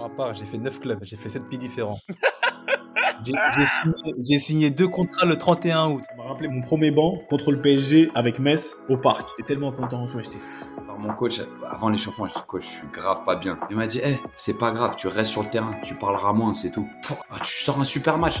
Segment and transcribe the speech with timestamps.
[0.00, 2.00] ma part, j'ai fait 9 clubs, j'ai fait 7 pays différents.
[3.22, 6.02] J'ai signé, signé deux contrats le 31 août.
[6.08, 9.28] Ça m'a rappelé mon premier banc contre le PSG avec Metz au parc.
[9.36, 10.80] J'étais tellement content, tu vois, j'étais fou.
[10.84, 13.58] Alors, mon coach, avant l'échauffement, je dis coach, je suis grave pas bien.
[13.68, 16.54] Il m'a dit, eh, c'est pas grave, tu restes sur le terrain, tu parleras moins,
[16.54, 16.88] c'est tout.
[17.30, 18.40] Ah, tu sors un super match.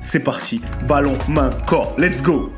[0.00, 0.60] c'est parti.
[0.86, 1.94] Ballon, main, corps.
[1.98, 2.52] Let's go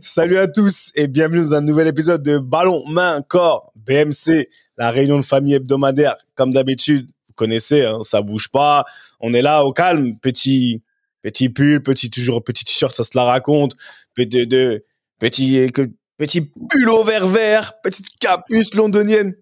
[0.00, 4.90] Salut à tous et bienvenue dans un nouvel épisode de Ballon, main, corps, BMC, la
[4.90, 6.16] réunion de famille hebdomadaire.
[6.34, 8.86] Comme d'habitude, vous connaissez, hein, ça bouge pas.
[9.20, 10.82] On est là au calme, petit,
[11.20, 13.76] petit pull, petit toujours petit t-shirt, ça se la raconte.
[14.14, 14.86] Petit, de,
[15.18, 15.70] petit,
[16.16, 19.34] petit pull au vert vert, petite capuce londonienne.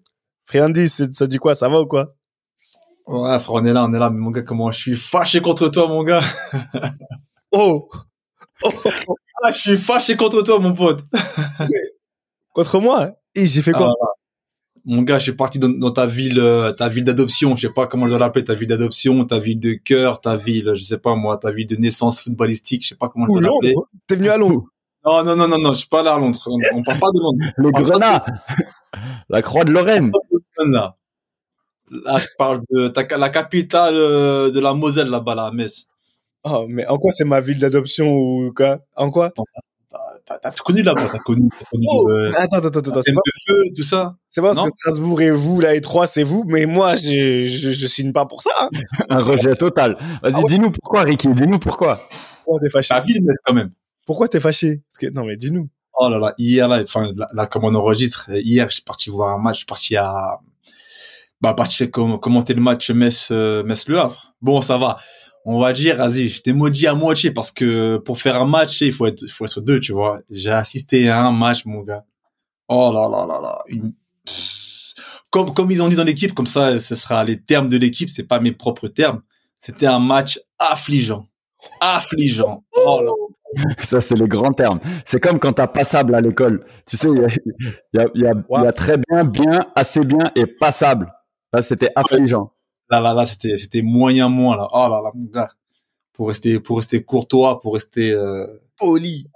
[0.45, 1.55] Friandis, ça dit quoi?
[1.55, 2.17] Ça va ou quoi?
[3.07, 4.09] Ouais, frère, on est là, on est là.
[4.09, 6.21] Mais mon gars, comment je suis fâché contre toi, mon gars.
[7.51, 7.89] oh,
[8.63, 8.69] oh.
[9.43, 11.03] Ah, je suis fâché contre toi, mon pote.
[12.53, 13.11] contre moi?
[13.35, 13.93] Et j'ai fait quoi?
[14.01, 14.05] Ah,
[14.85, 17.55] Mon gars, je suis parti dans, ta ville, euh, ta ville d'adoption.
[17.57, 20.37] Je sais pas comment je dois l'appeler, ta ville d'adoption, ta ville de cœur, ta
[20.37, 22.83] ville, je sais pas moi, ta ville de naissance footballistique.
[22.83, 23.73] Je sais pas comment je dois l'appeler.
[24.07, 24.63] T'es venu à Londres
[25.05, 26.39] Non, non, non, non, non, je suis pas là à Londres.
[26.47, 27.45] On, parle pas de Londres.
[27.57, 28.25] Le Grenat,
[29.27, 30.11] la Croix de Lorraine.
[30.59, 30.95] Là.
[32.05, 35.87] Là, je parle de la capitale euh, de la Moselle là-bas, là, à Metz.
[36.43, 38.79] Oh, mais en quoi c'est ma ville d'adoption ou quoi?
[38.95, 39.31] En quoi?
[40.25, 43.63] T'as connu là-bas, t'as connu, as connu oh, euh, attends, attends, attends, c'est pas feu,
[43.75, 44.15] tout ça?
[44.29, 47.45] C'est pas parce que Strasbourg et vous, là, et trois, c'est vous, mais moi, je,
[47.45, 48.51] je, je, signe pas pour ça.
[48.57, 48.69] Hein.
[49.09, 49.97] Un rejet total.
[50.21, 52.01] Vas-y, ah dis-nous pourquoi, Ricky, dis-nous pourquoi.
[52.45, 52.89] Pourquoi t'es fâché?
[52.89, 53.71] Ta ville, quand même.
[54.05, 54.81] Pourquoi t'es fâché?
[54.89, 55.69] Parce que, non, mais dis-nous.
[55.95, 59.35] Oh là là, hier, là, enfin, là, comme on enregistre, hier, je suis parti voir
[59.35, 60.39] un match, je suis parti à,
[61.43, 64.33] bah, parti commenter le match Metz, euh, Metz-Le Havre.
[64.41, 64.97] Bon, ça va
[65.45, 68.93] on va dire, vas-y, j'étais maudit à moitié parce que pour faire un match, il
[68.93, 70.21] faut être, il faut être deux, tu vois.
[70.29, 72.05] J'ai assisté à un match, mon gars.
[72.69, 73.63] Oh là là là là.
[75.29, 78.09] Comme, comme ils ont dit dans l'équipe, comme ça, ce sera les termes de l'équipe,
[78.09, 79.21] c'est pas mes propres termes.
[79.59, 81.27] C'était un match affligeant.
[81.81, 82.63] Affligeant.
[82.85, 83.11] Oh là.
[83.83, 84.79] Ça, c'est le grand terme.
[85.05, 86.65] C'est comme quand t'as passable à l'école.
[86.87, 87.19] Tu sais, il
[87.93, 91.13] y a, y, a, y a très bien, bien, assez bien et passable.
[91.53, 92.51] Là, c'était affligeant.
[92.89, 94.67] Là, là, là, c'était, c'était moyen moins, là.
[94.71, 95.49] Oh là là, mon gars.
[96.11, 98.45] Pour rester, pour rester courtois, pour rester, euh,
[98.77, 99.27] poli.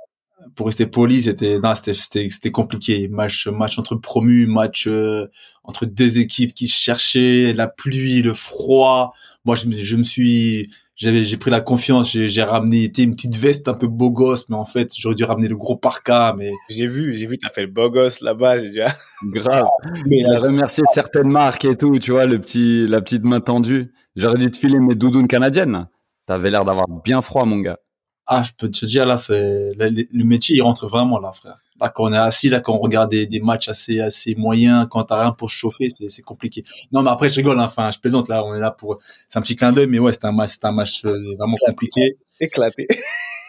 [0.56, 3.08] Pour rester poli, c'était, non, c'était, c'était, c'était compliqué.
[3.08, 5.28] Match, match entre promus, match, euh,
[5.64, 9.14] entre deux équipes qui cherchaient, la pluie, le froid.
[9.46, 13.38] Moi, je me, je me suis, j'avais j'ai pris la confiance j'ai ramené une petite
[13.38, 16.50] veste un peu beau gosse mais en fait j'aurais dû ramener le gros parka mais
[16.70, 18.88] j'ai vu j'ai vu t'as fait le beau gosse là-bas j'ai déjà
[19.32, 19.66] grave.
[20.08, 23.40] Mais il a remercié certaines marques et tout tu vois le petit la petite main
[23.40, 23.94] tendue.
[24.16, 25.88] J'aurais dû te filer mes doudounes canadiennes.
[26.26, 27.80] T'avais l'air d'avoir bien froid mon gars.
[28.26, 31.90] Ah je peux te dire là c'est le métier il rentre vraiment là frère Là,
[31.90, 35.04] quand on est assis, là, quand on regarde des, des matchs assez, assez moyens, quand
[35.04, 36.64] t'as rien pour chauffer, c'est, c'est compliqué.
[36.92, 37.66] Non, mais après, je rigole, hein.
[37.66, 40.12] enfin, je plaisante, là, on est là pour, c'est un petit clin d'œil, mais ouais,
[40.12, 42.18] c'est un match, c'est un match euh, vraiment compliqué.
[42.40, 42.88] Éclaté.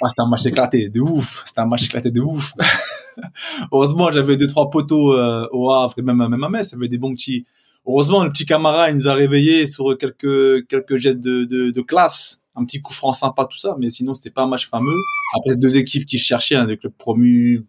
[0.01, 1.43] Ah, c'est un match éclaté, de ouf.
[1.47, 2.53] C'est un match éclaté de ouf.
[3.73, 6.99] Heureusement, j'avais deux, trois poteaux, euh, au Havre et même, même à Metz, avait des
[6.99, 7.47] bons petits,
[7.87, 11.81] heureusement, le petit camarade, il nous a réveillés sur quelques, quelques gestes de, de, de
[11.81, 14.97] classe un petit coup franc sympa tout ça mais sinon c'était pas un match fameux
[15.37, 17.65] après deux équipes qui se cherchaient hein, des clubs promus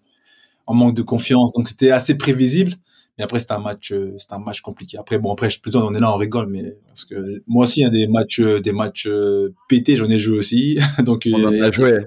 [0.69, 1.51] en manque de confiance.
[1.53, 2.73] Donc c'était assez prévisible.
[3.17, 4.97] Mais après c'était un match, euh, c'était un match compliqué.
[4.97, 7.83] Après bon après je plaisante, on est là, on rigole, mais parce que moi aussi
[7.83, 10.79] hein, des matchs, euh, des matchs euh, pétés, j'en ai joué aussi.
[11.03, 11.97] Donc on en a joué.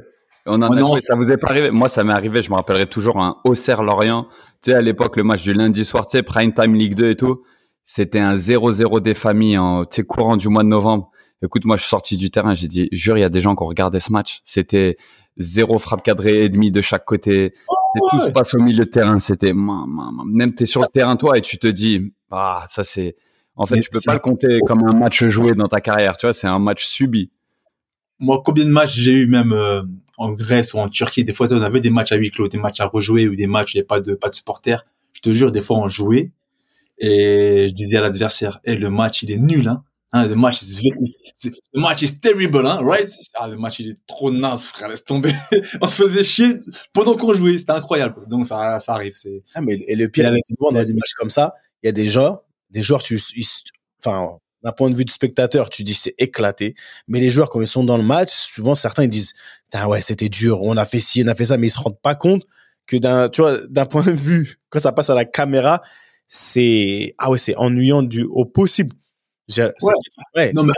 [0.46, 1.00] On en a joué.
[1.00, 1.70] Ça vous est pas arrivé?
[1.70, 2.40] Moi ça m'est arrivé.
[2.40, 4.26] Je me rappellerai toujours un Auxerre Lorient.
[4.62, 7.10] Tu sais à l'époque le match du lundi soir, tu sais prime time Ligue 2
[7.10, 7.42] et tout.
[7.84, 11.10] C'était un 0-0 des familles en tu sais courant du mois de novembre.
[11.44, 13.56] Écoute, moi je suis sorti du terrain, j'ai dit, jure, il y a des gens
[13.56, 14.40] qui ont regardé ce match.
[14.44, 14.96] C'était
[15.36, 17.52] zéro frappe cadrée et demi de chaque côté.
[18.10, 19.18] Tout se passe au milieu de terrain.
[19.18, 23.16] C'était même t'es sur le terrain toi et tu te dis ah ça c'est
[23.56, 26.16] en fait tu peux pas le compter comme un match joué dans ta carrière.
[26.16, 27.30] Tu vois c'est un match subi.
[28.18, 29.82] moi, combien de matchs j'ai eu même euh,
[30.18, 32.58] en Grèce ou en Turquie, des fois, on avait des matchs à huis clos, des
[32.58, 34.86] matchs à rejouer ou des matchs où il n'y a pas de, pas de supporters.
[35.12, 36.30] Je te jure, des fois, on jouait
[36.98, 39.82] et je disais à l'adversaire, eh, le match, il est nul, hein.
[40.14, 40.82] Hein, le match is
[41.72, 43.08] le match is terrible, hein, right?
[43.34, 45.32] Ah, le match il est trop naze, frère, laisse tomber.
[45.80, 46.56] on se faisait chier
[46.92, 48.28] pendant qu'on jouait, c'était incroyable.
[48.28, 49.42] Donc ça, ça arrive, c'est.
[49.54, 51.92] Ah, mais et le pire, c'est souvent dans des matchs comme ça, il y a
[51.92, 53.18] des gens, des joueurs, tu,
[54.04, 56.74] enfin, d'un point de vue de spectateur, tu dis c'est éclaté.
[57.08, 59.32] Mais les joueurs, quand ils sont dans le match, souvent certains ils disent,
[59.86, 62.00] ouais, c'était dur, on a fait ci, on a fait ça, mais ils se rendent
[62.00, 62.44] pas compte
[62.86, 65.82] que d'un, tu vois, d'un point de vue, quand ça passe à la caméra,
[66.28, 68.94] c'est, ah ouais, c'est ennuyant du, au possible.
[70.34, 70.52] Ouais.
[70.54, 70.72] non, mais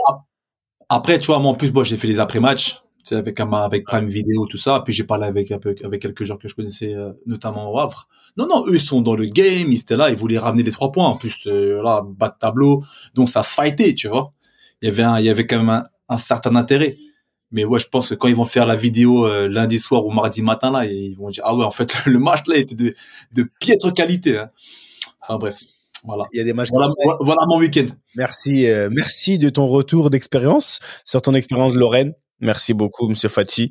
[0.89, 2.81] après, tu vois, moi, en plus, moi, j'ai fait les après-matchs,
[3.11, 4.81] avec, avec Prime Video, tout ça.
[4.83, 8.07] Puis j'ai parlé avec, un avec quelques gens que je connaissais, euh, notamment au Havre.
[8.37, 10.71] Non, non, eux, ils sont dans le game, ils étaient là, ils voulaient ramener les
[10.71, 11.07] trois points.
[11.07, 12.83] En plus, euh, là, bas de tableau.
[13.13, 14.33] Donc, ça se fightait, tu vois.
[14.81, 16.97] Il y avait un, il y avait quand même un, certain intérêt.
[17.51, 20.11] Mais ouais, je pense que quand ils vont faire la vidéo euh, lundi soir ou
[20.11, 22.93] mardi matin, là, ils vont dire, ah ouais, en fait, le match, là, était de,
[23.33, 24.39] de piètre qualité.
[24.39, 24.49] Hein.
[25.21, 25.59] Enfin, bref.
[26.05, 26.23] Voilà.
[26.33, 26.69] Il y a des matchs.
[26.71, 27.87] Voilà, voilà mon week-end.
[28.15, 32.13] Merci, euh, merci de ton retour d'expérience sur ton expérience de Lorraine.
[32.39, 33.69] Merci beaucoup, Monsieur Fati.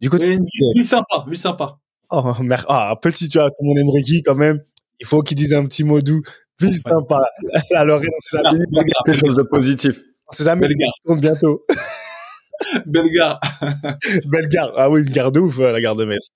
[0.00, 1.78] Du coup, oui, sympa, oui, sympa.
[2.10, 2.22] Oh,
[2.68, 4.60] ah, petit, tu vois, tout le monde aime Ricky quand même.
[5.00, 6.22] Il faut qu'il dise un petit mot doux.
[6.60, 7.22] Ville sympa.
[7.70, 8.64] La Lorraine, on sait jamais.
[9.04, 10.00] Quelque chose de positif.
[10.28, 10.66] On sait jamais.
[10.68, 11.20] Bellegarde.
[11.20, 11.62] bientôt.
[12.86, 13.38] Bellegarde.
[14.26, 14.72] Bellegarde.
[14.76, 16.28] Ah oui, une gare de ouf, la gare de Metz.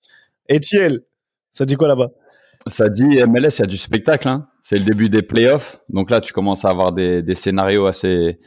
[0.49, 1.01] Etiel,
[1.51, 2.09] ça dit quoi là-bas?
[2.67, 4.27] Ça dit MLS, il y a du spectacle.
[4.27, 4.47] Hein.
[4.61, 5.81] C'est le début des playoffs.
[5.89, 8.37] Donc là, tu commences à avoir des, des scénarios assez,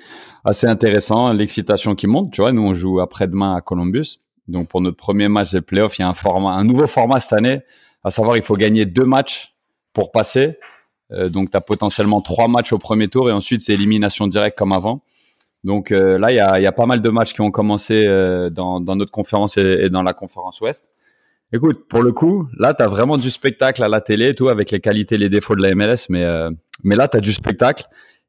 [0.62, 1.32] intéressants.
[1.32, 2.32] L'excitation qui monte.
[2.32, 4.20] Tu vois, nous, on joue après-demain à Columbus.
[4.46, 7.61] Donc pour notre premier match des playoffs, il y a un nouveau format cette année.
[8.02, 9.55] À savoir, il faut gagner deux matchs
[9.93, 10.58] pour passer.
[11.12, 14.58] Euh, donc tu as potentiellement trois matchs au premier tour et ensuite c'est élimination directe
[14.58, 15.02] comme avant.
[15.62, 18.81] Donc euh, là, il y a, pas mal de matchs qui ont commencé euh, dans,
[18.81, 20.90] notre conférence et, dans la conférence Ouest.
[21.55, 24.73] Écoute, pour le coup, là, tu as vraiment du spectacle à la télé, tout, avec
[24.73, 26.51] les qualités et les défauts de la MLS, mais, euh,
[26.83, 27.85] mais là, tu as du spectacle.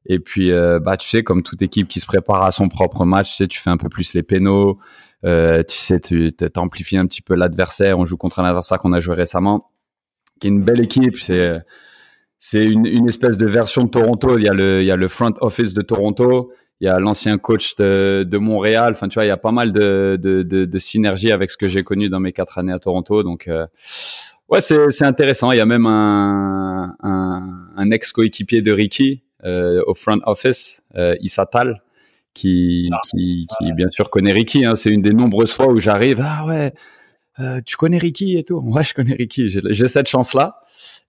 [0.05, 3.03] Et puis, euh, bah, tu sais, comme toute équipe qui se prépare à son propre
[3.03, 4.77] match, tu sais, tu fais un peu plus les pénaux,
[5.25, 7.97] euh, tu sais, tu amplifies un petit peu l'adversaire.
[7.97, 9.71] On joue contre un adversaire qu'on a joué récemment,
[10.39, 11.17] qui est une belle équipe.
[11.17, 11.57] C'est
[12.37, 14.37] c'est une, une espèce de version de Toronto.
[14.37, 16.51] Il y a le, il y a le front office de Toronto
[16.81, 18.93] il y a l'ancien coach de, de, Montréal.
[18.93, 21.57] Enfin, tu vois, il y a pas mal de, de, de, de synergie avec ce
[21.57, 23.23] que j'ai connu dans mes quatre années à Toronto.
[23.23, 23.65] Donc, euh,
[24.49, 25.51] ouais, c'est intéressant.
[25.51, 30.83] Il y a même un, un, un ex coéquipier de Ricky euh, au front office,
[30.95, 31.81] euh, Issa Tal,
[32.33, 34.65] qui, qui, qui, bien sûr connaît Ricky.
[34.65, 34.75] Hein.
[34.75, 36.21] C'est une des nombreuses fois où j'arrive.
[36.21, 36.73] Ah ouais,
[37.39, 38.59] euh, tu connais Ricky et tout.
[38.63, 39.49] Ouais, je connais Ricky.
[39.49, 40.57] J'ai cette chance-là.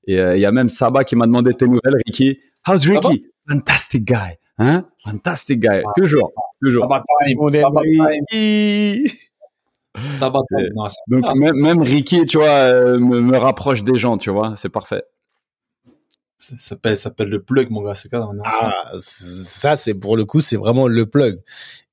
[0.07, 2.39] Et euh, il y a même Saba qui m'a demandé tes nouvelles, Ricky.
[2.67, 3.27] How's Ricky?
[3.49, 4.39] Fantastic guy.
[4.59, 5.83] Hein Fantastic guy.
[5.97, 6.33] Toujours.
[6.63, 6.89] Toujours.
[10.17, 10.41] Ça va
[11.09, 14.69] Donc même, même, Ricky, tu vois, euh, me, me, rapproche des gens, tu vois, c'est
[14.69, 15.03] parfait.
[16.37, 17.95] Ça s'appelle, s'appelle le plug, mon gars.
[17.95, 21.41] C'est quand ah, ça, c'est pour le coup, c'est vraiment le plug.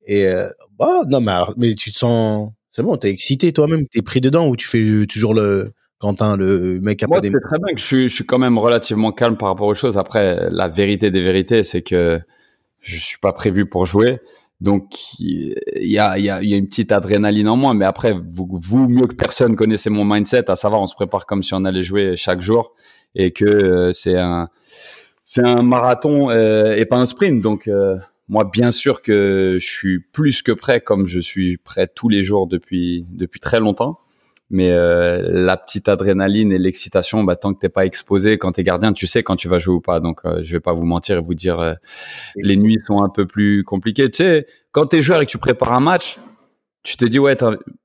[0.06, 3.88] Et euh, bah non, mais alors, mais tu te sens, c'est bon, t'es excité toi-même,
[3.88, 7.59] t'es pris dedans ou tu fais toujours le Quentin, le mec a Moi, c'est très
[7.59, 9.98] bien que je suis, je suis quand même relativement calme par rapport aux choses.
[9.98, 12.19] Après, la vérité des vérités, c'est que
[12.83, 14.19] je suis pas prévu pour jouer.
[14.62, 18.13] Donc il y a, y, a, y a une petite adrénaline en moi, mais après
[18.13, 21.53] vous, vous mieux que personne connaissez mon mindset, à savoir on se prépare comme si
[21.53, 22.74] on allait jouer chaque jour
[23.15, 24.49] et que euh, c'est un
[25.25, 27.42] c'est un marathon euh, et pas un sprint.
[27.42, 27.97] Donc euh,
[28.30, 32.23] moi bien sûr que je suis plus que prêt, comme je suis prêt tous les
[32.23, 33.99] jours depuis depuis très longtemps.
[34.50, 38.64] Mais euh, la petite adrénaline et l'excitation, bah, tant que t'es pas exposé, quand t'es
[38.64, 40.00] gardien, tu sais quand tu vas jouer ou pas.
[40.00, 41.73] Donc, euh, je vais pas vous mentir et vous dire, euh,
[42.35, 44.12] les nuits sont un peu plus compliquées.
[44.12, 46.18] Tu sais, quand t'es joueur et que tu prépares un match,
[46.83, 47.38] tu te dis ouais,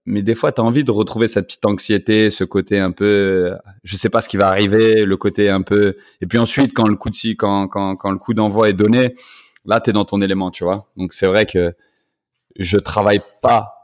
[0.07, 3.97] mais des fois t'as envie de retrouver cette petite anxiété, ce côté un peu, je
[3.97, 5.97] sais pas ce qui va arriver, le côté un peu.
[6.21, 9.15] Et puis ensuite, quand le coup de quand quand quand le coup d'envoi est donné,
[9.65, 10.89] là t'es dans ton élément, tu vois.
[10.97, 11.75] Donc c'est vrai que
[12.59, 13.78] je travaille pas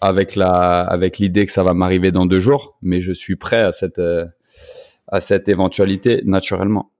[0.00, 3.60] avec la avec l'idée que ça va m'arriver dans deux jours, mais je suis prêt
[3.60, 4.26] à cette euh,
[5.08, 6.90] à cette éventualité naturellement.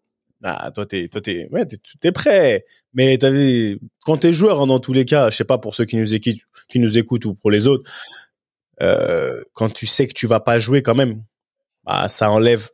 [0.44, 1.64] Ah, toi t'es toi t'es ouais
[2.00, 5.44] t'es, prêt, mais t'as vu quand t'es joueur hein, dans tous les cas, je sais
[5.44, 7.88] pas pour ceux qui nous écoutent qui nous écoutent ou pour les autres,
[8.82, 11.22] euh, quand tu sais que tu vas pas jouer quand même,
[11.84, 12.70] bah ça enlève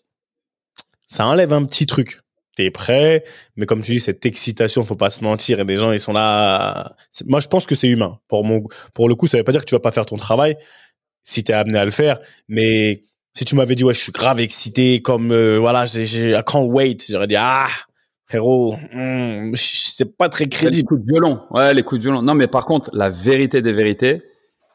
[1.07, 2.21] ça enlève un petit truc
[2.59, 3.25] t'es prêt,
[3.57, 6.12] mais comme tu dis, cette excitation, faut pas se mentir, et des gens, ils sont
[6.12, 6.97] là.
[7.27, 8.19] Moi, je pense que c'est humain.
[8.27, 10.17] Pour mon, pour le coup, ça veut pas dire que tu vas pas faire ton
[10.17, 10.57] travail
[11.23, 14.41] si t'es amené à le faire, mais si tu m'avais dit ouais, je suis grave
[14.41, 17.67] excité, comme euh, voilà, j'ai, I can't wait, j'aurais dit ah
[18.27, 20.77] frérot, hmm, c'est pas très crédible.
[20.77, 22.23] Les coups de violon, ouais, les coups de violon.
[22.23, 24.23] Non, mais par contre, la vérité des vérités,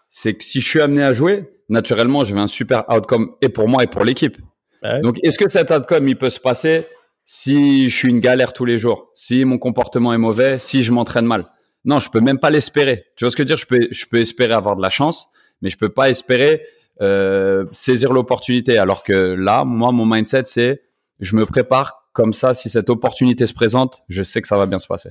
[0.09, 3.49] c'est que si je suis amené à jouer, naturellement, je vais un super outcome et
[3.49, 4.37] pour moi et pour l'équipe.
[5.01, 6.85] Donc, est-ce que cet outcome, il peut se passer
[7.25, 10.91] si je suis une galère tous les jours, si mon comportement est mauvais, si je
[10.91, 11.45] m'entraîne mal
[11.85, 13.05] Non, je peux même pas l'espérer.
[13.15, 13.57] Tu vois ce que je veux dire?
[13.57, 15.29] Je peux, je peux espérer avoir de la chance,
[15.61, 16.63] mais je peux pas espérer
[17.01, 18.77] euh, saisir l'opportunité.
[18.77, 20.81] Alors que là, moi, mon mindset, c'est
[21.19, 22.53] je me prépare comme ça.
[22.53, 25.09] Si cette opportunité se présente, je sais que ça va bien se passer.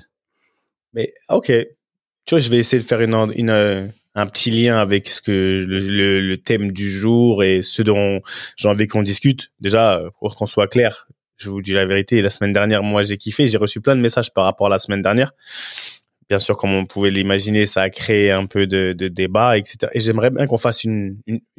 [0.93, 5.09] Mais ok, tu vois, je vais essayer de faire une, euh, un petit lien avec
[5.09, 8.21] ce que le, le, thème du jour et ce dont
[8.57, 9.51] j'ai envie qu'on discute.
[9.59, 13.17] Déjà, pour qu'on soit clair, je vous dis la vérité, la semaine dernière, moi, j'ai
[13.17, 13.49] kiffé.
[13.49, 15.33] J'ai reçu plein de messages par rapport à la semaine dernière.
[16.29, 19.91] Bien sûr, comme on pouvait l'imaginer, ça a créé un peu de, débat, etc.
[19.93, 21.17] Et j'aimerais bien qu'on fasse une,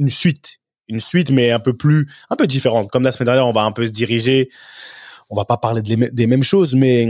[0.08, 2.90] suite, une suite, mais un peu plus, un peu différente.
[2.90, 4.50] Comme la semaine dernière, on va un peu se diriger.
[5.30, 7.08] On va pas parler des mêmes choses, mais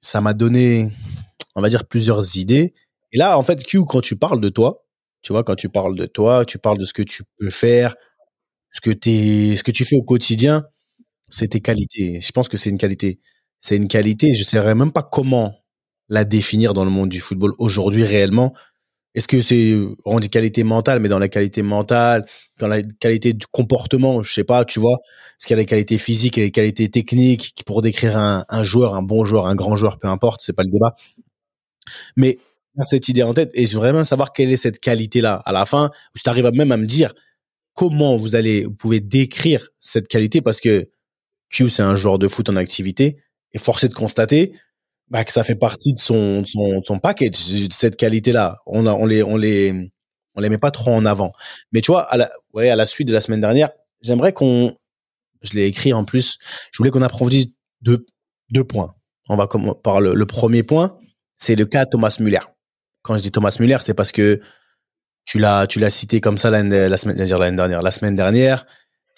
[0.00, 0.88] ça m'a donné,
[1.54, 2.74] on va dire, plusieurs idées
[3.14, 4.84] et là, en fait, Q, quand tu parles de toi,
[5.22, 7.94] tu vois, quand tu parles de toi, tu parles de ce que tu peux faire,
[8.72, 10.64] ce que ce que tu fais au quotidien,
[11.34, 12.20] c'est tes qualités.
[12.20, 13.18] Je pense que c'est une qualité.
[13.60, 14.34] C'est une qualité.
[14.34, 15.54] Je ne saurais même pas comment
[16.08, 18.54] la définir dans le monde du football aujourd'hui réellement.
[19.14, 22.26] Est-ce que c'est on dit qualité mentale, mais dans la qualité mentale,
[22.58, 24.98] dans la qualité du comportement, je sais pas, tu vois,
[25.38, 28.94] est-ce qu'il y a les qualités physiques et les qualités techniques pour décrire un, joueur,
[28.94, 30.94] un bon joueur, un grand joueur, peu importe, c'est pas le débat.
[32.16, 32.38] Mais
[32.82, 35.42] cette idée en tête et je veux vraiment savoir quelle est cette qualité-là.
[35.44, 37.12] À la fin, tu arrives même à me dire
[37.72, 40.88] comment vous allez, vous pouvez décrire cette qualité parce que
[41.54, 43.18] C'est un joueur de foot en activité
[43.52, 44.52] et forcé de constater
[45.08, 48.58] bah, que ça fait partie de son, son, son package, cette qualité-là.
[48.66, 49.90] On, a, on les, on les,
[50.34, 51.32] on les met pas trop en avant.
[51.72, 53.70] Mais tu vois, à la, ouais, à la suite de la semaine dernière,
[54.00, 54.76] j'aimerais qu'on,
[55.42, 56.38] je l'ai écrit en plus,
[56.72, 57.46] je voulais qu'on approfondisse
[57.82, 58.06] deux,
[58.50, 58.94] deux points.
[59.28, 59.46] On va
[59.82, 60.98] par le, le premier point,
[61.36, 62.40] c'est le cas Thomas Muller
[63.04, 64.40] quand je dis Thomas Muller, c'est parce que
[65.26, 68.66] tu l'as, tu l'as cité comme ça l'année, la semaine, dernière, la semaine dernière.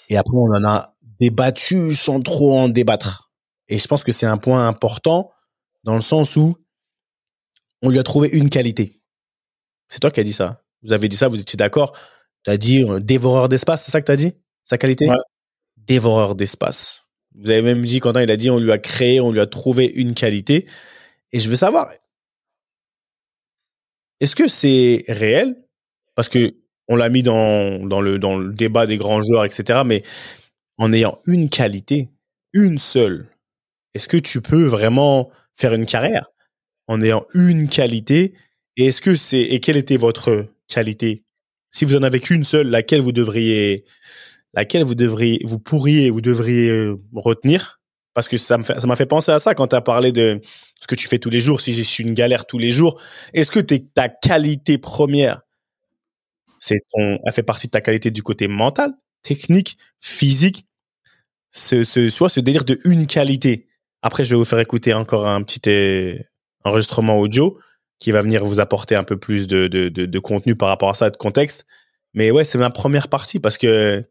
[0.08, 3.30] Et après, on en a débattu sans trop en débattre.
[3.68, 5.32] Et je pense que c'est un point important
[5.84, 6.56] dans le sens où
[7.82, 9.00] on lui a trouvé une qualité.
[9.88, 10.62] C'est toi qui as dit ça.
[10.82, 11.96] Vous avez dit ça, vous étiez d'accord.
[12.44, 14.32] Tu as dit euh, dévoreur d'espace, c'est ça que tu as dit?
[14.64, 15.08] Sa qualité?
[15.76, 17.04] Dévoreur d'espace.
[17.34, 19.46] Vous avez même dit, quand il a dit, on lui a créé, on lui a
[19.46, 20.66] trouvé une qualité.
[21.32, 21.90] Et je veux savoir,
[24.20, 25.56] est-ce que c'est réel?
[26.14, 26.56] Parce que
[26.88, 29.80] on l'a mis dans, dans, le, dans le débat des grands joueurs, etc.
[29.84, 30.02] Mais
[30.78, 32.10] en ayant une qualité,
[32.52, 33.28] une seule,
[33.96, 36.26] est-ce que tu peux vraiment faire une carrière
[36.86, 38.34] en ayant une qualité?
[38.76, 41.24] Et est-ce que c'est et quelle était votre qualité?
[41.70, 43.86] Si vous en avez qu'une seule, laquelle vous devriez,
[44.52, 47.80] laquelle vous devriez, vous pourriez, vous devriez euh, retenir?
[48.12, 50.42] Parce que ça m'a fait penser à ça quand tu as parlé de
[50.80, 51.62] ce que tu fais tous les jours.
[51.62, 53.00] Si j'ai suis une galère tous les jours,
[53.32, 55.40] est-ce que es, ta qualité première,
[56.58, 58.92] c'est elle fait partie de ta qualité du côté mental,
[59.22, 60.65] technique, physique,
[61.56, 63.66] ce, ce, soit ce délire de une qualité.
[64.02, 66.18] Après, je vais vous faire écouter encore un petit euh,
[66.64, 67.58] enregistrement audio
[67.98, 70.94] qui va venir vous apporter un peu plus de, de, de, contenu par rapport à
[70.94, 71.66] ça, de contexte.
[72.12, 74.04] Mais ouais, c'est ma première partie parce que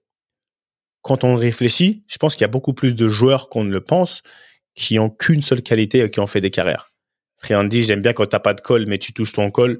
[1.01, 3.81] quand on réfléchit, je pense qu'il y a beaucoup plus de joueurs qu'on ne le
[3.81, 4.23] pense
[4.73, 6.93] qui ont qu'une seule qualité et qui ont fait des carrières.
[7.69, 9.79] dit, j'aime bien quand t'as pas de col, mais tu touches ton col.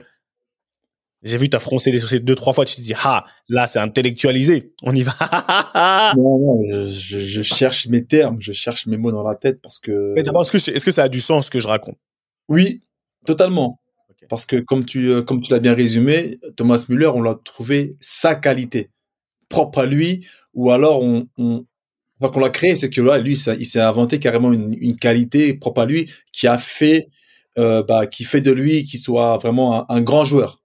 [1.25, 3.79] J'ai vu, t'as froncé les sourcils deux, trois fois, tu te dis, ah, là, c'est
[3.79, 4.73] intellectualisé.
[4.83, 5.13] On y va.
[6.15, 9.79] non, non, je, je, cherche mes termes, je cherche mes mots dans la tête parce
[9.79, 10.13] que.
[10.15, 11.97] Mais d'abord, est-ce que, est-ce que ça a du sens ce que je raconte?
[12.47, 12.81] Oui,
[13.25, 13.79] totalement.
[14.29, 17.91] Parce que comme tu, euh, comme tu l'as bien résumé, Thomas Müller, on l'a trouvé
[17.99, 18.91] sa qualité
[19.49, 21.65] propre à lui, ou alors on, on
[22.19, 24.95] enfin, qu'on l'a créé, c'est que là, lui, ça, il s'est inventé carrément une, une,
[24.95, 27.09] qualité propre à lui qui a fait,
[27.57, 30.61] euh, bah, qui fait de lui qui soit vraiment un, grand joueur.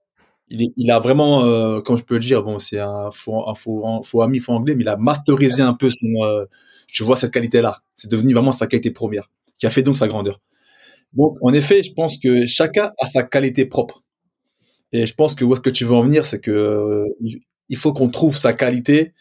[0.51, 4.23] Il, a vraiment, euh, comme je peux le dire, bon, c'est un faux, un faux,
[4.23, 6.45] ami, faux anglais, mais il a masterisé un peu son, euh,
[6.93, 7.83] je vois cette qualité-là.
[7.95, 10.41] C'est devenu vraiment sa qualité première, qui a fait donc sa grandeur.
[11.13, 14.03] Donc, en effet, je pense que chacun a sa qualité propre.
[14.93, 17.07] Et je pense que où est-ce que tu veux en venir, c'est que euh,
[17.69, 19.13] il faut qu'on trouve sa qualité,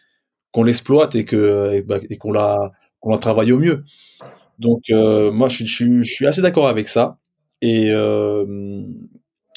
[0.52, 3.84] qu'on l'exploite et que et, bah, qu'on la qu'on la travaille au mieux.
[4.58, 7.18] Donc euh, moi je, je, suis assez d'accord avec ça
[7.62, 7.90] et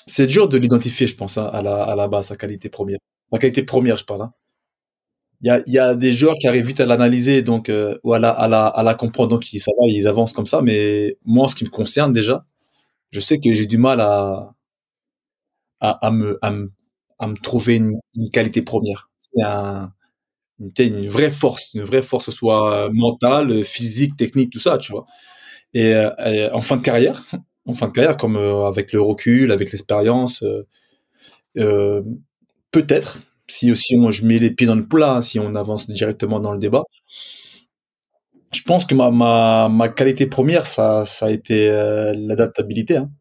[0.07, 3.00] c'est dur de l'identifier je pense hein, à la à la base sa qualité première.
[3.31, 4.24] Sa qualité première je parle.
[4.24, 4.33] Hein.
[5.41, 8.13] Il y a y a des joueurs qui arrivent vite à l'analyser donc euh, ou
[8.13, 11.55] à la à la la comprendre donc ils avancent comme ça mais moi en ce
[11.55, 12.45] qui me concerne déjà
[13.12, 14.53] je sais que j'ai du mal à
[15.81, 16.69] à, à me à me
[17.19, 19.10] à me trouver une, une qualité première.
[19.19, 19.93] C'est un,
[20.60, 25.05] une, une, vraie force, une vraie force, soit mentale, physique, technique, tout ça, tu vois.
[25.74, 27.24] Et, euh, en fin de carrière,
[27.65, 30.67] en fin de carrière, comme euh, avec le recul, avec l'expérience, euh,
[31.58, 32.01] euh
[32.72, 36.53] peut-être, si aussi je mets les pieds dans le plat, si on avance directement dans
[36.53, 36.84] le débat.
[38.51, 41.67] Je pense que ma, ma, ma qualité première, ça, ça a été
[42.15, 42.98] l'adaptabilité.
[42.98, 43.12] Hein.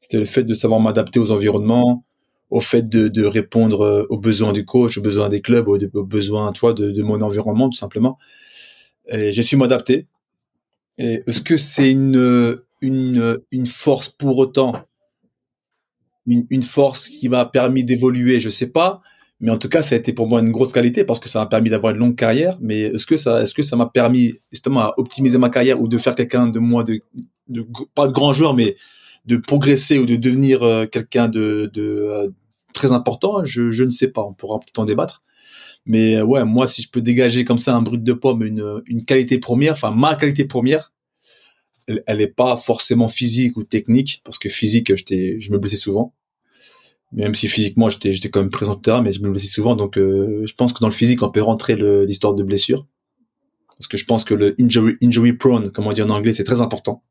[0.00, 2.06] C'était le fait de savoir m'adapter aux environnements,
[2.48, 6.52] au fait de, de, répondre aux besoins du coach, aux besoins des clubs, aux, besoins,
[6.52, 8.18] tu vois, de, de, mon environnement, tout simplement.
[9.12, 10.06] J'ai su m'adapter.
[10.96, 14.74] Est-ce que c'est une, une, une force pour autant
[16.26, 19.00] une, une force qui m'a permis d'évoluer, je sais pas.
[19.40, 21.38] Mais en tout cas, ça a été pour moi une grosse qualité parce que ça
[21.38, 22.58] m'a permis d'avoir une longue carrière.
[22.60, 25.88] Mais est-ce que ça, est-ce que ça m'a permis justement à optimiser ma carrière ou
[25.88, 27.00] de faire quelqu'un de moi de,
[27.48, 28.76] de, pas de grand joueur, mais
[29.24, 32.28] de progresser ou de devenir euh, quelqu'un de, de euh,
[32.74, 33.42] très important?
[33.44, 34.22] Je, je ne sais pas.
[34.22, 35.22] On pourra peut-être en débattre.
[35.86, 38.82] Mais euh, ouais, moi, si je peux dégager comme ça un brut de pomme, une,
[38.86, 40.92] une qualité première, enfin ma qualité première,
[41.90, 46.14] elle, elle est pas forcément physique ou technique parce que physique, je me blessais souvent.
[47.12, 49.74] Même si physiquement j'étais quand même présent terrain mais je me blessais souvent.
[49.74, 52.86] Donc euh, je pense que dans le physique on peut rentrer l'histoire de blessure.
[53.76, 56.44] Parce que je pense que le injury injury prone comme on dit en anglais c'est
[56.44, 57.02] très important.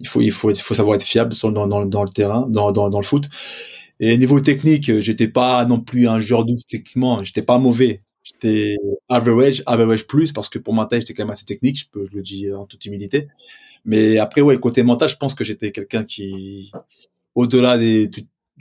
[0.00, 3.28] Il faut savoir être fiable sur, dans, le terrain dans, le foot.
[4.00, 7.22] Et niveau technique j'étais pas non plus un joueur d'ouf techniquement.
[7.22, 8.02] J'étais pas mauvais.
[8.24, 8.76] J'étais
[9.08, 11.88] average average plus parce que pour ma taille j'étais quand même assez technique.
[11.94, 13.28] Je le dis en toute humilité
[13.84, 16.72] mais après ouais côté mental je pense que j'étais quelqu'un qui
[17.34, 18.10] au-delà des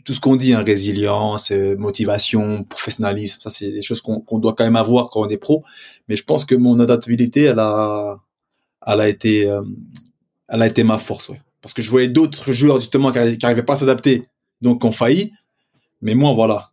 [0.03, 4.53] tout ce qu'on dit, hein, résilience, euh, motivation, professionnalisme, ça c'est des choses qu'on doit
[4.53, 5.63] quand même avoir quand on est pro.
[6.07, 8.19] Mais je pense que mon adaptabilité, elle a,
[8.85, 9.61] elle a été, euh,
[10.47, 11.41] elle a été ma force, ouais.
[11.61, 14.27] Parce que je voyais d'autres joueurs justement qui n'arrivaient pas à s'adapter,
[14.61, 15.31] donc ont failli.
[16.01, 16.71] Mais moi, voilà.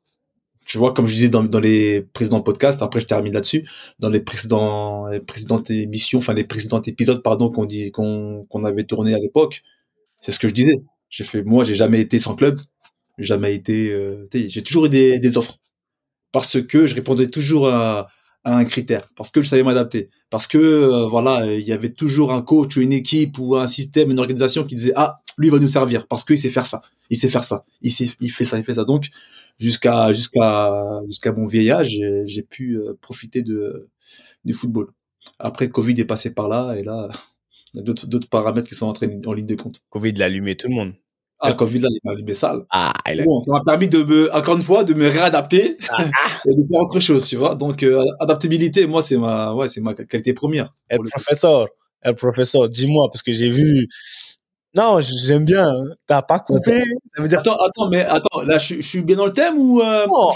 [0.69, 3.67] Je vois, comme je disais dans, dans les précédents podcasts, après je termine là-dessus,
[4.01, 8.65] dans les précédents, les précédentes émissions, enfin les précédents épisodes, pardon, qu'on dit, qu'on qu'on
[8.65, 9.63] avait tourné à l'époque,
[10.21, 10.75] c'est ce que je disais.
[11.09, 12.59] J'ai fait, moi, j'ai jamais été sans club.
[13.17, 13.91] Jamais été.
[13.91, 15.57] Euh, j'ai toujours eu des, des, offres.
[16.33, 18.09] Parce que je répondais toujours à,
[18.45, 21.93] à un critère, parce que je savais m'adapter, parce que euh, voilà, il y avait
[21.93, 25.51] toujours un coach ou une équipe ou un système, une organisation qui disait ah lui
[25.51, 26.07] va nous servir.
[26.07, 28.65] Parce qu'il sait faire ça, il sait faire ça, il sait, il fait ça, il
[28.65, 28.85] fait ça.
[28.85, 29.07] Donc
[29.59, 33.89] jusqu'à jusqu'à jusqu'à mon vieillage, j'ai pu euh, profiter de
[34.45, 34.89] du football.
[35.39, 37.09] Après Covid est passé par là et là
[37.75, 39.81] il y a d'autres d'autres paramètres qui sont entrés en ligne de compte.
[39.91, 40.95] Covid l'a allumé tout le monde.
[41.41, 42.65] Ah, Covid là, il m'a allumé sale.
[42.71, 42.93] Ah,
[43.25, 46.05] bon, ça m'a permis de me, encore une fois, de me réadapter ah.
[46.47, 47.55] et de faire autre chose, tu vois.
[47.55, 50.75] Donc, euh, adaptabilité, moi, c'est ma, ouais, c'est ma qualité première.
[50.91, 51.69] Et le professeur,
[52.05, 53.87] le professeur, dis-moi, parce que j'ai vu,
[54.75, 55.67] non, j'aime bien.
[55.67, 55.95] Hein.
[56.07, 56.83] T'as pas coupé.
[57.15, 57.41] Ça veut dire.
[57.41, 60.31] Attends, attends, mais attends, là, je, je suis bien dans le thème ou euh, non,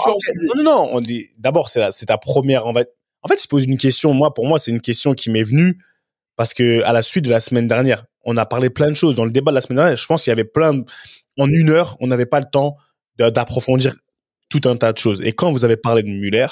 [0.55, 2.65] non, non, On dit d'abord, c'est c'est ta première.
[2.65, 2.89] En fait,
[3.21, 4.13] en fait, je pose une question.
[4.13, 5.77] Moi, pour moi, c'est une question qui m'est venue
[6.35, 9.15] parce que à la suite de la semaine dernière, on a parlé plein de choses
[9.15, 9.95] dans le débat de la semaine dernière.
[9.95, 10.71] Je pense qu'il y avait plein
[11.37, 12.75] en une heure, on n'avait pas le temps
[13.17, 13.95] d'approfondir
[14.49, 15.21] tout un tas de choses.
[15.21, 16.47] Et quand vous avez parlé de Muller,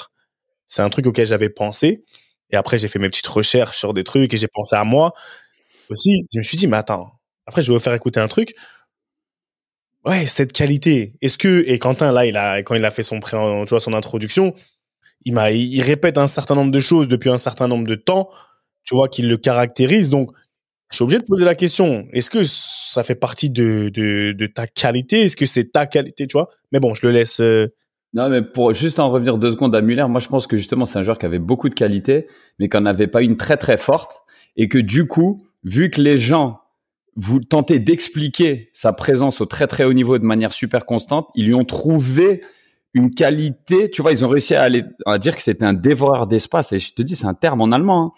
[0.68, 2.04] c'est un truc auquel j'avais pensé.
[2.50, 5.12] Et après, j'ai fait mes petites recherches sur des trucs et j'ai pensé à moi
[5.88, 6.26] aussi.
[6.32, 7.12] Je me suis dit, mais attends,
[7.46, 8.54] après, je vais vous faire écouter un truc.
[10.04, 11.14] Ouais, cette qualité.
[11.22, 13.92] Est-ce que, et Quentin, là, il a, quand il a fait son, tu vois, son
[13.92, 14.54] introduction,
[15.24, 18.28] il m'a, il répète un certain nombre de choses depuis un certain nombre de temps,
[18.84, 20.10] tu vois, qui le caractérise.
[20.10, 20.32] Donc,
[20.90, 22.06] je suis obligé de poser la question.
[22.12, 25.22] Est-ce que ça fait partie de, ta qualité?
[25.22, 26.48] Est-ce que c'est ta qualité, tu vois?
[26.72, 27.40] Mais bon, je le laisse.
[27.40, 27.72] Euh,
[28.12, 30.84] non, mais pour juste en revenir deux secondes à Muller, moi je pense que justement
[30.84, 32.26] c'est un joueur qui avait beaucoup de qualité,
[32.58, 34.22] mais qui n'en avait pas une très très forte,
[34.56, 36.60] et que du coup, vu que les gens
[37.16, 41.46] vous tentez d'expliquer sa présence au très très haut niveau de manière super constante, ils
[41.46, 42.42] lui ont trouvé
[42.94, 46.26] une qualité, tu vois, ils ont réussi à aller à dire que c'était un dévoreur
[46.26, 48.12] d'espace, et je te dis c'est un terme en allemand, hein,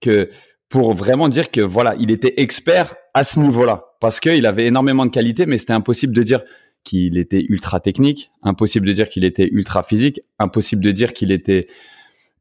[0.00, 0.30] que
[0.68, 3.84] pour vraiment dire que voilà, il était expert à ce niveau-là.
[4.00, 6.42] Parce qu'il avait énormément de qualité, mais c'était impossible de dire
[6.84, 11.32] qu'il était ultra technique, impossible de dire qu'il était ultra physique, impossible de dire qu'il
[11.32, 11.66] était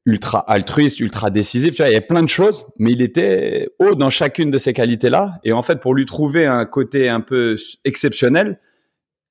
[0.07, 1.75] ultra altruiste, ultra décisif.
[1.75, 4.57] Tu vois, il y a plein de choses, mais il était haut dans chacune de
[4.57, 5.37] ces qualités-là.
[5.43, 8.59] Et en fait, pour lui trouver un côté un peu exceptionnel,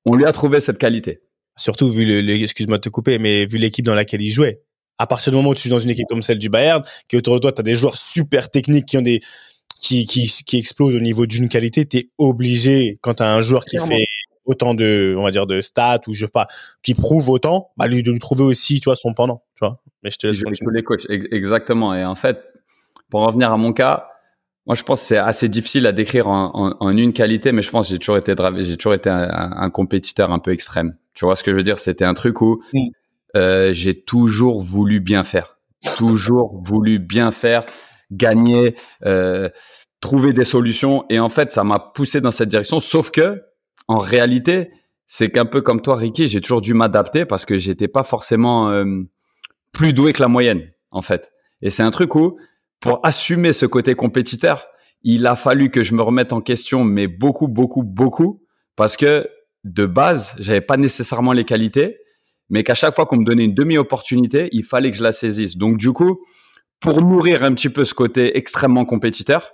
[0.05, 1.21] on lui a trouvé cette qualité.
[1.57, 4.61] Surtout vu le, excuse-moi de te couper, mais vu l'équipe dans laquelle il jouait
[4.99, 7.17] à partir du moment où tu es dans une équipe comme celle du Bayern, qui
[7.17, 9.19] autour de toi, tu as des joueurs super techniques qui ont des
[9.79, 13.41] qui, qui, qui explosent au niveau d'une qualité, tu es obligé, quand tu as un
[13.41, 14.07] joueur qui fait
[14.47, 16.47] autant de, on va dire, de stats ou je sais pas,
[16.81, 19.79] qui prouve autant, bah, lui, de lui trouver aussi, tu vois, son pendant, tu vois.
[20.03, 20.37] Mais je te laisse.
[20.37, 21.93] Je, je les coach, exactement.
[21.93, 22.39] Et en fait,
[23.11, 24.09] pour revenir à mon cas,
[24.65, 27.61] moi, je pense que c'est assez difficile à décrire en, en, en, une qualité, mais
[27.61, 30.97] je pense que j'ai toujours été, j'ai toujours été un, un, compétiteur un peu extrême.
[31.13, 31.79] Tu vois ce que je veux dire?
[31.79, 32.89] C'était un truc où, mm.
[33.35, 35.57] Euh, j'ai toujours voulu bien faire,
[35.97, 37.65] toujours voulu bien faire,
[38.11, 39.49] gagner, euh,
[40.01, 41.05] trouver des solutions.
[41.09, 42.79] Et en fait, ça m'a poussé dans cette direction.
[42.79, 43.43] Sauf que,
[43.87, 44.71] en réalité,
[45.07, 48.69] c'est qu'un peu comme toi, Ricky, j'ai toujours dû m'adapter parce que j'étais pas forcément
[48.69, 48.85] euh,
[49.71, 51.31] plus doué que la moyenne, en fait.
[51.61, 52.37] Et c'est un truc où,
[52.79, 54.67] pour assumer ce côté compétiteur,
[55.03, 58.43] il a fallu que je me remette en question, mais beaucoup, beaucoup, beaucoup,
[58.75, 59.29] parce que
[59.63, 61.97] de base, j'avais pas nécessairement les qualités,
[62.49, 65.57] mais qu'à chaque fois qu'on me donnait une demi-opportunité, il fallait que je la saisisse.
[65.57, 66.21] Donc du coup,
[66.79, 69.51] pour nourrir un petit peu ce côté extrêmement compétiteur,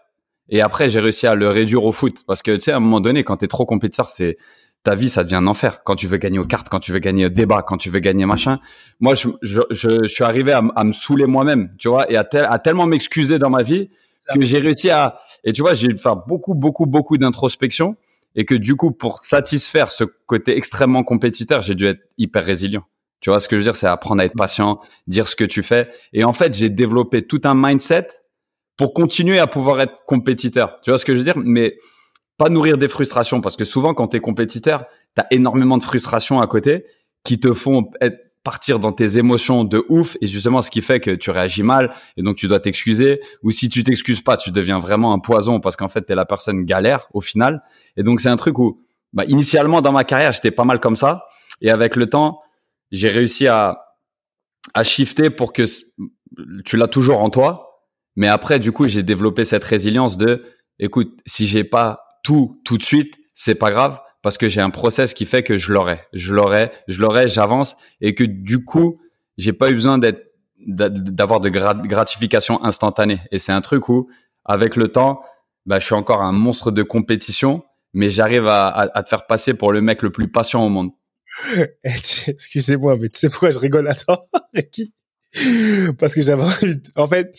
[0.50, 2.80] et après j'ai réussi à le réduire au foot, parce que tu sais, à un
[2.80, 4.38] moment donné, quand tu es trop compétiteur, c'est
[4.84, 5.80] ta vie, ça devient un enfer.
[5.86, 8.00] Quand tu veux gagner aux cartes, quand tu veux gagner au débat, quand tu veux
[8.00, 8.60] gagner machin.
[9.00, 12.28] Moi, je, je, je, suis arrivé à, à me saouler moi-même, tu vois, et à,
[12.34, 13.90] à tellement m'excuser dans ma vie
[14.34, 15.20] que j'ai réussi à.
[15.46, 17.96] Et tu vois, j'ai dû faire beaucoup, beaucoup, beaucoup d'introspection
[18.36, 22.84] et que du coup, pour satisfaire ce côté extrêmement compétiteur, j'ai dû être hyper résilient.
[23.20, 25.46] Tu vois ce que je veux dire, c'est apprendre à être patient, dire ce que
[25.46, 25.90] tu fais.
[26.12, 28.08] Et en fait, j'ai développé tout un mindset
[28.78, 30.80] pour continuer à pouvoir être compétiteur.
[30.82, 31.38] Tu vois ce que je veux dire?
[31.38, 31.78] Mais
[32.38, 35.84] pas nourrir des frustrations parce que souvent, quand tu es compétiteur, tu as énormément de
[35.84, 36.86] frustrations à côté
[37.24, 37.90] qui te font
[38.44, 41.94] partir dans tes émotions de ouf et justement ce qui fait que tu réagis mal
[42.18, 43.22] et donc tu dois t'excuser.
[43.42, 46.16] Ou si tu t'excuses pas tu deviens vraiment un poison parce qu'en fait tu es
[46.16, 47.64] la personne galère au final.
[47.96, 48.82] Et donc c'est un truc où
[49.14, 51.26] bah, initialement dans ma carrière j'étais pas mal comme ça.
[51.62, 52.42] Et avec le temps
[52.92, 53.86] j'ai réussi à
[54.74, 55.64] à shifter pour que
[56.66, 57.73] tu l'as toujours en toi
[58.16, 60.44] mais après du coup j'ai développé cette résilience de
[60.80, 64.72] écoute si j'ai pas tout tout de suite c'est pas grave parce que j'ai un
[64.72, 69.00] process qui fait que je l'aurai, je l'aurai, je l'aurai, j'avance et que du coup,
[69.38, 70.32] j'ai pas eu besoin d'être
[70.66, 73.20] d'avoir de gratification instantanée.
[73.32, 74.10] Et c'est un truc où,
[74.46, 75.22] avec le temps,
[75.66, 79.74] bah, je suis encore un monstre de compétition, mais j'arrive à, te faire passer pour
[79.74, 80.92] le mec le plus patient au monde.
[81.84, 81.90] Eh,
[82.28, 83.90] excusez-moi, mais tu sais pourquoi je rigole?
[83.90, 84.24] À toi,
[84.54, 84.94] Ricky
[85.98, 87.34] Parce que j'avais envie, en fait,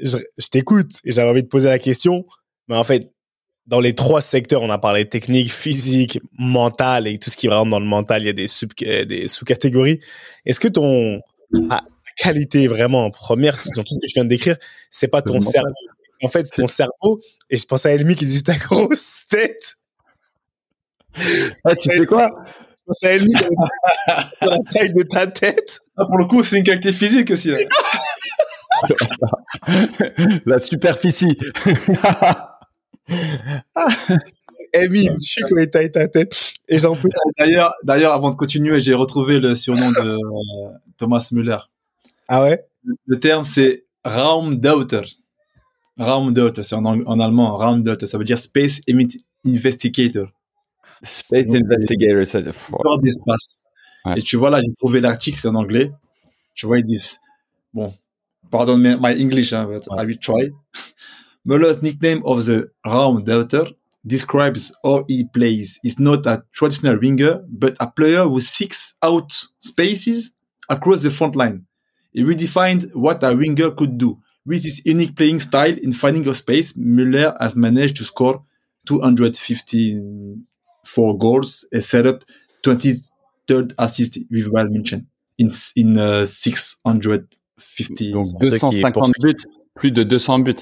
[0.00, 2.24] je, je t'écoute et j'avais envie de poser la question,
[2.68, 3.12] mais en fait,
[3.66, 7.70] dans les trois secteurs, on a parlé technique, physique, mental et tout ce qui rentre
[7.70, 10.00] dans le mental, il y a des sub des sous-catégories.
[10.44, 11.20] Est-ce que ton
[12.16, 13.56] qualité vraiment première?
[13.76, 14.56] Dans tout ce que tu viens de décrire,
[14.90, 15.68] c'est pas ton cerveau
[16.22, 19.76] En fait, ton cerveau et je pense à Elmi qui dit ta grosse tête.
[21.64, 22.30] Ah, tu sais quoi?
[22.46, 23.32] Je pense à Elmi
[24.40, 25.78] la taille de ta tête.
[25.96, 27.52] Ah, pour le coup, c'est une qualité physique aussi.
[30.46, 31.38] la superficie.
[34.74, 36.54] Amy, je suis quand ta tête.
[36.68, 37.08] Et j'en peux.
[37.38, 41.58] D'ailleurs, d'ailleurs, avant de continuer, j'ai retrouvé le surnom de euh, Thomas Müller.
[42.28, 42.64] Ah ouais?
[43.06, 45.02] Le terme, c'est Raumdeuter.
[45.98, 47.56] Raumdeuter, c'est en, en, allemand.
[47.56, 48.80] Raumdeuter, ça veut dire Space
[49.44, 50.28] Investigator.
[51.02, 53.62] Space Investigator, ça d'espace.
[54.04, 54.18] Ouais.
[54.18, 55.92] Et tu vois là, j'ai trouvé l'article, c'est en anglais.
[56.54, 57.20] Tu vois, ils disent,
[57.72, 57.94] bon,
[58.52, 60.50] pardon me, my English, hein, but I will try.
[61.46, 63.66] Muller's nickname of the round daughter
[64.06, 65.80] describes how he plays.
[65.82, 70.34] He's not a traditional winger, but a player who seeks out spaces
[70.68, 71.66] across the front line.
[72.12, 74.20] He redefined what a winger could do.
[74.44, 78.44] With his unique playing style in finding a space, Müller has managed to score
[78.86, 82.24] 254 goals and set up
[82.64, 85.06] 23rd assist with Bayern München
[85.38, 86.26] in, in uh,
[87.58, 88.12] 650.
[88.12, 89.36] Donc 250 buts,
[89.74, 90.54] plus de 200 buts.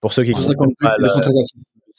[0.00, 0.96] Pour ceux qui comprennent pas,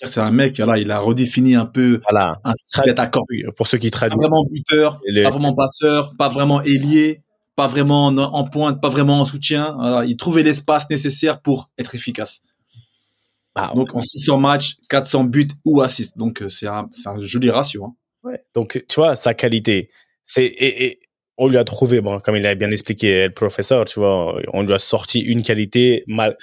[0.03, 2.39] c'est un mec, là, il a redéfini un peu voilà.
[2.43, 3.23] un style d'attaquant.
[3.55, 4.17] Pour ceux qui traduisent.
[4.17, 7.23] Pas vraiment buteur, pas vraiment passeur, pas vraiment ailier,
[7.55, 9.77] pas vraiment en, pointe, pas vraiment en soutien.
[9.79, 12.43] Alors, il trouvait l'espace nécessaire pour être efficace.
[13.55, 16.17] Ah, Donc, en 600 matchs, 400 buts ou assists.
[16.17, 17.85] Donc, euh, c'est un, un, joli ratio.
[17.85, 17.95] Hein.
[18.23, 18.43] Ouais.
[18.53, 19.89] Donc, tu vois, sa qualité,
[20.25, 20.99] c'est, et, et,
[21.37, 24.63] on lui a trouvé, bon, comme il a bien expliqué le professeur, tu vois, on
[24.63, 26.37] lui a sorti une qualité mal,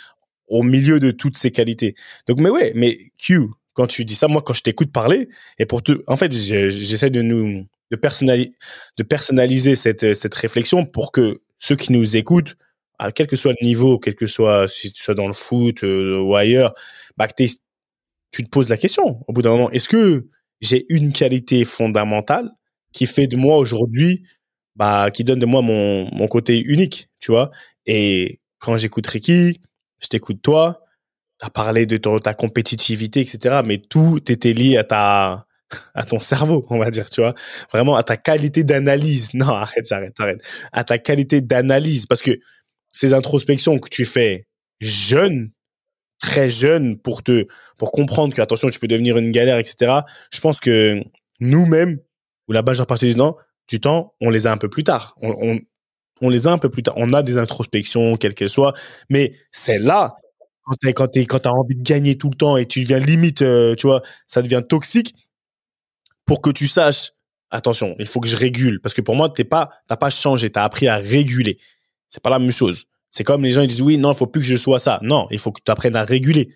[0.48, 1.94] au milieu de toutes ces qualités.
[2.26, 5.28] Donc, mais ouais, mais Q, quand tu dis ça, moi, quand je t'écoute parler,
[5.58, 8.52] et pour tout, en fait, j'essaie de nous, de personnaliser,
[8.98, 12.56] de personnaliser cette, cette réflexion pour que ceux qui nous écoutent,
[12.98, 15.82] à quel que soit le niveau, quel que soit, si tu sois dans le foot
[15.84, 16.74] euh, ou ailleurs,
[17.16, 17.44] bah, que
[18.30, 19.70] tu te poses la question au bout d'un moment.
[19.70, 20.28] Est-ce que
[20.60, 22.50] j'ai une qualité fondamentale
[22.92, 24.22] qui fait de moi aujourd'hui,
[24.76, 27.50] bah, qui donne de moi mon, mon côté unique, tu vois?
[27.86, 29.60] Et quand j'écoute Ricky,
[30.00, 30.80] je t'écoute toi,
[31.40, 33.60] tu as parlé de ta compétitivité, etc.
[33.64, 35.46] Mais tout était lié à ta
[35.94, 37.34] à ton cerveau, on va dire, tu vois,
[37.72, 39.30] vraiment à ta qualité d'analyse.
[39.34, 40.42] Non, arrête, arrête, arrête.
[40.72, 42.38] À ta qualité d'analyse, parce que
[42.92, 44.46] ces introspections que tu fais
[44.80, 45.50] jeune,
[46.20, 47.46] très jeune, pour te
[47.78, 50.00] pour comprendre que attention, tu peux devenir une galère, etc.
[50.32, 51.02] Je pense que
[51.40, 51.98] nous-mêmes,
[52.48, 53.10] ou la majeure partie
[53.72, 55.16] du temps, on les a un peu plus tard.
[55.22, 55.58] on,
[56.20, 56.94] on les a un peu plus tard.
[56.96, 58.72] On a des introspections, quelles qu'elles soient,
[59.10, 60.14] mais c'est là
[60.64, 63.42] quand tu quand quand as envie de gagner tout le temps et tu deviens limite,
[63.42, 65.14] euh, tu vois, ça devient toxique.
[66.24, 67.12] pour que tu saches,
[67.50, 68.80] attention, il faut que je régule.
[68.80, 71.58] Parce que pour moi, t'es pas, t'as pas changé, t'as appris à réguler.
[72.08, 72.84] C'est pas la même chose.
[73.10, 75.00] C'est comme les gens disent oui, non, il faut plus que je sois ça.
[75.02, 76.48] Non, il faut que tu apprennes à réguler.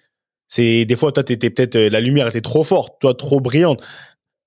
[0.48, 3.83] C'est des fois toi t'étais peut-être euh, la lumière était trop forte, toi trop brillante.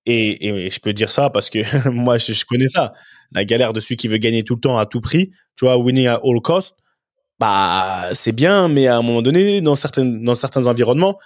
[0.06, 2.94] Et, je peux dire ça parce que moi je, connais ça.
[3.32, 5.78] La galère de celui qui veut gagner tout le temps à tout prix, tu vois,
[5.78, 6.76] winning at all cost.
[7.40, 11.18] Bah c'est bien, mais à un moment donné, dans certains dans certains environnements,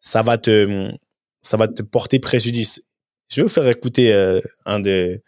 [0.00, 0.90] ça va te
[1.42, 2.82] ça va te porter préjudice.
[3.28, 5.22] Je vais vous faire écouter euh, un des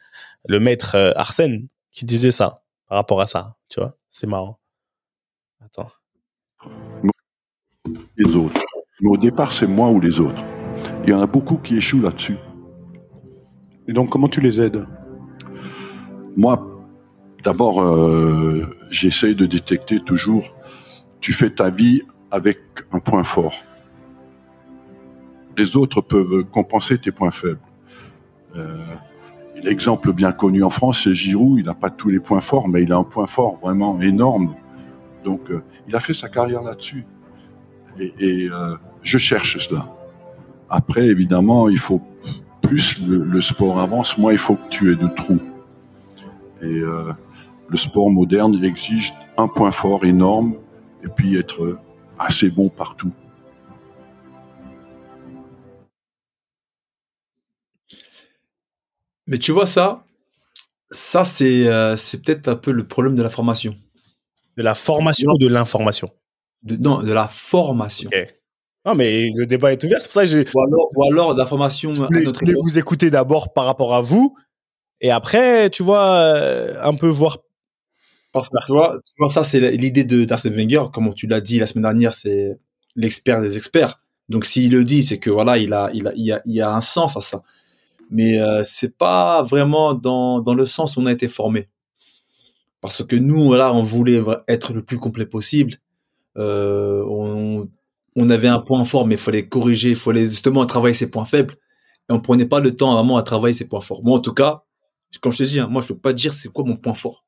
[0.48, 3.56] le maître euh, Arsène qui disait ça par rapport à ça.
[3.68, 4.58] Tu vois, c'est marrant.
[5.64, 5.90] Attends.
[8.16, 8.60] Les autres.
[9.00, 10.44] Mais au départ, c'est moi ou les autres.
[11.04, 12.36] Il y en a beaucoup qui échouent là-dessus.
[13.88, 14.86] Et donc, comment tu les aides
[16.36, 16.84] Moi,
[17.42, 20.54] d'abord, euh, j'essaye de détecter toujours,
[21.20, 22.58] tu fais ta vie avec
[22.92, 23.54] un point fort.
[25.58, 27.60] Les autres peuvent compenser tes points faibles.
[28.56, 28.84] Euh,
[29.62, 31.58] L'exemple bien connu en France, c'est Giroud.
[31.60, 34.54] Il n'a pas tous les points forts, mais il a un point fort vraiment énorme.
[35.24, 37.04] Donc, euh, il a fait sa carrière là-dessus.
[37.98, 39.94] Et, et euh, je cherche cela.
[40.68, 42.02] Après, évidemment, il faut
[42.62, 45.40] plus le, le, sport avance, moins il faut que tu aies de trous.
[46.62, 47.12] Et euh,
[47.68, 50.54] le sport moderne, il exige un point fort énorme
[51.04, 51.78] et puis être
[52.18, 53.12] assez bon partout.
[59.26, 60.04] Mais tu vois ça,
[60.90, 63.76] ça c'est euh, c'est peut-être un peu le problème de la formation.
[64.56, 66.10] De la formation ou de l'information?
[66.62, 68.08] De, Non, de la formation.
[68.08, 68.28] Okay.
[68.84, 70.44] Non, mais le débat est ouvert, c'est pour ça que j'ai.
[70.54, 71.94] Ou alors, ou alors la formation.
[71.94, 74.34] Je voulais, je vous écouter d'abord par rapport à vous,
[75.00, 77.38] et après, tu vois, euh, un peu voir.
[78.32, 81.40] Parce que tu vois, tu vois ça, c'est l'idée de d'Arsène Wenger, comme tu l'as
[81.40, 82.58] dit la semaine dernière, c'est
[82.96, 84.00] l'expert des experts.
[84.28, 86.74] Donc s'il le dit, c'est que voilà, il a, il a, il a, il a
[86.74, 87.42] un sens à ça.
[88.10, 91.68] Mais euh, c'est pas vraiment dans dans le sens où on a été formé.
[92.80, 95.74] Parce que nous, voilà, on voulait être le plus complet possible.
[96.36, 97.68] Euh, on,
[98.16, 101.24] on avait un point fort, mais il fallait corriger, il fallait justement travailler ses points
[101.24, 101.56] faibles.
[102.08, 104.02] Et on prenait pas le temps vraiment à travailler ses points forts.
[104.02, 104.64] Moi, en tout cas,
[105.20, 107.24] comme je te dis, hein, moi, je peux pas dire c'est quoi mon point fort.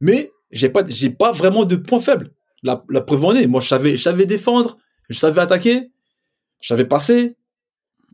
[0.00, 0.84] Mais j'ai pas,
[1.18, 2.32] pas vraiment de point faible.
[2.62, 5.90] La, preuve en est, moi, je savais, je défendre, je savais attaquer,
[6.60, 7.36] je savais passer.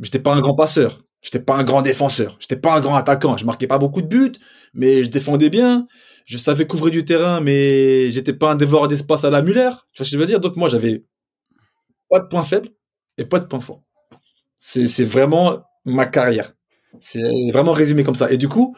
[0.00, 3.36] J'étais pas un grand passeur, j'étais pas un grand défenseur, j'étais pas un grand attaquant.
[3.36, 4.32] Je marquais pas beaucoup de buts,
[4.74, 5.86] mais je défendais bien.
[6.26, 9.70] Je savais couvrir du terrain, mais j'étais pas un dévoreur d'espace à la Muller.
[9.92, 10.40] Tu vois ce que je veux dire?
[10.40, 11.04] Donc moi, j'avais
[12.14, 12.68] pas de point faible
[13.18, 13.82] et pas de point fort.
[14.58, 16.54] C'est, vraiment ma carrière.
[17.00, 18.30] C'est vraiment résumé comme ça.
[18.30, 18.76] Et du coup,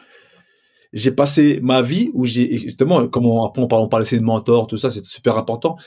[0.91, 4.65] j'ai passé ma vie où j'ai justement, comme on, on parle, on aussi de mentor,
[4.65, 5.77] tout ça, c'est super important.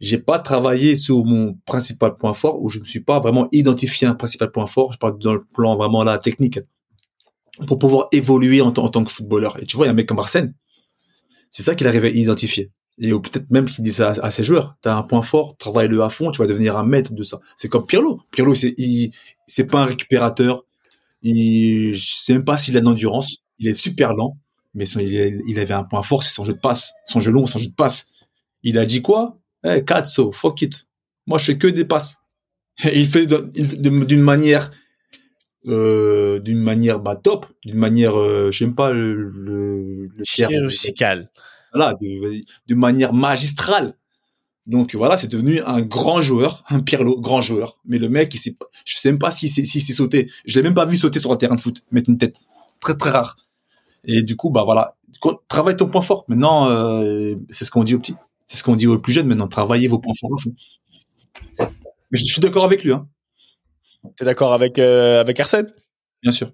[0.00, 4.08] J'ai pas travaillé sur mon principal point fort, où je me suis pas vraiment identifié
[4.08, 4.92] un principal point fort.
[4.92, 6.58] Je parle dans le plan vraiment là technique
[7.68, 9.62] pour pouvoir évoluer en, en tant que footballeur.
[9.62, 10.54] Et tu vois, il y a un mec comme Arsène,
[11.50, 12.72] c'est ça qu'il arrivait à identifier.
[12.98, 14.76] Et peut-être même qu'il dit ça à, ses joueurs.
[14.80, 17.40] T'as un point fort, travaille-le à fond, tu vas devenir un maître de ça.
[17.56, 18.22] C'est comme Pirlo.
[18.30, 19.12] Pirlo, c'est, il,
[19.46, 20.64] c'est pas un récupérateur.
[21.22, 23.44] Il, je sais même pas s'il a de l'endurance.
[23.58, 24.38] Il est super lent,
[24.74, 27.46] mais son, il, avait un point fort, c'est son jeu de passe, son jeu long,
[27.46, 28.12] son jeu de passe.
[28.62, 29.38] Il a dit quoi?
[29.64, 30.86] Eh, Katso, fuck it.
[31.26, 32.16] Moi, je fais que des passes.
[32.84, 34.70] Et il fait d'une manière,
[35.66, 40.24] euh, d'une manière bah, top, d'une manière, euh, sais pas le, le, le.
[41.76, 41.94] Voilà,
[42.66, 43.96] d'une manière magistrale.
[44.66, 47.78] Donc voilà, c'est devenu un grand joueur, un Pirlo, grand joueur.
[47.84, 50.30] Mais le mec, il sait, je sais même pas s'il si, si, si sauté.
[50.44, 52.40] Je l'ai même pas vu sauter sur un terrain de foot, mettre une tête.
[52.80, 53.36] Très très rare.
[54.04, 54.96] Et du coup, bah voilà,
[55.48, 56.24] travaille ton point fort.
[56.28, 59.28] Maintenant, euh, c'est ce qu'on dit aux petits, c'est ce qu'on dit aux plus jeunes.
[59.28, 60.40] Maintenant, travaillez vos points forts.
[62.10, 62.92] Mais je suis d'accord avec lui.
[62.92, 63.06] Hein.
[64.16, 65.72] T'es d'accord avec euh, avec Arsène?
[66.22, 66.50] Bien sûr.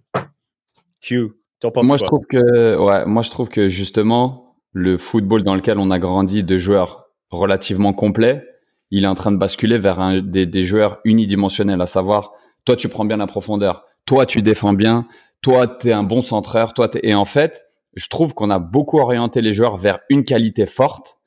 [1.01, 1.33] Q.
[1.77, 4.42] Moi, je trouve que ouais, moi je trouve que justement
[4.73, 8.45] le football dans lequel on a grandi de joueurs relativement complets,
[8.91, 12.33] il est en train de basculer vers des joueurs unidimensionnels, à savoir
[12.65, 15.07] toi tu prends bien la profondeur, toi tu défends bien,
[15.41, 17.63] toi tu es un bon centreur, toi et en fait
[17.95, 21.19] je trouve qu'on a beaucoup orienté les joueurs vers une qualité forte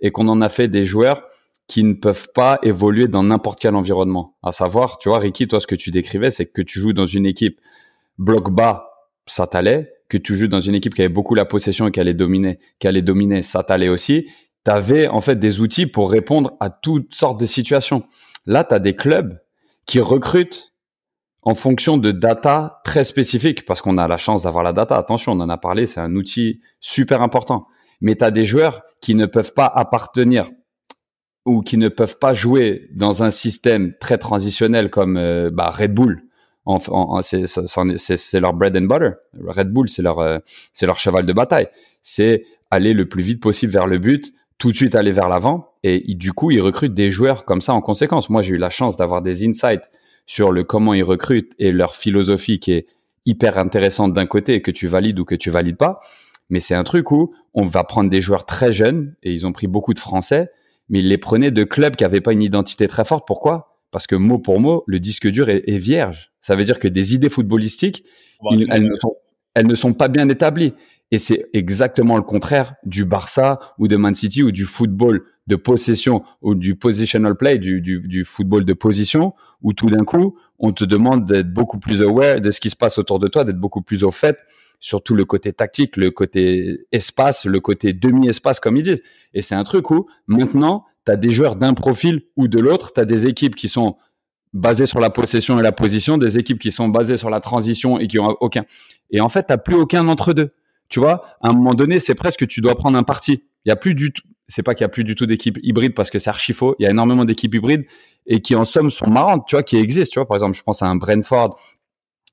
[0.00, 1.22] et qu'on en a fait des joueurs
[1.66, 4.36] qui ne peuvent pas évoluer dans n'importe quel environnement.
[4.42, 7.06] À savoir, tu vois, Ricky, toi, ce que tu décrivais, c'est que tu joues dans
[7.06, 7.60] une équipe
[8.18, 8.90] bloc bas,
[9.26, 9.92] ça t'allait.
[10.10, 12.58] Que tu joues dans une équipe qui avait beaucoup la possession et qui allait dominer,
[12.80, 14.26] qui allait dominer, ça t'allait aussi.
[14.64, 18.02] Tu avais en fait des outils pour répondre à toutes sortes de situations.
[18.44, 19.40] Là, tu as des clubs
[19.86, 20.74] qui recrutent
[21.42, 24.96] en fonction de data très spécifiques, parce qu'on a la chance d'avoir la data.
[24.96, 27.66] Attention, on en a parlé, c'est un outil super important.
[28.00, 30.50] Mais tu as des joueurs qui ne peuvent pas appartenir
[31.46, 35.94] ou qui ne peuvent pas jouer dans un système très transitionnel comme euh, bah, Red
[35.94, 36.22] Bull
[36.66, 39.12] En, c'est leur bread and butter.
[39.44, 40.38] Red Bull, c'est leur, euh,
[40.82, 41.68] leur cheval de bataille.
[42.02, 45.74] C'est aller le plus vite possible vers le but, tout de suite aller vers l'avant.
[45.82, 48.28] Et du coup, ils recrutent des joueurs comme ça en conséquence.
[48.28, 49.90] Moi, j'ai eu la chance d'avoir des insights
[50.26, 52.86] sur le comment ils recrutent et leur philosophie qui est
[53.26, 56.00] hyper intéressante d'un côté que tu valides ou que tu valides pas.
[56.50, 59.52] Mais c'est un truc où on va prendre des joueurs très jeunes et ils ont
[59.52, 60.50] pris beaucoup de Français,
[60.88, 63.26] mais ils les prenaient de clubs qui n'avaient pas une identité très forte.
[63.26, 63.78] Pourquoi?
[63.90, 66.29] Parce que mot pour mot, le disque dur est, vierge.
[66.40, 68.04] Ça veut dire que des idées footballistiques,
[68.50, 69.16] elles, ne sont,
[69.54, 70.72] elles ne sont pas bien établies.
[71.12, 75.56] Et c'est exactement le contraire du Barça ou de Man City ou du football de
[75.56, 80.38] possession ou du positional play, du, du, du football de position, où tout d'un coup,
[80.60, 83.44] on te demande d'être beaucoup plus aware de ce qui se passe autour de toi,
[83.44, 84.38] d'être beaucoup plus au fait,
[84.78, 89.02] surtout le côté tactique, le côté espace, le côté demi-espace, comme ils disent.
[89.34, 92.92] Et c'est un truc où maintenant, tu as des joueurs d'un profil ou de l'autre,
[92.92, 93.96] tu as des équipes qui sont
[94.52, 97.98] basées sur la possession et la position, des équipes qui sont basées sur la transition
[97.98, 98.64] et qui ont aucun.
[99.10, 100.50] Et en fait, tu plus aucun entre deux.
[100.88, 103.44] Tu vois, à un moment donné, c'est presque tu dois prendre un parti.
[103.64, 105.58] Il y a plus du tout, c'est pas qu'il y a plus du tout d'équipes
[105.62, 106.74] hybrides parce que c'est archi faux.
[106.78, 107.84] Il y a énormément d'équipes hybrides
[108.26, 110.12] et qui en somme sont marrantes, tu vois, qui existent.
[110.14, 111.58] Tu vois, par exemple, je pense à un Brentford,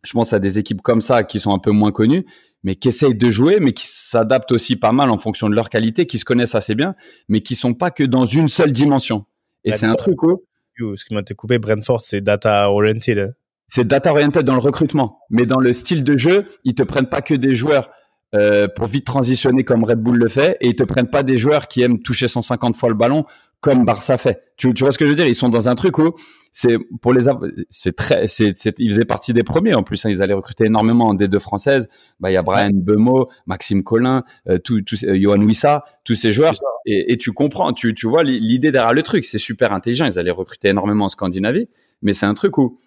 [0.03, 2.25] je pense à des équipes comme ça qui sont un peu moins connues,
[2.63, 5.69] mais qui essayent de jouer, mais qui s'adaptent aussi pas mal en fonction de leur
[5.69, 6.95] qualité, qui se connaissent assez bien,
[7.29, 9.25] mais qui sont pas que dans une seule dimension.
[9.63, 10.43] Et c'est un truc où...
[10.79, 13.19] Ce qui m'a été coupé, Brentford, c'est data oriented.
[13.19, 13.31] Hein.
[13.67, 17.09] C'est data oriented dans le recrutement, mais dans le style de jeu, ils te prennent
[17.09, 17.89] pas que des joueurs
[18.35, 21.37] euh, pour vite transitionner comme Red Bull le fait, et ils te prennent pas des
[21.37, 23.25] joueurs qui aiment toucher 150 fois le ballon
[23.59, 24.43] comme Barça fait.
[24.55, 25.27] Tu, tu vois ce que je veux dire?
[25.27, 26.13] Ils sont dans un truc où
[26.51, 27.25] c'est pour les
[27.69, 30.05] c'est très c'est ils faisaient partie des premiers en plus.
[30.05, 31.87] Hein, ils allaient recruter énormément des deux françaises.
[32.19, 36.15] Bah il y a Brian Bemo, Maxime Collin, euh, tout, tout euh, Johan Wissa, tous
[36.15, 36.53] ces joueurs.
[36.85, 39.25] Et, et, tu comprends, tu tu vois l'idée derrière le truc.
[39.25, 40.05] C'est super intelligent.
[40.05, 41.67] Ils allaient recruter énormément en Scandinavie,
[42.01, 42.79] mais c'est un truc où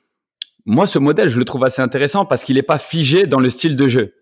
[0.67, 3.51] moi ce modèle je le trouve assez intéressant parce qu'il est pas figé dans le
[3.51, 4.15] style de jeu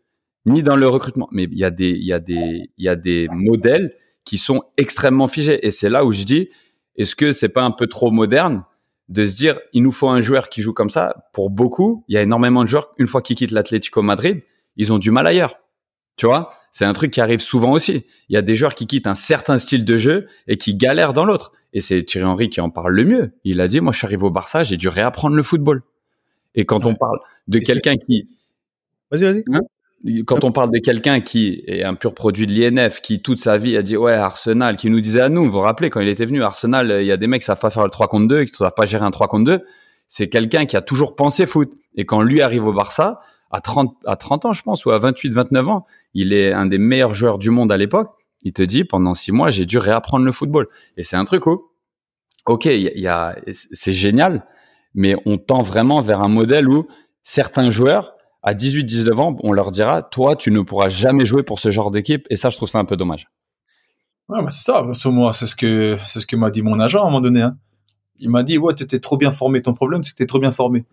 [0.47, 1.29] ni dans le recrutement.
[1.31, 3.95] Mais il y a des, il y a des, il y a des modèles
[4.29, 5.67] qui sont extrêmement figés.
[5.67, 6.51] Et c'est là où je dis,
[6.97, 8.62] est-ce que c'est pas un peu trop moderne
[9.09, 11.31] de se dire, il nous faut un joueur qui joue comme ça?
[11.33, 14.43] Pour beaucoup, il y a énormément de joueurs, une fois qu'ils quittent l'Atlético Madrid,
[14.77, 15.55] ils ont du mal ailleurs.
[16.17, 18.05] Tu vois, c'est un truc qui arrive souvent aussi.
[18.29, 21.14] Il y a des joueurs qui quittent un certain style de jeu et qui galèrent
[21.14, 21.53] dans l'autre.
[21.73, 23.33] Et c'est Thierry Henry qui en parle le mieux.
[23.45, 25.81] Il a dit, moi, je suis arrivé au Barça, j'ai dû réapprendre le football.
[26.55, 28.29] Et quand on parle de quelqu'un qui...
[29.11, 29.45] Vas-y, vas-y.
[29.55, 29.61] Hein?
[30.27, 33.59] Quand on parle de quelqu'un qui est un pur produit de l'INF, qui toute sa
[33.59, 36.09] vie a dit ouais Arsenal, qui nous disait à nous, vous vous rappelez quand il
[36.09, 38.29] était venu Arsenal, il y a des mecs qui savent pas faire le 3 contre
[38.29, 39.65] 2, qui ne savent pas gérer un 3 contre 2.
[40.07, 41.73] C'est quelqu'un qui a toujours pensé foot.
[41.97, 44.99] Et quand lui arrive au Barça, à 30, à 30 ans je pense, ou à
[44.99, 48.11] 28, 29 ans, il est un des meilleurs joueurs du monde à l'époque.
[48.43, 50.69] Il te dit pendant six mois j'ai dû réapprendre le football.
[50.97, 51.71] Et c'est un truc où,
[52.47, 54.47] ok, il y a, c'est génial,
[54.95, 56.87] mais on tend vraiment vers un modèle où
[57.25, 58.15] certains joueurs
[58.49, 61.91] à 18-19 ans, on leur dira, toi, tu ne pourras jamais jouer pour ce genre
[61.91, 62.27] d'équipe.
[62.31, 63.29] Et ça, je trouve ça un peu dommage.
[64.31, 67.03] Ouais, c'est ça, moi, c'est ce que, c'est ce que m'a dit mon agent à
[67.03, 67.43] un moment donné.
[67.43, 67.59] Hein.
[68.19, 69.61] Il m'a dit, ouais, t'étais trop bien formé.
[69.61, 70.87] Ton problème, c'est que t'es trop bien formé.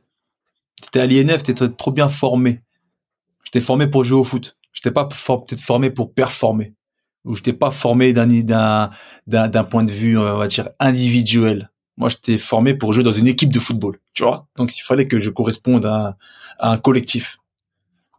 [0.82, 2.62] T'étais à l'INF, t'étais trop bien formé.
[3.46, 4.54] J'étais formé pour jouer au foot.
[4.74, 6.74] J'étais pas peut-être formé pour performer.
[7.24, 8.28] Ou j'étais pas formé d'un,
[9.28, 11.72] d'un, point de vue, on va dire, individuel.
[11.98, 14.48] Moi, j'étais formé pour jouer dans une équipe de football, tu vois?
[14.58, 16.18] Donc, il fallait que je corresponde à,
[16.60, 17.40] un collectif.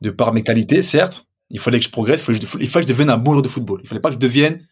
[0.00, 3.10] De par mes qualités, certes, il fallait que je progresse, il fallait, que je, devienne
[3.10, 3.80] un bon joueur de football.
[3.82, 4.66] Il fallait pas que je devienne,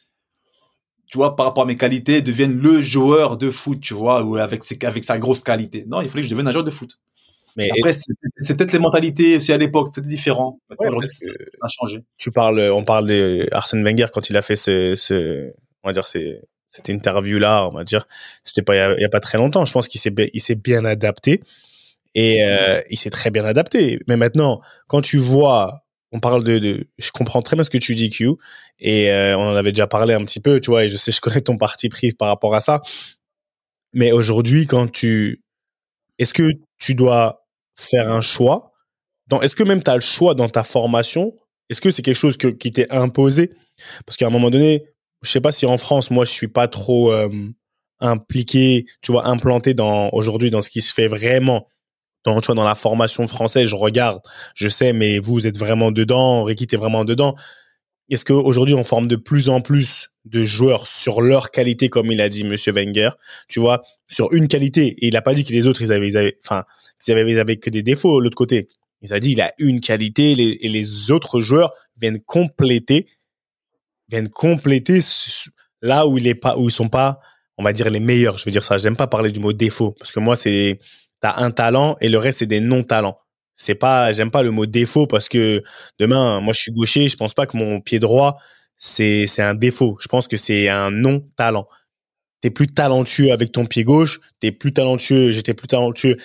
[1.06, 4.37] tu vois, par rapport à mes qualités, devienne le joueur de foot, tu vois, ou
[4.37, 5.84] avec, ses, avec sa grosse qualité.
[5.87, 6.98] Non, il fallait que je devienne un joueur de foot.
[7.56, 10.58] Mais après, c'est peut-être les mentalités aussi à l'époque, c'était différent.
[10.76, 11.30] Aujourd'hui, ça
[11.62, 12.02] a changé.
[12.16, 15.52] Tu parles, on parle d'Arsène Wenger quand il a fait ce, ce
[15.84, 18.08] on va dire, c'est cette interview-là, on va dire,
[18.42, 19.64] c'était pas il y, a pas très longtemps.
[19.64, 21.40] Je pense qu'il s'est il s'est bien adapté
[22.14, 24.00] et euh, il s'est très bien adapté.
[24.07, 27.94] Mais maintenant, quand tu vois, on parle de, je comprends très bien ce que tu
[27.94, 28.31] dis, Q,
[28.79, 31.12] et euh, on en avait déjà parlé un petit peu, tu vois, et je sais,
[31.12, 32.81] je connais ton parti pris par rapport à ça.
[33.92, 35.42] Mais aujourd'hui, quand tu,
[36.18, 37.46] est-ce que tu dois
[37.77, 38.74] faire un choix
[39.42, 41.35] est-ce que même tu as le choix dans ta formation
[41.70, 43.51] Est-ce que c'est quelque chose qui t'est imposé?
[44.07, 44.84] Parce qu'à un moment donné,
[45.22, 47.28] je sais pas si en France, moi, je suis pas trop euh,
[48.01, 51.68] impliqué, tu vois, implanté dans aujourd'hui dans ce qui se fait vraiment.
[52.25, 54.20] Dans, tu vois, dans la formation française, je regarde,
[54.55, 57.35] je sais, mais vous êtes vraiment dedans, Ricky, t'es vraiment dedans.
[58.11, 62.20] Est-ce qu'aujourd'hui, on forme de plus en plus de joueurs sur leur qualité, comme il
[62.20, 63.11] a dit Monsieur Wenger,
[63.49, 64.89] tu vois, sur une qualité?
[64.99, 66.64] Et il a pas dit que les autres, ils avaient, enfin,
[67.07, 68.68] ils avaient, que des défauts l'autre côté.
[69.03, 73.07] Il a dit, il a une qualité et les autres joueurs viennent compléter
[74.09, 75.01] viennent compléter
[75.83, 77.20] là où il est pas, sont pas,
[77.59, 78.39] on va dire les meilleurs.
[78.39, 78.79] Je veux dire ça.
[78.79, 80.79] J'aime pas parler du mot défaut parce que moi c'est
[81.39, 83.18] un talent et le reste c'est des non talents.
[83.55, 85.62] c'est pas, j'aime pas le mot défaut parce que
[85.99, 88.39] demain, moi, je suis gaucher, je pense pas que mon pied droit,
[88.79, 89.97] c'est, un défaut.
[90.01, 91.66] Je pense que c'est un non-talent.
[92.41, 96.16] T'es plus talentueux avec ton pied gauche, t'es plus talentueux, j'étais plus talentueux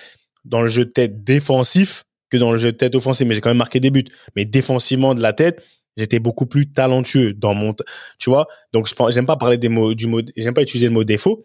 [0.43, 3.41] dans le jeu de tête défensif que dans le jeu de tête offensif, mais j'ai
[3.41, 4.05] quand même marqué des buts.
[4.35, 5.63] Mais défensivement de la tête,
[5.97, 7.73] j'étais beaucoup plus talentueux dans mon,
[8.19, 8.47] tu vois?
[8.73, 11.43] Donc, je j'aime pas parler des mots, du mot, j'aime pas utiliser le mot défaut.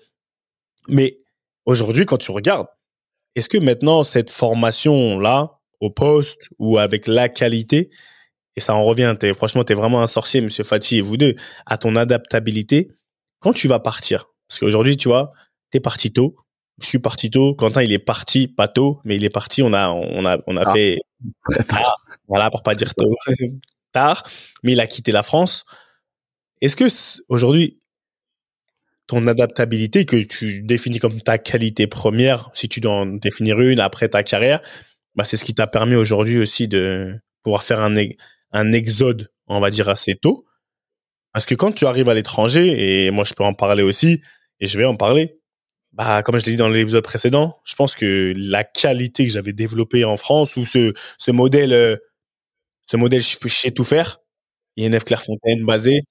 [0.88, 1.18] Mais
[1.64, 2.66] aujourd'hui, quand tu regardes,
[3.34, 7.90] est-ce que maintenant, cette formation-là, au poste ou avec la qualité,
[8.56, 11.16] et ça en revient, es, franchement, tu es vraiment un sorcier, monsieur Fati et vous
[11.16, 11.34] deux,
[11.66, 12.90] à ton adaptabilité,
[13.40, 15.30] quand tu vas partir, parce qu'aujourd'hui, tu vois,
[15.70, 16.36] tu es parti tôt,
[16.80, 19.72] je suis parti tôt, Quentin, il est parti pas tôt, mais il est parti, on
[19.72, 20.72] a, on a, on a ah.
[20.72, 21.00] fait,
[22.28, 23.14] voilà, pour pas dire tôt,
[23.92, 24.22] tard,
[24.62, 25.64] mais il a quitté la France.
[26.60, 26.84] Est-ce que
[27.28, 27.80] aujourd'hui,
[29.06, 33.80] ton adaptabilité que tu définis comme ta qualité première, si tu dois en définir une
[33.80, 34.60] après ta carrière,
[35.14, 37.94] bah, c'est ce qui t'a permis aujourd'hui aussi de pouvoir faire un,
[38.52, 40.46] un exode, on va dire, assez tôt.
[41.32, 44.22] Parce que quand tu arrives à l'étranger, et moi je peux en parler aussi,
[44.60, 45.38] et je vais en parler,
[45.92, 49.52] bah, comme je l'ai dit dans l'épisode précédent, je pense que la qualité que j'avais
[49.52, 51.96] développée en France, ou ce, ce modèle, euh,
[52.86, 54.18] ce modèle je sais tout faire,
[54.78, 56.02] INF Clairefontaine basé,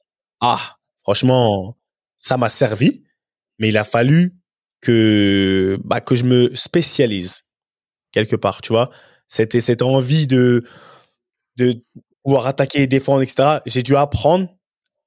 [0.41, 1.77] ah, franchement,
[2.23, 3.03] ça m'a servi,
[3.59, 4.33] mais il a fallu
[4.81, 7.43] que, bah, que je me spécialise
[8.11, 8.89] quelque part, tu vois.
[9.27, 10.63] C'était cette envie de,
[11.57, 11.83] de
[12.23, 13.59] pouvoir attaquer et défendre, etc.
[13.65, 14.49] J'ai dû apprendre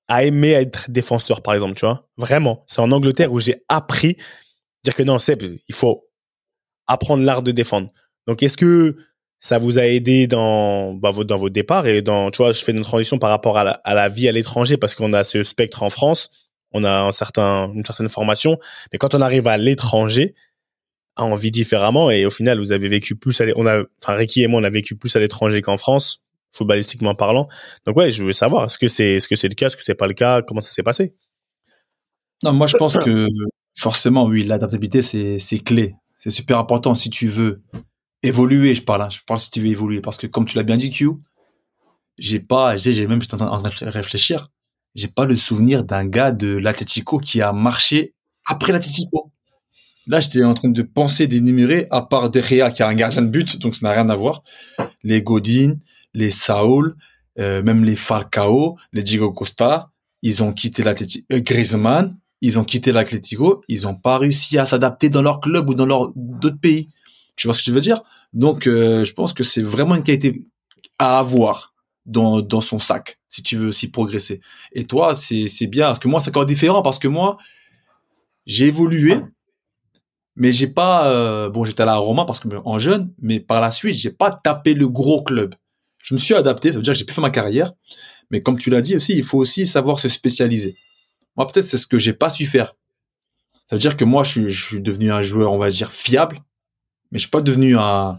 [0.08, 2.08] à aimer être défenseur, par exemple, tu vois.
[2.18, 2.64] Vraiment.
[2.68, 4.16] C'est en Angleterre où j'ai appris
[4.84, 6.04] dire que non, c'est il faut
[6.86, 7.88] apprendre l'art de défendre.
[8.26, 8.96] Donc, est-ce que
[9.40, 12.72] ça vous a aidé dans, bah, dans vos départs et dans, tu vois, je fais
[12.72, 15.42] une transition par rapport à la, à la vie à l'étranger parce qu'on a ce
[15.42, 16.30] spectre en France,
[16.76, 18.58] on a un certain, une certaine formation,
[18.92, 20.34] mais quand on arrive à l'étranger,
[21.16, 24.42] on vit différemment et au final, vous avez vécu plus à on a, enfin, Ricky
[24.42, 26.22] et moi, on a vécu plus à l'étranger qu'en France,
[26.52, 27.48] footballistiquement parlant.
[27.86, 29.82] Donc ouais, je veux savoir, est-ce que c'est, est-ce que c'est le cas, est-ce que
[29.82, 31.14] c'est pas le cas, comment ça s'est passé?
[32.42, 33.26] Non, moi, je pense que
[33.76, 35.94] forcément, oui, l'adaptabilité, c'est, c'est clé.
[36.18, 37.62] C'est super important si tu veux
[38.22, 39.08] évoluer, je parle, hein.
[39.10, 41.10] je parle si tu veux évoluer parce que comme tu l'as bien dit, Q,
[42.18, 44.50] j'ai pas, j'ai, j'ai même, j'étais en train de réfléchir,
[44.96, 48.14] j'ai pas le souvenir d'un gars de l'Atletico qui a marché
[48.46, 49.30] après l'Atletico.
[50.06, 53.28] Là, j'étais en train de penser d'énumérer, à part De qui a un gardien de
[53.28, 54.42] but, donc ça n'a rien à voir.
[55.02, 55.74] Les Godin,
[56.14, 56.96] les Saul,
[57.38, 59.90] euh, même les Falcao, les Diego Costa,
[60.22, 61.26] ils ont quitté l'Atletico.
[61.32, 65.68] Euh, Griezmann, ils ont quitté l'Atletico, ils n'ont pas réussi à s'adapter dans leur club
[65.68, 66.88] ou dans leur d'autres pays.
[67.34, 68.02] Tu vois ce que je veux dire?
[68.32, 70.46] Donc, euh, je pense que c'est vraiment une qualité
[70.98, 71.74] à avoir
[72.06, 74.40] dans, dans son sac si tu veux aussi progresser.
[74.72, 77.36] Et toi, c'est c'est bien parce que moi, c'est encore différent parce que moi,
[78.46, 79.20] j'ai évolué
[80.36, 83.60] mais j'ai pas euh, bon j'étais à la Roma parce que en jeune mais par
[83.60, 85.54] la suite j'ai pas tapé le gros club.
[85.98, 87.72] Je me suis adapté ça veut dire que j'ai pu faire ma carrière
[88.30, 90.76] mais comme tu l'as dit aussi il faut aussi savoir se spécialiser.
[91.36, 92.74] Moi peut-être c'est ce que j'ai pas su faire.
[93.68, 96.42] Ça veut dire que moi je, suis devenu un joueur on va dire fiable
[97.10, 98.18] mais je suis pas devenu un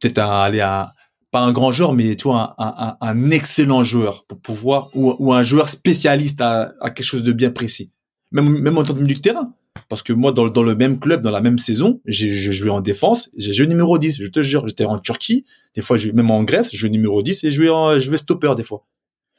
[0.00, 0.94] peut-être un aller à
[1.30, 5.14] pas un grand joueur mais tu vois un, un, un excellent joueur pour pouvoir ou,
[5.18, 7.92] ou un joueur spécialiste à, à quelque chose de bien précis
[8.32, 9.52] même même en tant que milieu de terrain
[9.88, 12.80] parce que moi, dans, dans le même club, dans la même saison, j'ai joué en
[12.80, 14.66] défense, j'ai joué numéro 10, je te jure.
[14.66, 18.16] J'étais en Turquie, des fois, même en Grèce, je jouais numéro 10 et je jouais,
[18.16, 18.86] stopper des fois.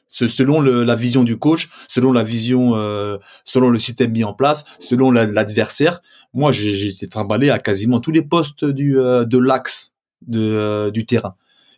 [0.08, 4.34] Selon le, la vision du coach, selon la vision, euh, selon le système mis en
[4.34, 6.02] place, selon l'adversaire.
[6.34, 9.94] moi, j'ai été trimballé à quasiment tous les postes du, euh, de l'axe
[10.34, 11.34] euh, du terrain.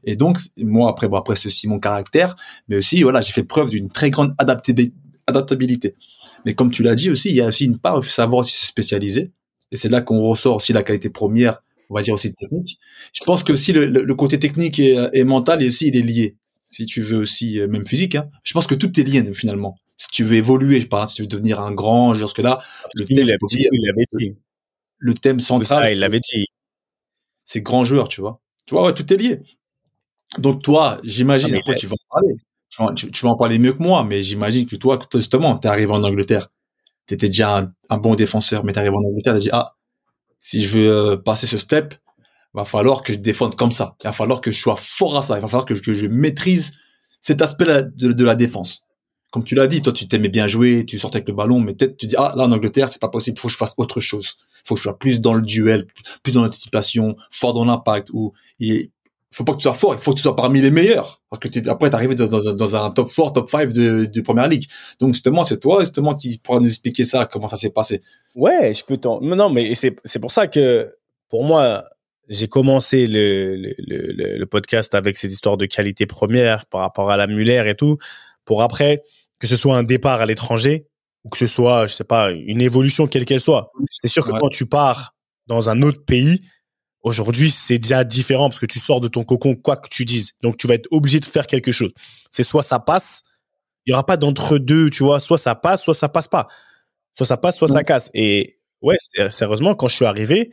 [0.06, 2.36] Et donc, moi, après, bon, après, ceci, mon caractère,
[2.68, 5.94] mais aussi, voilà, j'ai fait preuve d'une très grande adaptabilité.
[6.44, 8.40] Mais comme tu l'as dit aussi, il y a aussi une part, il faut savoir
[8.40, 9.32] aussi se spécialiser.
[9.72, 12.78] Et c'est là qu'on ressort aussi la qualité première, on va dire aussi technique.
[13.12, 16.02] Je pense que aussi le, le côté technique et, et, mental, et aussi, il est
[16.02, 16.36] lié.
[16.62, 18.28] Si tu veux aussi, euh, même physique, hein.
[18.42, 19.76] je pense que tout est lié finalement.
[19.96, 22.60] Si tu veux évoluer, je parle, si tu veux devenir un grand, parce que là,
[22.94, 23.26] le thème, il
[23.86, 24.36] l'avait dit.
[24.98, 25.92] Le thème central.
[25.92, 26.46] il l'avait dit.
[27.44, 28.40] C'est grand joueur, tu vois.
[28.66, 29.40] Tu vois, ouais, tout est lié.
[30.38, 32.36] Donc toi, j'imagine, après tu vas en parler
[32.96, 36.02] tu, vas en parler mieux que moi, mais j'imagine que toi, justement, t'es arrivé en
[36.02, 36.50] Angleterre.
[37.06, 39.76] T'étais déjà un, bon défenseur, mais t'es arrivé en Angleterre, t'as dit, ah,
[40.40, 41.94] si je veux euh, passer ce step,
[42.52, 43.96] va falloir que je défende comme ça.
[44.02, 45.36] Il va falloir que je sois fort à ça.
[45.38, 46.78] Il va falloir que, je maîtrise
[47.20, 48.86] cet aspect de, de la défense.
[49.30, 51.74] Comme tu l'as dit, toi, tu t'aimais bien jouer, tu sortais avec le ballon, mais
[51.74, 54.00] peut-être tu dis, ah, là, en Angleterre, c'est pas possible, faut que je fasse autre
[54.00, 54.36] chose.
[54.64, 55.86] Faut que je sois plus dans le duel,
[56.22, 58.32] plus dans l'anticipation, fort dans l'impact, ou,
[59.36, 61.22] faut pas que tu sois fort, il faut que tu sois parmi les meilleurs.
[61.28, 64.20] Parce que es, après, t'es dans, dans, dans, un top 4, top 5 de, de
[64.20, 64.68] Première Ligue.
[65.00, 68.00] Donc, justement, c'est toi, justement, qui pourra nous expliquer ça, comment ça s'est passé.
[68.36, 69.20] Ouais, je peux t'en...
[69.20, 70.88] Non, mais c'est, c'est pour ça que,
[71.28, 71.84] pour moi,
[72.28, 77.10] j'ai commencé le, le, le, le, podcast avec ces histoires de qualité première par rapport
[77.10, 77.98] à la Muller et tout,
[78.44, 79.02] pour après
[79.38, 80.86] que ce soit un départ à l'étranger
[81.24, 83.70] ou que ce soit, je sais pas, une évolution quelle qu'elle soit.
[84.00, 85.14] C'est sûr que quand tu pars
[85.46, 86.40] dans un autre pays,
[87.04, 90.32] aujourd'hui c'est déjà différent parce que tu sors de ton cocon quoi que tu dises.
[90.42, 91.92] Donc tu vas être obligé de faire quelque chose.
[92.30, 93.24] C'est soit ça passe,
[93.86, 96.48] il y aura pas d'entre deux, tu vois, soit ça passe, soit ça passe pas.
[97.16, 98.10] Soit ça passe, soit ça casse.
[98.14, 98.96] Et ouais,
[99.30, 100.50] sérieusement, quand je suis arrivé,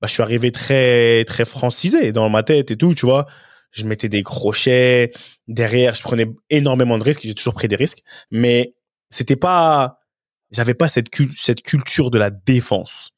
[0.00, 3.26] bah, je suis arrivé très très francisé dans ma tête et tout, tu vois.
[3.70, 5.12] Je mettais des crochets
[5.48, 8.72] derrière, je prenais énormément de risques, j'ai toujours pris des risques, mais
[9.10, 9.98] c'était pas
[10.52, 13.13] j'avais pas cette cette culture de la défense.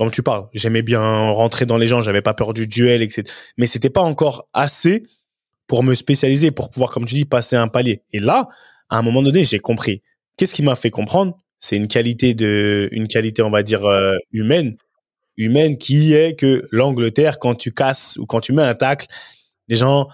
[0.00, 3.22] Comme tu parles, j'aimais bien rentrer dans les gens, j'avais pas peur du duel, etc.
[3.58, 5.02] Mais c'était pas encore assez
[5.66, 8.02] pour me spécialiser, pour pouvoir, comme tu dis, passer un palier.
[8.14, 8.48] Et là,
[8.88, 10.00] à un moment donné, j'ai compris.
[10.38, 11.36] Qu'est-ce qui m'a fait comprendre?
[11.58, 14.78] C'est une qualité de, une qualité, on va dire euh, humaine,
[15.36, 19.06] humaine qui est que l'Angleterre, quand tu casses ou quand tu mets un tacle,
[19.68, 20.08] les gens,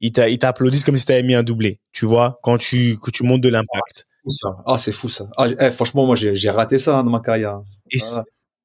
[0.00, 1.80] ils t'applaudissent comme si tu avais mis un doublé.
[1.92, 4.06] Tu vois, quand tu, que tu montes de l'impact.
[4.28, 4.50] ça.
[4.66, 5.26] Ah, c'est fou ça.
[5.36, 7.60] Ah, eh, franchement, moi, j'ai raté ça hein, dans ma carrière.
[7.90, 8.22] Et, ah.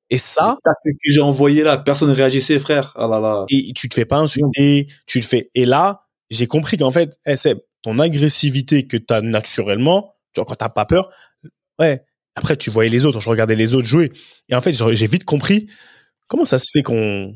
[0.10, 0.58] Et ça.
[0.64, 2.94] que j'ai envoyé là, personne ne réagissait, frère.
[2.96, 3.46] Ah là là.
[3.50, 5.50] Et tu te fais pas insulter, tu te fais.
[5.54, 10.42] Et là, j'ai compris qu'en fait, eh, c'est ton agressivité que tu as naturellement, tu
[10.42, 11.10] vois, quand t'as pas peur,
[11.80, 12.04] ouais.
[12.36, 14.12] Après, tu voyais les autres, je regardais les autres jouer.
[14.48, 15.68] Et en fait, j'ai vite compris
[16.28, 17.34] Comment ça se fait qu'on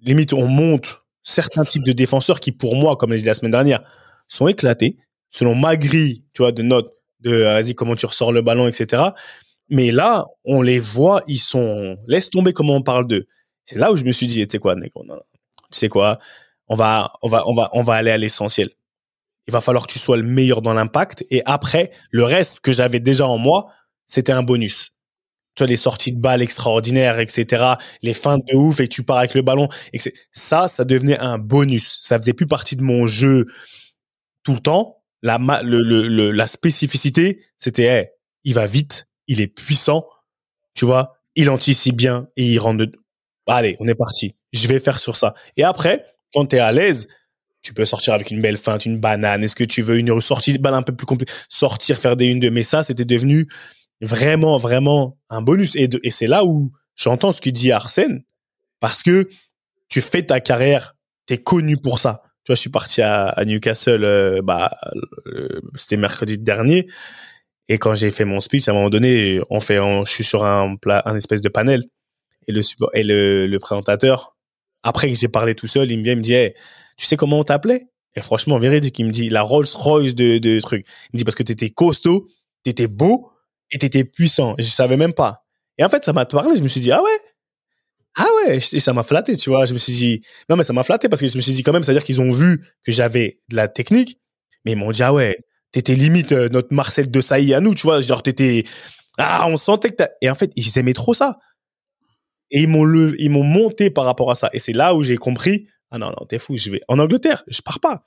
[0.00, 3.34] limite on monte certains types de défenseurs qui pour moi, comme je l'ai dit la
[3.34, 3.82] semaine dernière,
[4.28, 4.96] sont éclatés
[5.30, 8.68] selon ma grille, tu vois, de notes de euh, vas-y comment tu ressors le ballon,
[8.68, 9.02] etc.
[9.68, 13.26] Mais là, on les voit, ils sont laisse tomber comment on parle d'eux.
[13.64, 14.88] C'est là où je me suis dit, tu sais quoi, tu
[15.72, 16.18] sais quoi,
[16.68, 18.70] on va, on va, on va, on va aller à l'essentiel.
[19.46, 22.72] Il va falloir que tu sois le meilleur dans l'impact et après le reste que
[22.72, 23.66] j'avais déjà en moi,
[24.06, 24.92] c'était un bonus
[25.58, 29.18] tu vois, les sorties de balles extraordinaires, etc., les feintes de ouf et tu pars
[29.18, 29.68] avec le ballon.
[29.92, 29.98] Et
[30.30, 31.98] ça, ça devenait un bonus.
[32.00, 33.46] Ça faisait plus partie de mon jeu
[34.44, 35.02] tout le temps.
[35.20, 38.12] La, le, le, la spécificité, c'était,
[38.44, 40.08] il va vite, il est puissant,
[40.74, 42.92] tu vois, il anticipe bien et il rentre de...
[43.46, 44.34] Allez, on est parti.
[44.52, 45.34] Je vais faire sur ça.
[45.56, 46.04] Et après,
[46.34, 47.08] quand tu es à l'aise,
[47.62, 49.44] tu peux sortir avec une belle feinte, une banane.
[49.44, 52.26] Est-ce que tu veux une sortie de balle un peu plus compliquée Sortir, faire des
[52.26, 52.50] une de.
[52.50, 53.46] Mais ça, c'était devenu
[54.00, 55.74] vraiment, vraiment un bonus.
[55.76, 58.24] Et, c'est là où j'entends ce que dit Arsène,
[58.80, 59.28] parce que
[59.88, 62.22] tu fais ta carrière, tu es connu pour ça.
[62.44, 64.70] Tu vois, je suis parti à, Newcastle, euh, bah,
[65.74, 66.86] c'était mercredi dernier.
[67.68, 70.44] Et quand j'ai fait mon speech, à un moment donné, on fait, je suis sur
[70.44, 71.84] un, plat, un espèce de panel.
[72.46, 72.62] Et le,
[72.94, 74.36] et le, le présentateur,
[74.82, 76.34] après que j'ai parlé tout seul, il me vient, il me dit,
[76.96, 77.88] tu sais comment on t'appelait?
[78.16, 80.86] Et franchement, véridique, il me dit, la Rolls Royce de, de trucs.
[80.86, 82.26] Il me dit, parce que t'étais costaud,
[82.64, 83.30] t'étais beau,
[83.70, 84.54] et t'étais puissant.
[84.58, 85.44] Je savais même pas.
[85.76, 86.56] Et en fait, ça m'a parlé.
[86.56, 87.18] Je me suis dit, ah ouais?
[88.16, 88.56] Ah ouais.
[88.56, 89.66] Et ça m'a flatté, tu vois.
[89.66, 91.62] Je me suis dit, non, mais ça m'a flatté parce que je me suis dit
[91.62, 94.18] quand même, c'est-à-dire qu'ils ont vu que j'avais de la technique,
[94.64, 95.38] mais ils m'ont dit, ah ouais,
[95.72, 98.00] t'étais limite euh, notre Marcel de Sailly à nous, tu vois.
[98.00, 98.64] Genre, t'étais,
[99.18, 101.36] ah, on sentait que t'as, et en fait, ils aimaient trop ça.
[102.50, 102.86] Et ils m'ont
[103.18, 104.48] ils m'ont monté par rapport à ça.
[104.52, 107.44] Et c'est là où j'ai compris, ah non, non, t'es fou, je vais en Angleterre,
[107.48, 108.04] je pars pas.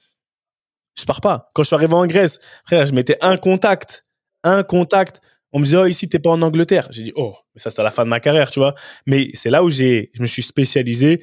[0.97, 1.49] Je pars pas.
[1.53, 4.05] Quand je suis arrivé en Grèce, frère, je mettais un contact,
[4.43, 5.21] un contact
[5.53, 6.87] on me disait, oh, ici, t'es pas en Angleterre.
[6.91, 8.73] J'ai dit, oh, mais ça, c'est à la fin de ma carrière, tu vois.
[9.05, 11.21] Mais c'est là où j'ai, je me suis spécialisé.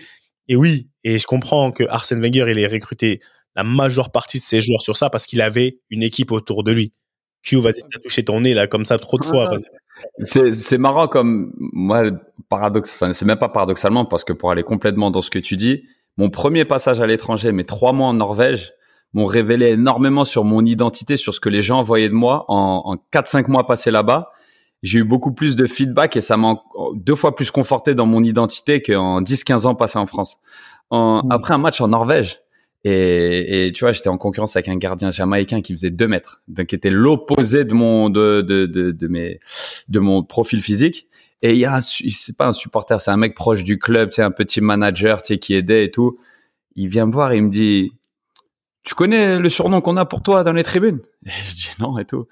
[0.49, 3.21] Et oui, et je comprends que Arsène Wenger, il ait recruté
[3.59, 6.71] la majeure partie de ses joueurs sur ça parce qu'il avait une équipe autour de
[6.71, 6.93] lui.
[7.43, 9.51] Q, vas-y, t'as touché ton nez, là, comme ça, trop de fois.
[10.23, 12.05] C'est, marrant comme, moi,
[12.49, 15.57] paradoxe, enfin, c'est même pas paradoxalement parce que pour aller complètement dans ce que tu
[15.57, 15.83] dis,
[16.17, 18.75] mon premier passage à l'étranger, mes trois mois en Norvège,
[19.13, 22.83] m'ont révélé énormément sur mon identité, sur ce que les gens voyaient de moi en,
[22.85, 24.31] en 4-5 mois passés là-bas.
[24.85, 26.63] J'ai eu beaucoup plus de feedback et ça m'a
[26.95, 30.37] deux fois plus conforté dans mon identité qu'en 10-15 ans passés en France.
[30.91, 31.33] En, mmh.
[31.33, 32.41] Après un match en Norvège,
[32.85, 36.43] et, et, tu vois, j'étais en concurrence avec un gardien jamaïcain qui faisait 2 mètres,
[36.47, 39.41] donc qui était l'opposé de mon de, de, de, de, mes
[39.89, 41.09] de mon profil physique.
[41.43, 44.11] Et il y a un c'est pas un supporter, c'est un mec proche du club,
[44.13, 46.19] c'est un petit manager, tu sais, qui aidait et tout.
[46.77, 47.93] Il vient me voir et il me dit,
[48.85, 51.01] tu connais le surnom qu'on a pour toi dans les tribunes?
[51.27, 52.27] Et Je dis non et tout.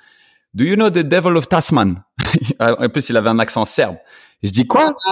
[0.54, 2.02] Do you know the Devil of Tasman?
[2.60, 3.96] En plus, il avait un accent serbe.
[4.42, 4.94] je dis quoi?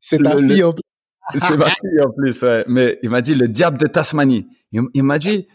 [0.00, 0.82] C'est ta fille en plus.
[1.30, 2.64] C'est ma fille en plus, ouais.
[2.68, 4.46] Mais il m'a dit le diable de Tasmanie.
[4.72, 5.46] Il, m'a dit,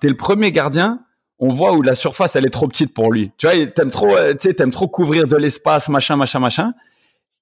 [0.00, 1.00] t'es le premier gardien.
[1.38, 3.30] On voit où la surface elle est trop petite pour lui.
[3.36, 6.72] Tu vois, t'aimes trop, euh, tu sais, trop couvrir de l'espace, machin, machin, machin.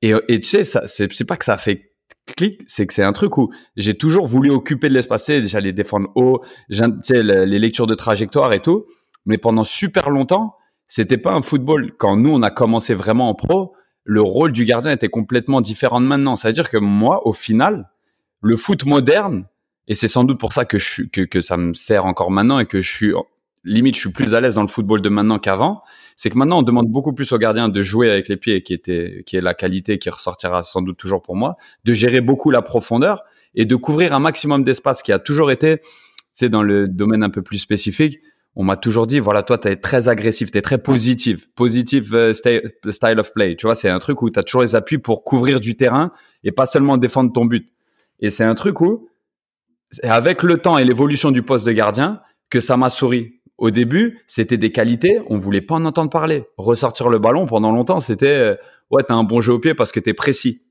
[0.03, 1.93] Et, et tu sais, ça, c'est pas que ça fait
[2.27, 5.31] clic, c'est que c'est un truc où j'ai toujours voulu occuper de l'espace.
[5.45, 8.87] J'allais défendre haut, tu sais, les lectures de trajectoire et tout.
[9.27, 10.57] Mais pendant super longtemps,
[10.87, 11.93] c'était pas un football.
[11.97, 13.75] Quand nous, on a commencé vraiment en pro,
[14.05, 16.37] le rôle du gardien était complètement différent de maintenant.
[16.37, 17.91] C'est-à-dire que moi, au final,
[18.41, 19.47] le foot moderne,
[19.89, 22.59] et c'est sans doute pour ça que, je, que, que ça me sert encore maintenant
[22.59, 23.13] et que je suis
[23.65, 25.83] limite, je suis plus à l'aise dans le football de maintenant qu'avant.
[26.17, 28.75] C'est que maintenant, on demande beaucoup plus au gardien de jouer avec les pieds, qui
[28.75, 32.51] était, qui est la qualité qui ressortira sans doute toujours pour moi, de gérer beaucoup
[32.51, 33.25] la profondeur
[33.55, 35.81] et de couvrir un maximum d'espace qui a toujours été,
[36.33, 38.19] c'est dans le domaine un peu plus spécifique.
[38.57, 42.15] On m'a toujours dit, voilà, toi, tu es très agressif, tu es très positif, positive
[42.15, 43.57] euh, style of play.
[43.57, 46.13] Tu vois, c'est un truc où tu as toujours les appuis pour couvrir du terrain
[46.45, 47.69] et pas seulement défendre ton but.
[48.21, 49.09] Et c'est un truc où,
[50.03, 54.23] avec le temps et l'évolution du poste de gardien, que ça m'a souri au début,
[54.27, 56.45] c'était des qualités, on voulait pas en entendre parler.
[56.57, 58.55] Ressortir le ballon pendant longtemps, c'était euh,
[58.91, 60.63] ouais, t'as un bon jeu au pied parce que t'es précis.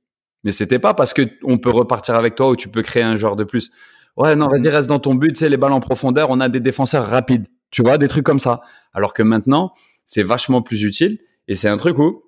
[0.43, 3.15] Mais c'était pas parce que on peut repartir avec toi ou tu peux créer un
[3.15, 3.71] joueur de plus.
[4.17, 6.59] Ouais, non, vas-y, reste dans ton but, c'est les balles en profondeur, on a des
[6.59, 7.47] défenseurs rapides.
[7.73, 8.61] Tu vois, des trucs comme ça.
[8.93, 9.73] Alors que maintenant,
[10.05, 11.17] c'est vachement plus utile.
[11.47, 12.23] Et c'est un truc où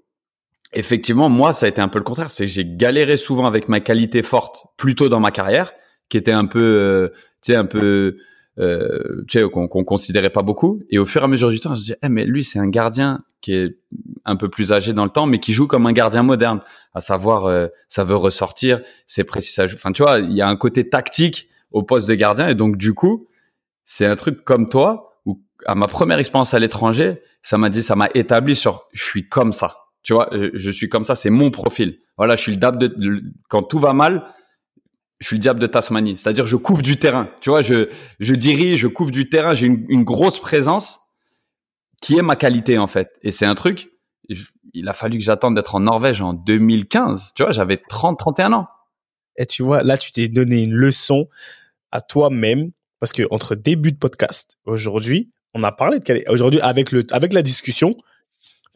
[0.73, 3.69] effectivement, moi, ça a été un peu le contraire, c'est que j'ai galéré souvent avec
[3.69, 5.71] ma qualité forte plutôt dans ma carrière,
[6.09, 7.09] qui était un peu euh,
[7.41, 8.17] tu sais un peu
[8.57, 10.81] euh, tu sais, qu'on considérait pas beaucoup.
[10.89, 12.67] Et au fur et à mesure du temps, je dis, eh, mais lui, c'est un
[12.67, 13.77] gardien qui est
[14.25, 16.61] un peu plus âgé dans le temps, mais qui joue comme un gardien moderne,
[16.95, 20.47] à savoir, euh, ça veut ressortir, c'est précis, ça Enfin, tu vois, il y a
[20.47, 23.27] un côté tactique au poste de gardien, et donc du coup,
[23.83, 25.14] c'est un truc comme toi,
[25.65, 29.27] à ma première expérience à l'étranger, ça m'a dit, ça m'a établi sur, je suis
[29.27, 29.77] comme ça.
[30.03, 31.99] Tu vois, je suis comme ça, c'est mon profil.
[32.17, 34.23] Voilà, je suis le dab de, quand tout va mal,
[35.19, 36.17] je suis le diable de Tasmanie.
[36.17, 37.25] C'est-à-dire, je couvre du terrain.
[37.41, 37.89] Tu vois, je,
[38.19, 39.55] je dirige, je couvre du terrain.
[39.55, 40.99] J'ai une, une, grosse présence
[42.01, 43.09] qui est ma qualité, en fait.
[43.23, 43.89] Et c'est un truc,
[44.73, 47.31] il a fallu que j'attende d'être en Norvège en 2015.
[47.35, 48.67] Tu vois, j'avais 30, 31 ans.
[49.37, 51.27] Et tu vois, là, tu t'es donné une leçon
[51.91, 56.29] à toi-même parce que entre début de podcast, aujourd'hui, on a parlé de qualité.
[56.29, 57.95] Aujourd'hui, avec le, avec la discussion,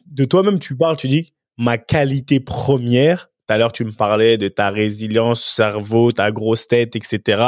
[0.06, 4.38] de toi-même, tu parles, tu dis, ma qualité première, tout à l'heure, tu me parlais
[4.38, 7.42] de ta résilience, cerveau, ta grosse tête, etc.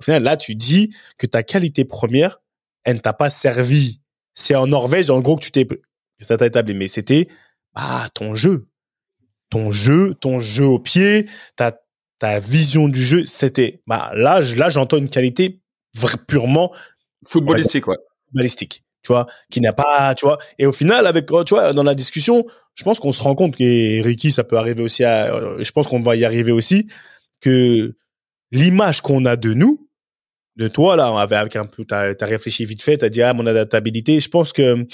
[0.00, 2.40] Au final, là, tu dis que ta qualité première,
[2.84, 4.00] elle ne t'a pas servi.
[4.34, 5.66] C'est en Norvège, en gros, que tu t'es,
[6.20, 7.26] ça t'a établi, mais c'était,
[7.74, 8.68] bah, ton jeu.
[9.50, 11.26] Ton jeu, ton jeu au pied,
[11.56, 11.76] ta,
[12.20, 15.60] ta vision du jeu, c'était, bah, là, là, j'entends une qualité
[16.28, 16.72] purement
[17.26, 17.96] footballistique, ouais.
[18.36, 20.36] Footballistique tu vois, qui n'a pas, tu vois.
[20.58, 23.56] Et au final, avec, tu vois, dans la discussion, je pense qu'on se rend compte
[23.56, 26.88] que Ricky, ça peut arriver aussi à, euh, je pense qu'on va y arriver aussi,
[27.40, 27.94] que
[28.50, 29.88] l'image qu'on a de nous,
[30.56, 33.46] de toi, là, avec un peu, t'as, as réfléchi vite fait, t'as dit, ah, mon
[33.46, 34.84] adaptabilité, je pense que,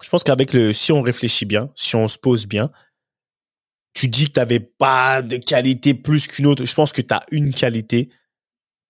[0.00, 2.70] je pense qu'avec le, si on réfléchit bien, si on se pose bien,
[3.94, 6.64] tu dis que t'avais pas de qualité plus qu'une autre.
[6.64, 8.10] Je pense que tu as une qualité,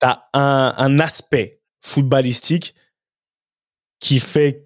[0.02, 2.74] tu as un, un aspect footballistique
[4.00, 4.64] qui fait,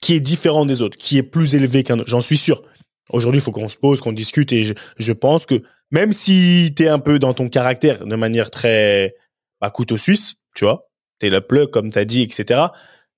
[0.00, 2.08] qui est différent des autres, qui est plus élevé qu'un autre.
[2.08, 2.62] J'en suis sûr.
[3.10, 6.72] Aujourd'hui, il faut qu'on se pose, qu'on discute et je, je, pense que même si
[6.74, 9.14] tu es un peu dans ton caractère de manière très
[9.60, 10.88] bah, couteau suisse, tu vois,
[11.20, 12.62] tu es le plug comme tu as dit, etc.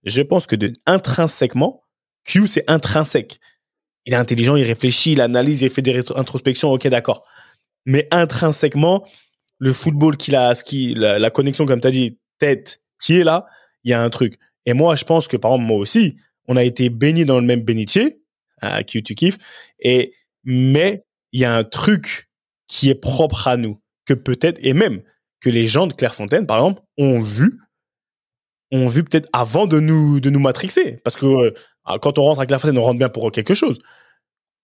[0.05, 1.83] Je pense que de, intrinsèquement,
[2.25, 3.39] Q, c'est intrinsèque.
[4.05, 7.27] Il est intelligent, il réfléchit, il analyse, il fait des introspections, ok, d'accord.
[7.85, 9.05] Mais intrinsèquement,
[9.59, 13.19] le football qu'il a, ce qui, la, la connexion, comme tu as dit, tête, qui
[13.19, 13.47] est là,
[13.85, 14.39] il y a un truc.
[14.67, 16.17] Et moi, je pense que, par exemple, moi aussi,
[16.49, 18.21] on a été baigné dans le même bénitier,
[18.61, 19.39] à qui tu kiffes,
[19.81, 20.13] et,
[20.45, 22.29] mais il y a un truc
[22.69, 25.03] qui est propre à nous, que peut-être, et même
[25.41, 27.61] que les gens de Clairefontaine, par exemple, ont vu,
[28.73, 30.97] ont vu peut-être avant de nous, de nous matrixer.
[31.05, 31.53] Parce que euh,
[32.01, 33.79] quand on rentre à Clairefontaine, on rentre bien pour quelque chose.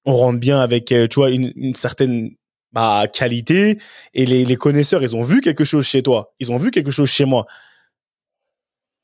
[0.05, 2.31] On rentre bien avec, euh, tu vois, une, certaine
[2.73, 3.79] bah, qualité,
[4.15, 7.11] et les connaisseurs, ils ont vu quelque chose chez toi, ils ont vu quelque chose
[7.11, 7.47] chez moi.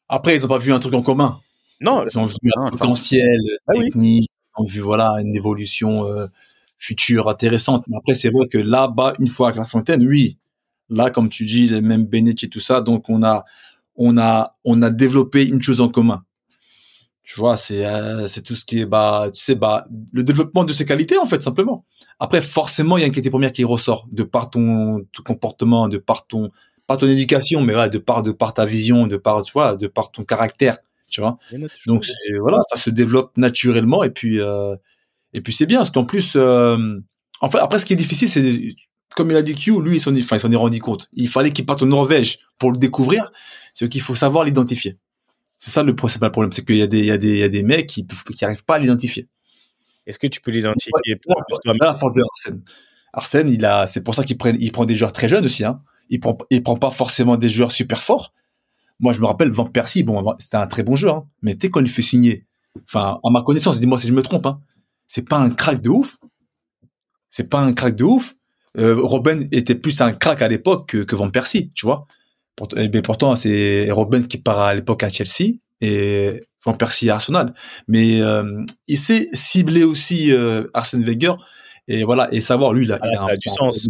[0.09, 1.41] Après, ils ont pas vu un truc en commun.
[1.81, 6.27] Non, ils ont vu un potentiel ah technique, ils ont vu voilà une évolution euh,
[6.77, 7.85] future intéressante.
[7.89, 10.39] Mais après, c'est vrai que là-bas, une fois à la fontaine, oui,
[10.89, 13.45] là, comme tu dis, les mêmes bénéfices et tout ça, donc on a,
[13.97, 16.25] on a, on a développé une chose en commun.
[17.23, 20.65] Tu vois, c'est, euh, c'est tout ce qui est, bah, tu sais, bah, le développement
[20.65, 21.85] de ses qualités, en fait, simplement.
[22.19, 25.89] Après, forcément, il y a une qualité première qui ressort de par ton, ton comportement,
[25.89, 26.51] de par ton,
[26.89, 29.77] pas ton éducation, mais voilà, de par de par ta vision, de par tu vois,
[29.77, 30.79] de par ton caractère,
[31.11, 31.39] tu vois.
[31.87, 32.07] Donc
[32.41, 34.75] voilà, ça se développe naturellement et puis euh,
[35.35, 36.99] et puis c'est bien parce qu'en plus, euh,
[37.43, 38.75] enfin après ce qui est difficile, c'est
[39.15, 41.11] comme il a dit Q, lui il s'en enfin, il s'en est rendu compte.
[41.13, 43.33] Il fallait qu'il parte en Norvège pour le découvrir.
[43.75, 44.97] C'est qu'il faut savoir l'identifier.
[45.59, 47.39] C'est ça le principal problème, c'est qu'il y a des il y a des il
[47.39, 49.29] y a des mecs qui qui arrivent pas à l'identifier.
[50.07, 50.93] Est-ce que tu peux l'identifier
[51.51, 52.63] pour toi Arsène.
[53.13, 55.65] Arsène, il a, c'est pour ça qu'il prend, il prend des joueurs très jeunes aussi,
[55.67, 58.33] hein il prend, il prend pas forcément des joueurs super forts.
[59.01, 61.29] Moi, je me rappelle Van Persie, bon, c'était un très bon joueur, hein.
[61.43, 62.47] mais sais, quand il fait signer,
[62.85, 64.61] enfin, à ma connaissance, dis-moi si je me trompe, hein,
[65.07, 66.19] c'est pas un crack de ouf.
[67.31, 68.35] c'est pas un crack de ouf.
[68.77, 72.07] Euh, Robben était plus un crack à l'époque que, que Van Persie, tu vois.
[72.57, 77.15] Pourtant, et pourtant, c'est Robben qui part à l'époque à Chelsea et Van Persie à
[77.15, 77.55] Arsenal.
[77.87, 81.35] Mais euh, il sait cibler aussi euh, Arsène Wenger
[81.87, 82.99] et voilà et savoir lui là.
[83.01, 83.89] Ah, ça a du sens.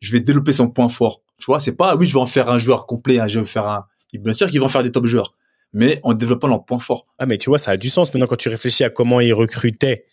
[0.00, 1.22] Je vais développer son point fort.
[1.40, 3.46] Tu vois, c'est pas oui, je vais en faire un joueur complet, hein, je vais
[3.46, 3.86] faire un.
[4.12, 5.34] Bien sûr qu'ils vont faire des top joueurs,
[5.72, 7.06] mais en développant leur point fort.
[7.18, 9.32] Ah mais tu vois, ça a du sens maintenant quand tu réfléchis à comment il
[9.32, 10.04] recrutait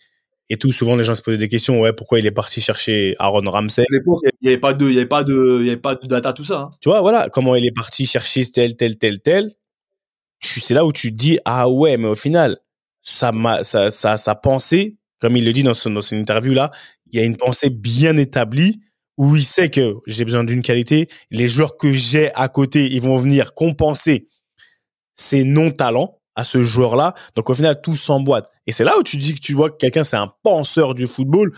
[0.50, 0.72] et tout.
[0.72, 1.80] Souvent, les gens se posaient des questions.
[1.80, 3.82] Ouais, pourquoi il est parti chercher Aaron Ramsey?
[3.82, 5.80] À l'époque, il n'y avait pas de, il y avait pas de, il y avait
[5.80, 6.58] pas de data, tout ça.
[6.58, 6.70] Hein.
[6.80, 9.50] Tu vois, voilà, comment il est parti chercher tel, tel, tel, tel.
[10.40, 12.58] C'est là où tu dis, ah ouais, mais au final,
[13.02, 16.52] ça m'a, ça, ça, sa pensée, comme il le dit dans son, dans son interview
[16.52, 16.70] là,
[17.10, 18.80] il y a une pensée bien établie
[19.18, 21.08] où il sait que j'ai besoin d'une qualité.
[21.30, 24.28] Les joueurs que j'ai à côté, ils vont venir compenser
[25.12, 27.14] ces non-talents à ce joueur-là.
[27.34, 28.48] Donc au final, tout s'emboîte.
[28.66, 31.08] Et c'est là où tu dis que tu vois que quelqu'un, c'est un penseur du
[31.08, 31.52] football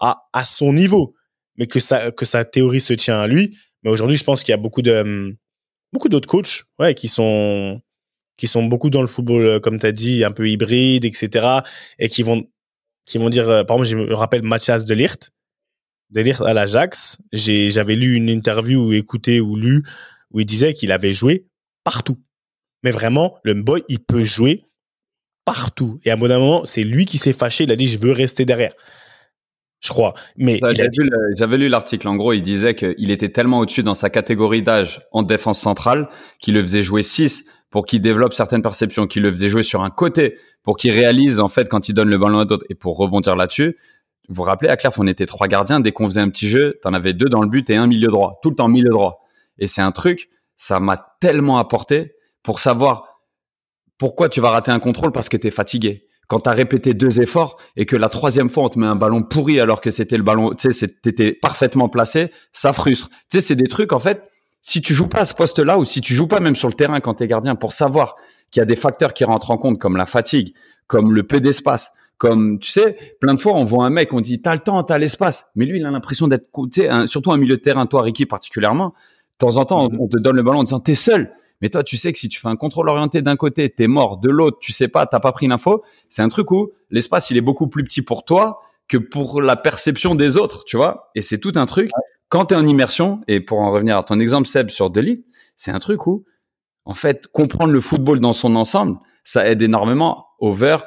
[0.00, 1.14] à, à son niveau,
[1.56, 3.56] mais que, que sa théorie se tient à lui.
[3.82, 5.36] Mais aujourd'hui, je pense qu'il y a beaucoup de hum,
[5.92, 7.80] beaucoup d'autres coachs ouais, qui sont
[8.36, 11.60] qui sont beaucoup dans le football, euh, comme tu as dit, un peu hybride, etc.
[11.98, 12.44] Et qui vont
[13.04, 15.30] qui vont dire, euh, par exemple, je me rappelle Mathias de Ligt,
[16.10, 17.18] de Ligt à l'Ajax.
[17.32, 19.82] J'avais lu une interview ou écouté ou lu
[20.30, 21.46] où il disait qu'il avait joué
[21.84, 22.18] partout.
[22.82, 24.64] Mais vraiment, le boy, il peut jouer
[25.44, 26.00] partout.
[26.04, 27.64] Et à un moment, c'est lui qui s'est fâché.
[27.64, 28.74] Il a dit, je veux rester derrière.
[29.80, 30.14] Je crois.
[30.36, 30.60] Mais
[31.36, 32.08] j'avais lu l'article.
[32.08, 36.08] En gros, il disait qu'il était tellement au-dessus dans sa catégorie d'âge en défense centrale
[36.40, 39.82] qu'il le faisait jouer 6 pour qu'il développe certaines perceptions, qu'il le faisait jouer sur
[39.82, 42.64] un côté pour qu'il réalise en fait quand il donne le ballon à d'autres.
[42.70, 43.76] Et pour rebondir là-dessus,
[44.28, 45.80] vous vous rappelez à Claire, on était trois gardiens.
[45.80, 48.08] Dès qu'on faisait un petit jeu, t'en avais deux dans le but et un milieu
[48.08, 49.24] droit, tout le temps milieu droit.
[49.58, 53.20] Et c'est un truc, ça m'a tellement apporté pour savoir
[53.98, 56.08] pourquoi tu vas rater un contrôle parce que tu es fatigué.
[56.26, 58.96] Quand tu as répété deux efforts et que la troisième fois on te met un
[58.96, 63.10] ballon pourri alors que c'était le ballon, tu sais, t'étais parfaitement placé, ça frustre.
[63.10, 64.22] Tu sais, c'est des trucs en fait.
[64.62, 66.74] Si tu joues pas à ce poste-là ou si tu joues pas même sur le
[66.74, 68.16] terrain quand tu es gardien pour savoir
[68.50, 70.54] qu'il y a des facteurs qui rentrent en compte comme la fatigue,
[70.86, 74.20] comme le peu d'espace, comme tu sais, plein de fois on voit un mec, on
[74.20, 77.32] dit t'as le temps, t'as l'espace, mais lui il a l'impression d'être, tu sais, surtout
[77.32, 78.94] un milieu de terrain, toi Ricky particulièrement.
[79.40, 81.32] De temps en temps, on te donne le ballon en disant t'es seul.
[81.60, 84.18] Mais toi, tu sais que si tu fais un contrôle orienté d'un côté, t'es mort,
[84.18, 85.82] de l'autre, tu sais pas, t'as pas pris l'info.
[86.08, 89.56] C'est un truc où l'espace, il est beaucoup plus petit pour toi que pour la
[89.56, 91.10] perception des autres, tu vois.
[91.14, 91.90] Et c'est tout un truc.
[92.28, 95.24] Quand tu es en immersion, et pour en revenir à ton exemple, Seb, sur Delhi,
[95.56, 96.24] c'est un truc où,
[96.84, 100.84] en fait, comprendre le football dans son ensemble, ça aide énormément au vers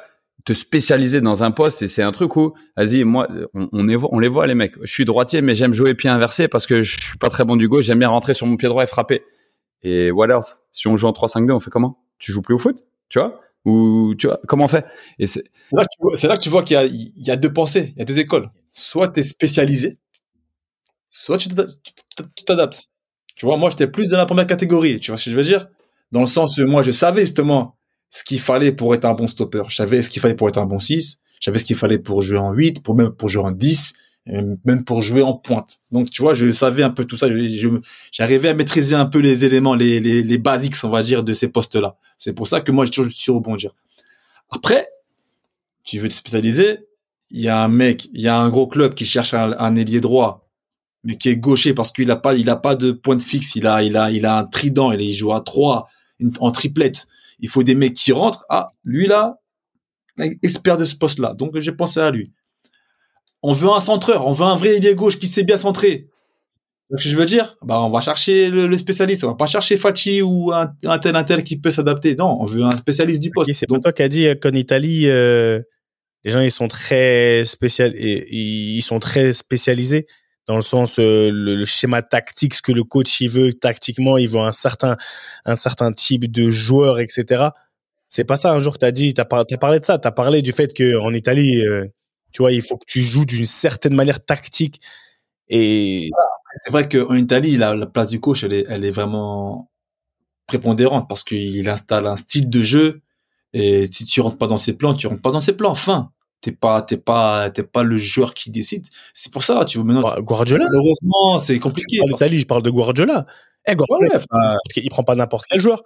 [0.48, 4.46] te spécialiser dans un poste et c'est un truc où, vas-y, moi, on, les voit
[4.46, 4.76] les mecs.
[4.80, 7.56] Je suis droitier, mais j'aime jouer pied inversé parce que je suis pas très bon
[7.56, 7.84] du gauche.
[7.84, 9.24] J'aime bien rentrer sur mon pied droit et frapper.
[9.82, 10.62] Et else?
[10.72, 12.02] Si on joue en 3-5-2, on fait comment?
[12.18, 12.82] Tu joues plus au foot?
[13.10, 13.42] Tu vois?
[13.66, 14.86] Ou tu vois Comment on fait?
[15.18, 15.84] Et c'est là,
[16.38, 18.48] que tu vois qu'il y y a deux pensées, il y a deux écoles.
[18.72, 19.98] Soit tu es spécialisé,
[21.10, 21.50] soit tu
[22.46, 22.84] t'adaptes.
[23.36, 24.98] Tu vois, moi, j'étais plus dans la première catégorie.
[24.98, 25.68] Tu vois ce que je veux dire?
[26.10, 27.77] Dans le sens où moi, je savais justement
[28.10, 29.62] ce qu'il fallait pour être un bon stopper.
[29.68, 31.20] Je savais ce qu'il fallait pour être un bon 6.
[31.40, 33.94] J'avais ce qu'il fallait pour jouer en 8, pour même pour jouer en 10
[34.64, 35.78] même pour jouer en pointe.
[35.90, 37.28] Donc tu vois, je savais un peu tout ça.
[38.12, 41.32] J'arrivais à maîtriser un peu les éléments, les, les, les basiques, on va dire, de
[41.32, 41.96] ces postes-là.
[42.18, 43.74] C'est pour ça que moi, j'ai toujours su rebondir.
[44.50, 44.88] Après,
[45.84, 46.80] tu veux te spécialiser,
[47.30, 50.00] il y a un mec, il y a un gros club qui cherche un, ailier
[50.00, 50.48] droit,
[51.04, 53.56] mais qui est gaucher parce qu'il a pas, il a pas de pointe fixe.
[53.56, 54.92] Il a, il a, il a un trident.
[54.92, 55.88] Il joue à trois,
[56.40, 57.06] en triplette.
[57.40, 58.44] Il faut des mecs qui rentrent.
[58.48, 59.36] Ah, lui là,
[60.42, 61.34] expert de ce poste-là.
[61.34, 62.32] Donc j'ai pensé à lui
[63.42, 66.08] on veut un centreur, on veut un vrai ailier gauche qui sait bien centrer.
[66.90, 69.22] Donc, je veux dire, bah, on va chercher le, spécialiste.
[69.24, 72.16] On va pas chercher Facci ou un, tel, un tel qui peut s'adapter.
[72.16, 73.52] Non, on veut un spécialiste du poste.
[73.52, 75.60] c'est donc toi qui as dit euh, qu'en Italie, euh,
[76.24, 80.06] les gens, ils sont très spécial, ils sont très spécialisés
[80.48, 84.28] dans le sens, euh, le, schéma tactique, ce que le coach, il veut tactiquement, il
[84.28, 84.96] veut un certain,
[85.44, 87.50] un certain type de joueur, etc.
[88.08, 88.50] C'est pas ça.
[88.50, 89.98] Un jour, tu as dit, tu as, parlé de ça.
[89.98, 91.62] Tu as parlé du fait qu'en Italie,
[92.32, 94.80] tu vois, il faut que tu joues d'une certaine manière tactique.
[95.48, 96.10] Et
[96.56, 99.70] c'est vrai qu'en Italie, la, la, place du coach, elle est, elle est vraiment
[100.46, 103.02] prépondérante parce qu'il installe un style de jeu.
[103.52, 105.74] Et si tu rentres pas dans ses plans, tu rentres pas dans ses plans.
[105.74, 106.10] Fin.
[106.40, 108.86] T'es pas, t'es pas, t'es pas le joueur qui décide.
[109.12, 110.02] C'est pour ça, tu veux maintenant.
[110.02, 110.68] Bah, Guardiola.
[110.72, 112.00] Heureusement, c'est compliqué.
[112.00, 113.26] En Italie, je parle de Guardiola.
[113.66, 114.20] Eh, Guardiola,
[114.76, 115.82] il prend pas n'importe quel joueur.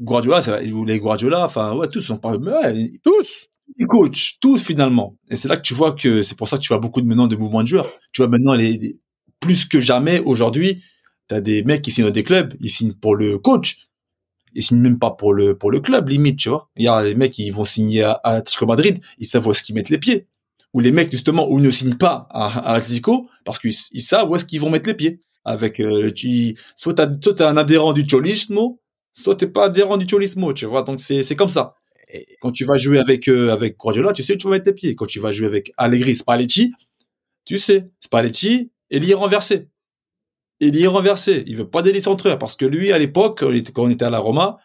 [0.00, 5.16] Guardiola, les Guardiola, enfin, ouais, tous sont pas, ouais, tous les coachs, tous finalement.
[5.28, 7.06] Et c'est là que tu vois que c'est pour ça que tu vois beaucoup de
[7.06, 7.88] maintenant de mouvements de joueurs.
[8.12, 8.98] Tu vois maintenant les,
[9.40, 10.82] plus que jamais aujourd'hui,
[11.28, 13.87] tu as des mecs qui signent dans des clubs, ils signent pour le coach.
[14.58, 16.68] Ils signent même pas pour le pour le club limite, tu vois.
[16.76, 19.62] Il y a les mecs qui vont signer à Atlético Madrid, ils savent où est-ce
[19.62, 20.26] qu'ils mettent les pieds.
[20.74, 22.80] où les mecs justement où ils ne signent pas à, à
[23.44, 25.20] parce qu'ils ils savent où est-ce qu'ils vont mettre les pieds.
[25.44, 28.80] Avec euh, tu, soit t'as soit t'es un adhérent du cholismo,
[29.12, 30.82] soit t'es pas adhérent du cholismo, tu vois.
[30.82, 31.74] Donc c'est c'est comme ça.
[32.40, 34.72] Quand tu vas jouer avec euh, avec Guardiola, tu sais où tu vas mettre tes
[34.72, 34.94] pieds.
[34.96, 36.72] Quand tu vas jouer avec Allegri, Spalletti,
[37.44, 39.68] tu sais, Spalletti, est renversé.
[40.60, 41.44] Il est renversé.
[41.46, 44.18] Il veut pas des centreurs parce que lui, à l'époque, quand on était à la
[44.18, 44.58] Roma,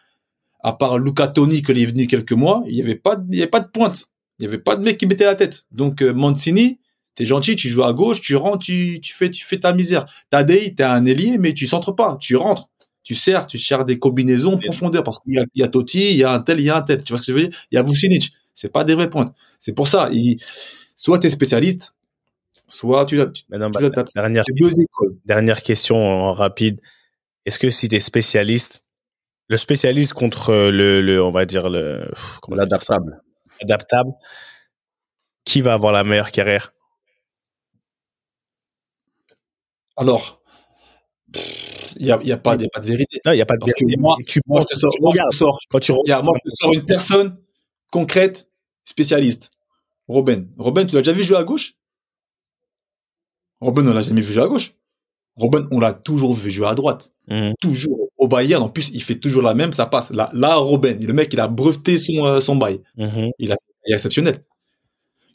[0.60, 3.42] à part Luca Toni, qui est venu quelques mois, il y avait pas, il y
[3.42, 4.06] avait pas de pointe.
[4.38, 5.66] Il y avait pas de mec qui mettait la tête.
[5.70, 6.80] Donc euh, Mancini,
[7.14, 10.06] t'es gentil, tu joues à gauche, tu rentres, tu, tu fais, tu fais ta misère.
[10.30, 12.70] Tadei, t'es un ailier, mais tu centres pas, tu rentres,
[13.04, 15.68] tu sers, tu cherches des combinaisons en profondeur parce qu'il y a, il y a
[15.68, 17.04] Totti, il y a un tel, il y a un tel.
[17.04, 17.58] Tu vois ce que je veux dire?
[17.70, 18.32] Il y a Vucinic.
[18.54, 19.34] C'est pas des vraies pointes.
[19.60, 20.08] C'est pour ça.
[20.12, 20.40] Il,
[20.96, 21.94] soit t'es spécialiste,
[22.68, 24.14] soit tu, tu, Mais non, tu bah, adaptes.
[24.14, 25.16] dernière, C'est deux écoles.
[25.24, 26.80] dernière question en rapide.
[27.46, 28.84] Est-ce que si t'es spécialiste,
[29.48, 32.10] le spécialiste contre le, le on va dire le,
[32.48, 33.20] L'adaptable.
[33.62, 34.12] adaptable,
[35.44, 36.72] qui va avoir la meilleure carrière?
[39.96, 40.42] Alors,
[41.96, 43.20] il y a, y a pas, y a pas de vérité.
[43.24, 44.00] Non, il y a pas de Parce que vérité.
[44.00, 45.30] moi, Tu, moi, je te sors, tu moi, je regardes.
[45.32, 47.36] te sors, quand tu a- moi, je te sors une personne
[47.90, 48.50] concrète,
[48.84, 49.50] spécialiste.
[50.08, 50.46] Robin.
[50.58, 51.74] Robin, tu l'as déjà vu jouer à gauche?
[53.64, 54.74] Robin, on l'a jamais vu jouer à gauche.
[55.36, 57.12] Robin, on l'a toujours vu jouer à droite.
[57.28, 57.54] Mhm.
[57.60, 58.10] Toujours.
[58.18, 60.10] Au Bayern, en plus, il fait toujours la même, ça passe.
[60.10, 62.80] Là, là Robin, le mec, il a breveté son, euh, son bail.
[62.96, 63.30] Mhm.
[63.38, 63.56] Il a
[63.86, 64.44] il est exceptionnel.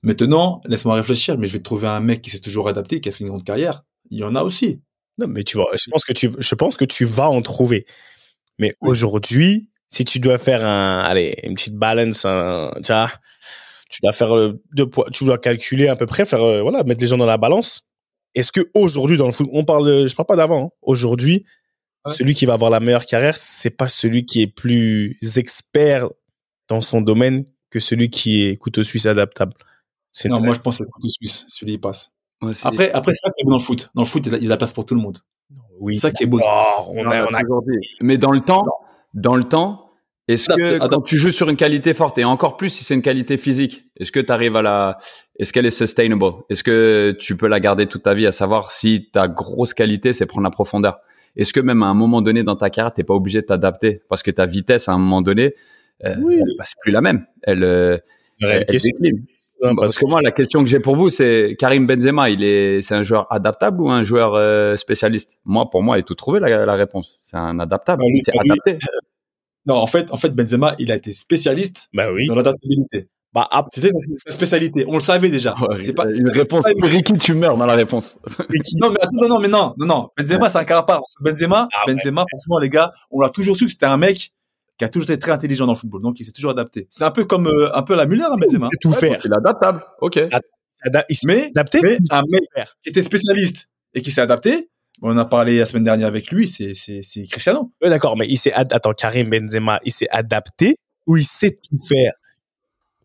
[0.02, 3.12] Maintenant, laisse-moi réfléchir, mais je vais trouver un mec qui s'est toujours adapté, qui a
[3.12, 3.84] fait une grande carrière.
[4.10, 4.82] Il y en a aussi.
[5.18, 7.86] Non, mais tu vois, je pense que tu, je pense que tu vas en trouver.
[8.58, 13.12] Mais aujourd'hui, si tu dois faire un, allez, une petite balance, un, tu vois,
[13.90, 16.84] tu dois faire euh, deux poids, tu dois calculer à peu près, faire, euh, voilà,
[16.84, 17.89] mettre les gens dans la balance.
[18.36, 20.78] Est-ce que aujourd'hui dans le foot, on parle, je parle pas d'avant, hein.
[20.82, 21.46] aujourd'hui,
[22.06, 22.14] Ouais.
[22.14, 26.08] celui qui va avoir la meilleure carrière, c'est pas celui qui est plus expert
[26.70, 29.54] dans son domaine que celui qui est couteau suisse adaptable.
[30.12, 31.44] C'est Non, moi, je pense que c'est le couteau suisse.
[31.50, 32.14] Celui, il passe.
[32.42, 33.92] Ouais, Après, après, c'est ça qui est beau dans le foot.
[33.96, 35.18] Dans le foot, il y a de la place pour tout le monde.
[35.80, 36.40] oui, C'est ça qui est beau.
[36.42, 37.80] Oh, on a, on a aujourd'hui.
[38.00, 38.66] Mais dans le temps,
[39.14, 39.89] dans le temps,
[40.34, 40.88] est-ce que adapté.
[40.90, 43.86] quand tu joues sur une qualité forte et encore plus si c'est une qualité physique,
[43.98, 44.98] est-ce que tu arrives à la,
[45.38, 46.26] est-ce qu'elle est sustainable?
[46.50, 50.14] Est-ce que tu peux la garder toute ta vie à savoir si ta grosse qualité
[50.14, 51.00] c'est prendre la profondeur?
[51.36, 54.02] Est-ce que même à un moment donné dans ta carrière t'es pas obligé de t'adapter?
[54.10, 55.56] Parce que ta vitesse à un moment donné,
[56.06, 56.36] euh, Oui.
[56.36, 57.26] elle passe plus la même.
[57.44, 57.98] Elle, euh,
[58.42, 58.96] elle question.
[59.00, 59.26] décline.
[59.76, 62.96] Parce que moi, la question que j'ai pour vous, c'est Karim Benzema, il est, c'est
[62.96, 65.38] un joueur adaptable ou un joueur euh, spécialiste?
[65.44, 67.20] Moi, pour moi, il est tout trouvé la, la réponse.
[67.22, 68.04] C'est un adaptable.
[68.24, 68.78] C'est adapté.
[69.66, 72.26] Non, en fait, en fait, Benzema, il a été spécialiste Bah oui.
[72.28, 73.08] dans l'adaptabilité.
[73.32, 73.90] Bah, ap- C'était
[74.26, 74.86] sa- spécialité.
[74.88, 75.54] On le savait déjà.
[75.82, 76.64] c'est pas, une réponse.
[76.64, 78.18] pas- Ricky, tu meurs dans la réponse.
[78.82, 80.10] Non, mais attends, non, non, mais non, non, non.
[80.18, 81.02] Benzema, c'est un cas à part.
[81.22, 81.94] Benzema, Ah ouais.
[81.96, 84.32] Benzema, franchement, les gars, on l'a toujours su que c'était un mec
[84.80, 86.02] qui a toujours été très intelligent dans le football.
[86.02, 86.88] Donc, il s'est toujours adapté.
[86.90, 88.68] C'est un peu comme, euh, un peu la Müller, hein, Benzema.
[88.72, 89.20] c'est tout faire.
[89.24, 89.84] Il est adaptable.
[90.02, 90.16] Ok.
[90.16, 91.80] Il s'est Mais, adapté.
[91.84, 92.42] mais un mec
[92.84, 94.70] qui était spécialiste et qui s'est adapté,
[95.02, 97.72] on a parlé la semaine dernière avec lui, c'est, c'est, c'est Cristiano.
[97.82, 100.76] Ouais, d'accord, mais il s'est ad- attends, Karim Benzema, il s'est adapté
[101.08, 102.14] ou il sait tout faire?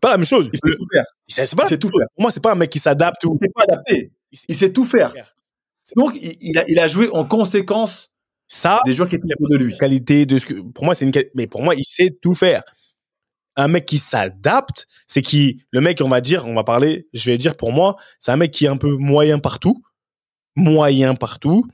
[0.01, 0.51] Pas la même chose.
[0.53, 1.05] Il sait tout faire.
[1.27, 2.07] Sait- c'est pas Il sait tout faire.
[2.15, 4.13] Pour moi, c'est pas un mec qui s'adapte ou Il s'est pas adapté.
[4.49, 5.13] Il sait tout faire.
[5.97, 8.13] Donc, il, il a, il a joué en conséquence
[8.49, 8.81] ça.
[8.85, 9.77] des joueurs qui étaient de lui.
[9.79, 12.63] Qualité de ce que pour moi c'est une mais pour moi il sait tout faire.
[13.57, 17.31] Un mec qui s'adapte, c'est qui le mec on va dire, on va parler, je
[17.31, 19.83] vais dire pour moi, c'est un mec qui est un peu moyen partout,
[20.57, 21.65] moyen partout.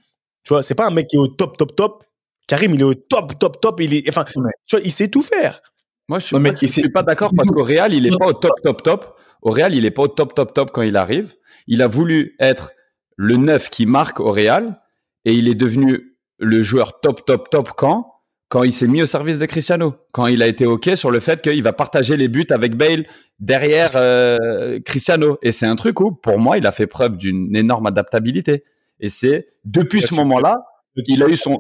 [0.45, 2.05] Tu vois, c'est pas un mec qui est au top top top.
[2.47, 4.51] Karim, il est au top top top, il est enfin, Ouais.
[4.67, 5.61] tu vois, il sait tout faire.
[6.09, 8.83] Moi, je Non, suis pas d'accord parce qu'au Real, il est pas au top, top,
[8.83, 9.17] top.
[9.43, 11.35] Au Real, il est pas au top, top, top quand il arrive.
[11.69, 12.73] Il a voulu être
[13.17, 14.81] le neuf qui marque au Real
[15.25, 18.13] et il est devenu le joueur top, top, top quand?
[18.49, 21.21] Quand il s'est mis au service de Cristiano, quand il a été ok sur le
[21.21, 23.07] fait qu'il va partager les buts avec Bale
[23.39, 25.39] derrière euh, Cristiano.
[25.43, 28.65] Et c'est un truc où, pour moi, il a fait preuve d'une énorme adaptabilité.
[28.99, 30.57] Et c'est depuis Là, ce moment-là,
[30.97, 31.59] il a eu son.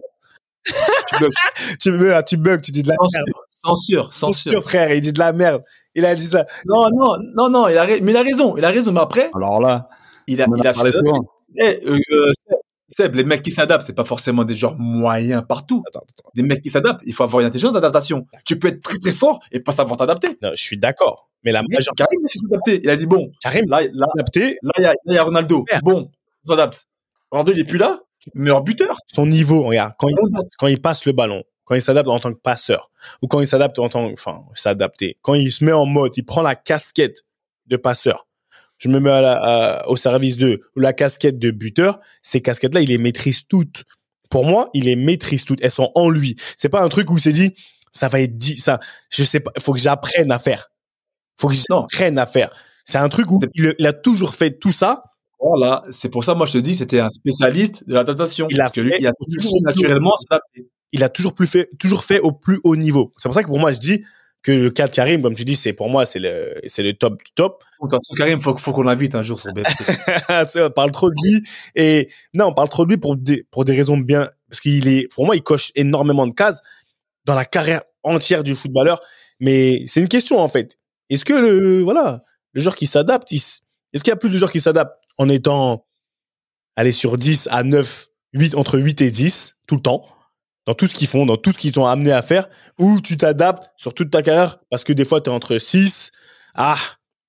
[1.80, 3.28] Tu bugs, tu bugs, tu dis de la merde.
[3.50, 4.52] Censure, censure.
[4.52, 5.62] Censure, frère, il dit de la merde.
[5.94, 6.46] Il a dit ça.
[6.66, 9.30] Non, non, non, non, il a, mais il a raison, il a raison, mais après,
[9.34, 9.88] Alors là,
[10.26, 10.92] il a, on en il a a parlé.
[11.56, 15.42] Eh, euh, euh, Seb, Seb, les mecs qui s'adaptent, c'est pas forcément des joueurs moyens
[15.46, 15.82] partout.
[15.88, 16.30] Attends, attends.
[16.34, 18.26] Des mecs qui s'adaptent, il faut avoir une intelligence d'adaptation.
[18.44, 20.38] Tu peux être très très fort et pas savoir t'adapter.
[20.42, 21.28] Non, je suis d'accord.
[21.44, 22.80] Mais la majeure Karim, il s'est adapté.
[22.82, 25.18] Il a dit bon, Karim là, là, adapté, là, il y a, là, il y
[25.18, 25.64] a Ronaldo.
[25.82, 26.10] Bon,
[26.44, 26.86] on s'adapte.
[27.30, 28.00] Ronaldo, il est plus là.
[28.34, 28.96] Meilleur buteur.
[29.06, 30.16] son niveau, regarde, quand il,
[30.58, 32.90] quand il passe le ballon, quand il s'adapte en tant que passeur,
[33.22, 36.12] ou quand il s'adapte en tant que, enfin, s'adapter, quand il se met en mode,
[36.16, 37.24] il prend la casquette
[37.66, 38.26] de passeur,
[38.76, 39.40] je me mets à la-
[39.80, 43.84] à- au service de ou la casquette de buteur, ces casquettes-là, il les maîtrise toutes.
[44.30, 45.60] Pour moi, il les maîtrise toutes.
[45.62, 46.36] Elles sont en lui.
[46.56, 47.52] C'est pas un truc où il s'est dit,
[47.90, 48.78] ça va être dit, ça,
[49.10, 50.70] je sais pas, faut que j'apprenne à faire.
[51.40, 52.50] Faut que j'apprenne à faire.
[52.84, 55.04] C'est un truc où il, a toujours fait tout ça.
[55.40, 58.46] Voilà, c'est pour ça, moi, je te dis, c'était un spécialiste de l'adaptation.
[58.50, 60.68] Il a parce que lui, il a toujours naturellement s'adapter.
[60.92, 63.12] Il a toujours plus fait, toujours fait au plus haut niveau.
[63.16, 64.04] C'est pour ça que pour moi, je dis
[64.42, 66.94] que le cas de Karim, comme tu dis, c'est pour moi, c'est le, c'est le
[66.94, 67.62] top du top.
[67.84, 69.84] Attention, Karim, faut, faut qu'on l'invite un jour sur BFC.
[70.66, 71.42] on parle trop de lui
[71.74, 74.88] et non, on parle trop de lui pour des, pour des raisons bien, parce qu'il
[74.88, 76.62] est, pour moi, il coche énormément de cases
[77.24, 79.00] dans la carrière entière du footballeur.
[79.40, 80.78] Mais c'est une question, en fait.
[81.10, 83.60] Est-ce que le, voilà, le joueur qui s'adapte, est-ce
[84.04, 84.99] qu'il y a plus de joueurs qui s'adaptent?
[85.20, 85.86] En étant,
[86.76, 90.02] aller sur 10 à 9, 8, entre 8 et 10, tout le temps?
[90.66, 92.48] dans tout ce qu'ils font, dans tout ce qu'ils t'ont amené à faire,
[92.78, 96.12] ou tu t'adaptes sur toute ta carrière parce que des fois, tu es entre 6,
[96.54, 96.76] ah,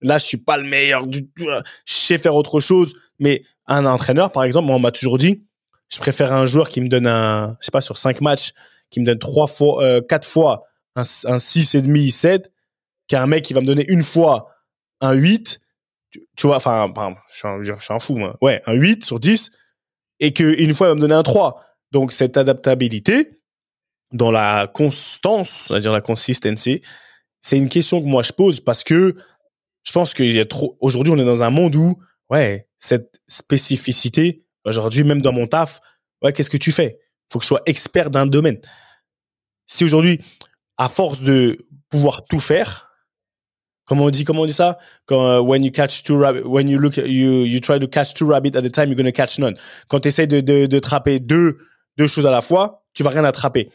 [0.01, 1.45] là, je suis pas le meilleur du tout,
[1.85, 2.93] je sais faire autre chose.
[3.17, 5.43] Mais un entraîneur, par exemple, on m'a toujours dit,
[5.89, 8.51] je préfère un joueur qui me donne un, je sais pas, sur 5 matchs,
[8.91, 10.65] qui me donne trois fois, euh, 4 fois
[10.95, 12.51] un, un 6,5, 7,
[13.07, 14.49] qu'un mec qui va me donner une fois
[14.99, 15.59] un 8,
[16.11, 16.91] tu, vois, enfin,
[17.29, 18.37] je suis, un, fou, moi.
[18.41, 19.51] Ouais, un 8 sur 10,
[20.19, 23.41] et qu'une fois, il va me donner un 3 donc cette adaptabilité
[24.13, 26.81] dans la constance, c'est-à-dire la consistency,
[27.39, 29.15] c'est une question que moi je pose parce que
[29.83, 30.77] je pense qu'il y a trop.
[30.79, 31.97] Aujourd'hui, on est dans un monde où,
[32.29, 34.45] ouais, cette spécificité.
[34.63, 35.79] Aujourd'hui, même dans mon taf,
[36.21, 36.99] ouais, qu'est-ce que tu fais?
[37.31, 38.59] Faut que je sois expert d'un domaine.
[39.65, 40.21] Si aujourd'hui,
[40.77, 42.90] à force de pouvoir tout faire,
[44.25, 44.77] comment on dit ça?
[45.05, 48.13] Quand uh, when you catch two rabbits when you look you you try to catch
[48.13, 49.55] two rabbits at a time you're gonna catch none
[49.87, 51.57] quand tu essaies de, de, de trapper deux
[51.97, 53.69] deux choses à la fois, tu vas rien attraper.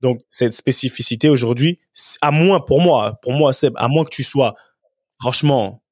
[0.00, 1.78] Donc cette spécificité aujourd'hui,
[2.20, 4.54] à moins pour moi, pour moi Seb, à moins que tu sois
[5.20, 5.82] franchement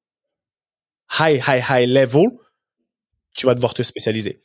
[1.19, 2.27] high high high level,
[3.33, 4.43] tu vas devoir te spécialiser.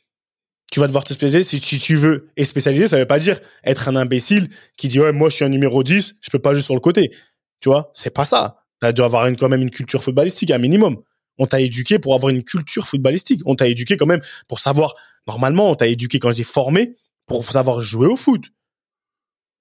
[0.71, 2.29] Tu vas devoir te spécialiser si tu, veux.
[2.35, 5.45] Et spécialiser, ça veut pas dire être un imbécile qui dit ouais moi je suis
[5.45, 7.11] un numéro 10, je peux pas jouer sur le côté.
[7.59, 8.66] Tu vois, c'est pas ça.
[8.83, 10.97] Tu dois avoir une, quand même une culture footballistique, un minimum.
[11.37, 13.41] On t'a éduqué pour avoir une culture footballistique.
[13.45, 14.93] On t'a éduqué quand même pour savoir.
[15.27, 18.45] Normalement, on t'a éduqué quand j'ai formé pour savoir jouer au foot.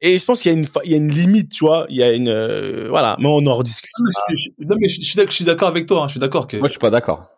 [0.00, 1.86] Et je pense qu'il y a une, il y a une limite, tu vois.
[1.88, 3.16] Il y a une, euh, voilà.
[3.18, 3.90] Mais on en rediscute.
[4.58, 6.02] Non, mais je, je suis d'accord avec toi.
[6.02, 6.56] Hein, je suis d'accord que.
[6.58, 7.30] Moi, je suis pas d'accord.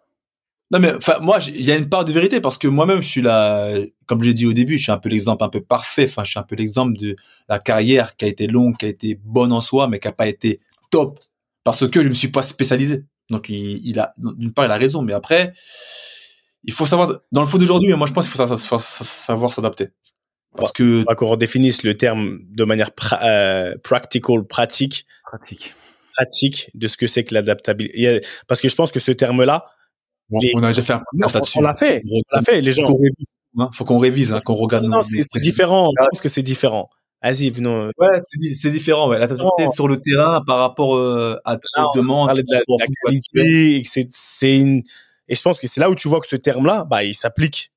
[0.70, 3.08] Non, mais enfin, moi, il y a une part de vérité parce que moi-même, je
[3.08, 3.72] suis là,
[4.06, 6.04] comme je l'ai dit au début, je suis un peu l'exemple un peu parfait.
[6.04, 7.16] Enfin, je suis un peu l'exemple de
[7.48, 10.12] la carrière qui a été longue, qui a été bonne en soi, mais qui a
[10.12, 10.60] pas été
[10.90, 11.20] top
[11.70, 13.04] parce que je ne me suis pas spécialisé.
[13.30, 15.52] Donc, il, il a, d'une part, il a raison, mais après,
[16.64, 19.88] il faut savoir, dans le foot d'aujourd'hui, moi, je pense qu'il faut savoir s'adapter.
[20.56, 22.90] Parce que qu'on redéfinisse le terme de manière
[23.22, 25.74] euh, practical, pratique, pratique,
[26.14, 28.20] pratique de ce que c'est que l'adaptabilité.
[28.46, 29.66] Parce que je pense que ce terme-là,
[30.30, 32.60] on a déjà fait un On l'a fait, on l'a fait.
[32.60, 32.88] Les gens.
[33.58, 33.68] Hein.
[33.72, 34.86] Faut qu'on révise, hein, qu'on regarde.
[34.86, 35.90] Non, c'est différent.
[35.98, 36.88] Je pense que c'est différent.
[37.22, 37.90] Vas-y, venons.
[37.98, 38.20] Ouais,
[38.54, 39.08] c'est différent.
[39.08, 39.18] Ouais.
[39.18, 42.30] L'adaptabilité sur le terrain par rapport euh, à ta demande.
[42.30, 44.82] de la, de la qualité, c'est une.
[45.28, 47.72] Et je pense que c'est là où tu vois que ce terme-là, bah, il s'applique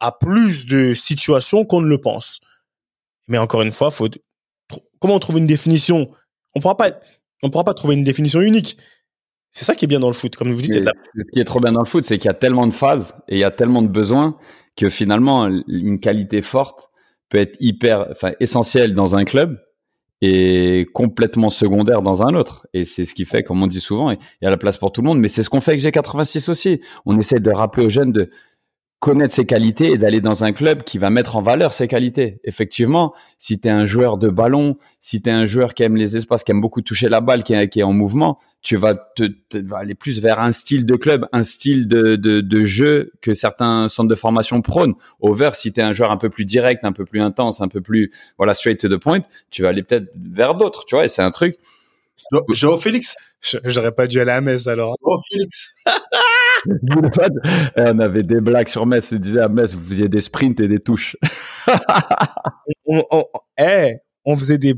[0.00, 2.40] à plus de situations qu'on ne le pense.
[3.28, 4.08] Mais encore une fois, faut
[4.98, 6.10] comment on trouve une définition?
[6.54, 6.90] On pourra pas
[7.42, 8.78] on pourra pas trouver une définition unique.
[9.50, 10.74] C'est ça qui est bien dans le foot, comme vous dites.
[10.74, 13.14] Ce qui est trop bien dans le foot, c'est qu'il y a tellement de phases
[13.28, 14.36] et il y a tellement de besoins
[14.76, 16.90] que finalement une qualité forte
[17.28, 19.58] peut être hyper, enfin essentielle dans un club
[20.22, 22.66] et complètement secondaire dans un autre.
[22.72, 24.92] Et c'est ce qui fait, comme on dit souvent, il y a la place pour
[24.92, 25.20] tout le monde.
[25.20, 26.80] Mais c'est ce qu'on fait avec G86 aussi.
[27.04, 28.30] On essaie de rappeler aux jeunes de
[29.06, 32.40] connaître ses qualités et d'aller dans un club qui va mettre en valeur ses qualités.
[32.42, 35.94] Effectivement, si tu es un joueur de ballon, si tu es un joueur qui aime
[35.94, 39.30] les espaces, qui aime beaucoup toucher la balle, qui est, en mouvement, tu vas te,
[39.76, 43.88] aller plus vers un style de club, un style de, de, de jeu que certains
[43.88, 44.96] centres de formation prônent.
[45.20, 47.68] Over, si tu es un joueur un peu plus direct, un peu plus intense, un
[47.68, 49.20] peu plus voilà straight to the point,
[49.52, 51.54] tu vas aller peut-être vers d'autres, tu vois, et c'est un truc.
[52.50, 53.16] Joao Félix?
[53.64, 54.96] J'aurais pas dû aller à Metz alors.
[55.02, 55.70] Joao Félix
[57.76, 59.12] Eh, on avait des blagues sur Metz.
[59.12, 61.16] On disait à Metz, vous faisiez des sprints et des touches.
[62.86, 63.24] on, on,
[63.58, 64.74] eh, on faisait des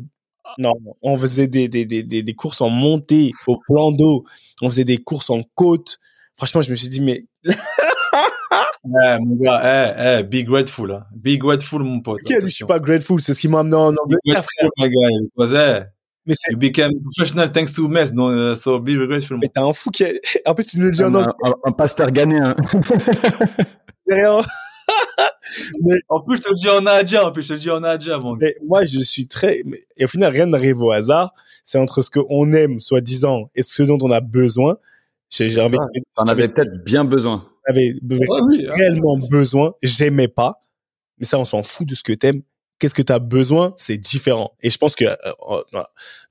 [0.56, 0.72] non,
[1.02, 4.24] on faisait des, des, des, des, courses en montée au plan d'eau.
[4.62, 5.98] On faisait des courses en côte.
[6.36, 7.26] Franchement, je me suis dit, mais.
[7.46, 7.54] ouais,
[9.20, 11.04] mon gars, eh, eh, be grateful, hein.
[11.14, 12.20] Be grateful, mon pote.
[12.26, 14.70] je suis pas grateful, c'est ce qui m'a amené en Angleterre, frère.
[16.28, 16.52] Mais c'est.
[16.52, 19.38] You became professional thanks to donc, uh, so be grateful.
[19.38, 21.32] Mais t'as un fou qui est, en plus, tu nous le dis en anglais.
[21.42, 22.54] Un, un, pasteur ghanéen.
[24.08, 24.40] rien.
[25.84, 27.70] mais en plus, je te le dis en adja, en plus, je te le dis
[27.70, 29.62] en adja, mon Mais moi, je suis très,
[29.96, 31.32] et au final, rien n'arrive au hasard.
[31.64, 34.76] C'est entre ce qu'on aime, soi-disant, et ce dont on a besoin.
[35.30, 35.76] J'ai envie
[36.14, 37.46] T'en avais peut-être bien besoin.
[37.66, 38.68] J'avais hein.
[38.70, 39.74] réellement besoin.
[39.82, 40.62] J'aimais pas.
[41.18, 42.42] Mais ça, on s'en fout de ce que t'aimes
[42.78, 44.52] qu'est-ce que tu as besoin, c'est différent.
[44.60, 45.04] Et je pense que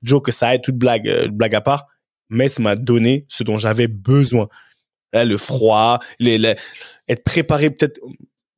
[0.02, 1.86] Joe, que ça aide toute blague, euh, blague à part,
[2.30, 4.48] Metz m'a donné ce dont j'avais besoin.
[5.12, 8.00] le froid, être préparé, peut-être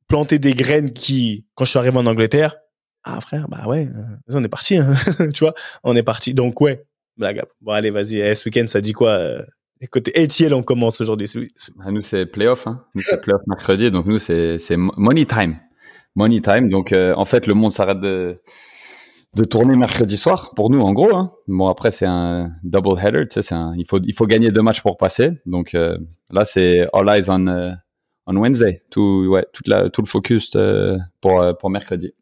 [0.07, 2.57] planter des graines qui, quand je suis arrivé en Angleterre,
[3.03, 4.91] ah frère, bah ouais, euh, on est parti, hein.
[5.33, 6.33] tu vois, on est parti.
[6.33, 6.85] Donc ouais,
[7.17, 7.41] blague.
[7.61, 9.41] Bon allez, vas-y, eh, ce week-end, ça dit quoi euh,
[9.79, 11.27] Écoutez, Etiel, on commence aujourd'hui.
[11.77, 12.85] Bah, nous c'est playoff, hein.
[12.93, 15.57] Nous c'est playoff mercredi, donc nous c'est money time,
[16.15, 16.69] money time.
[16.69, 18.39] Donc euh, en fait, le monde s'arrête de
[19.49, 21.15] tourner mercredi soir pour nous en gros.
[21.15, 21.33] Hein.
[21.47, 24.81] Bon après c'est un double header, tu un, il faut il faut gagner deux matchs
[24.81, 25.31] pour passer.
[25.45, 25.97] Donc euh,
[26.29, 27.73] là c'est all eyes on uh,
[28.27, 30.51] on Wednesday, tout ouais toute tout le focus
[31.21, 32.13] pour pour mercredi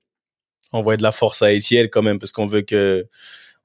[0.72, 3.08] envoyer de la force à Etienne quand même parce qu'on veut que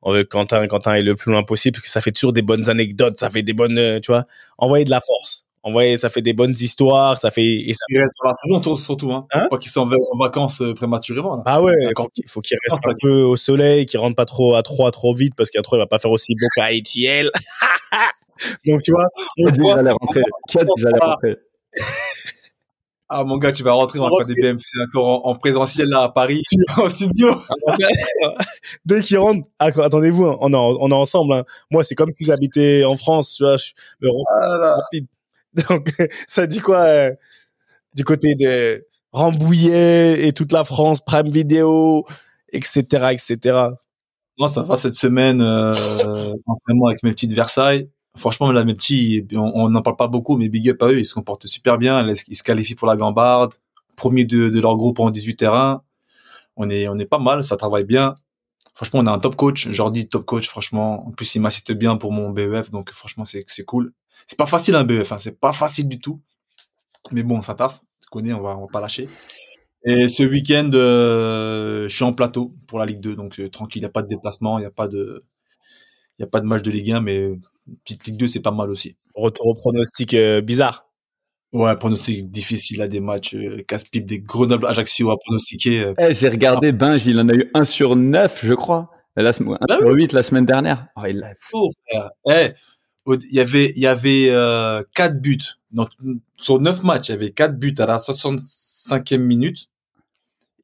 [0.02, 2.42] on veut que Quentin Quentin le plus loin possible parce que ça fait toujours des
[2.42, 4.24] bonnes anecdotes ça fait des bonnes euh, tu vois
[4.58, 7.98] envoyer de la force envoyer ça fait des bonnes histoires ça fait et ça il
[7.98, 8.12] reste
[8.64, 9.46] dans surtout hein, hein?
[9.50, 11.42] Pas qu'ils s'en en vacances euh, prématurément là.
[11.46, 11.74] ah ouais
[12.16, 15.14] il faut qu'il reste un peu au soleil qu'il rentre pas trop à trois trop
[15.14, 17.28] vite parce qu'après il va pas faire aussi beau qu'à Etienne
[18.66, 19.08] donc tu vois
[20.48, 21.36] qui a qui
[23.10, 26.08] ah mon gars, tu vas rentrer dans le des BMC encore en, présentiel là à
[26.08, 26.42] Paris,
[26.78, 27.34] en studio.
[28.86, 31.34] Dès qu'il rentre, ah, attendez-vous, hein, on, est, on est ensemble.
[31.34, 31.44] Hein.
[31.70, 33.56] Moi, c'est comme si j'habitais en France, tu vois.
[33.56, 35.06] Je, ah rapide.
[35.68, 35.92] Donc,
[36.26, 37.12] ça dit quoi euh,
[37.94, 42.04] du côté de Rambouillet et toute la France, Prime Vidéo,
[42.52, 43.68] etc., etc.
[44.38, 49.68] Moi, ça va cette semaine, euh, avec mes petites Versailles franchement, là, mes petits, on
[49.68, 52.06] n'en parle pas beaucoup, mais big up à eux, ils se comportent super bien.
[52.28, 53.54] Ils se qualifient pour la Gambarde,
[53.96, 55.82] premier de, de leur groupe en 18 terrains.
[56.56, 58.14] On est, on est pas mal, ça travaille bien.
[58.74, 61.06] Franchement, on a un top coach, Jordi, top coach, franchement.
[61.06, 63.92] En plus, il m'assiste bien pour mon BEF, donc franchement, c'est cool.
[64.26, 66.20] C'est pas facile un BEF, hein, c'est pas facile du tout.
[67.12, 67.80] Mais bon, ça taffe.
[68.00, 69.08] Tu connais, on va, on va pas lâcher.
[69.84, 73.80] Et ce week-end, euh, je suis en plateau pour la Ligue 2, donc euh, tranquille,
[73.80, 75.24] il n'y a pas de déplacement, il n'y a pas de,
[76.18, 77.32] il a pas de match de Ligue 1, mais
[77.84, 78.96] petite Ligue 2, c'est pas mal aussi.
[79.14, 80.88] Retour au pronostic euh, bizarre.
[81.52, 85.84] Ouais, pronostic difficile à des matchs euh, casse-pipe, des Grenoble Ajaccio à pronostiquer.
[85.84, 85.94] Euh.
[85.98, 88.90] Eh, j'ai regardé Binge, il en a eu 1 sur 9, je crois.
[89.16, 90.88] La, 1 bah sur 8 la semaine dernière.
[90.96, 92.10] Oh, il l'a faux, frère.
[93.06, 95.38] Il y avait, il y avait euh, 4 buts.
[95.72, 95.90] Donc,
[96.38, 99.68] sur 9 matchs, il y avait 4 buts à la 65e minute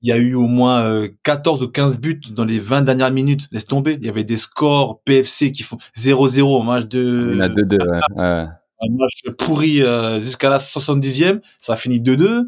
[0.03, 3.11] il y a eu au moins 14 euh, ou 15 buts dans les 20 dernières
[3.11, 3.49] minutes.
[3.53, 3.99] Laisse tomber.
[4.01, 7.33] Il y avait des scores PFC qui font 0-0 match de...
[7.35, 7.79] Il a 2-2,
[8.17, 8.47] ouais.
[8.83, 11.41] Un match pourri euh, jusqu'à la 70e.
[11.59, 12.47] Ça a fini 2-2.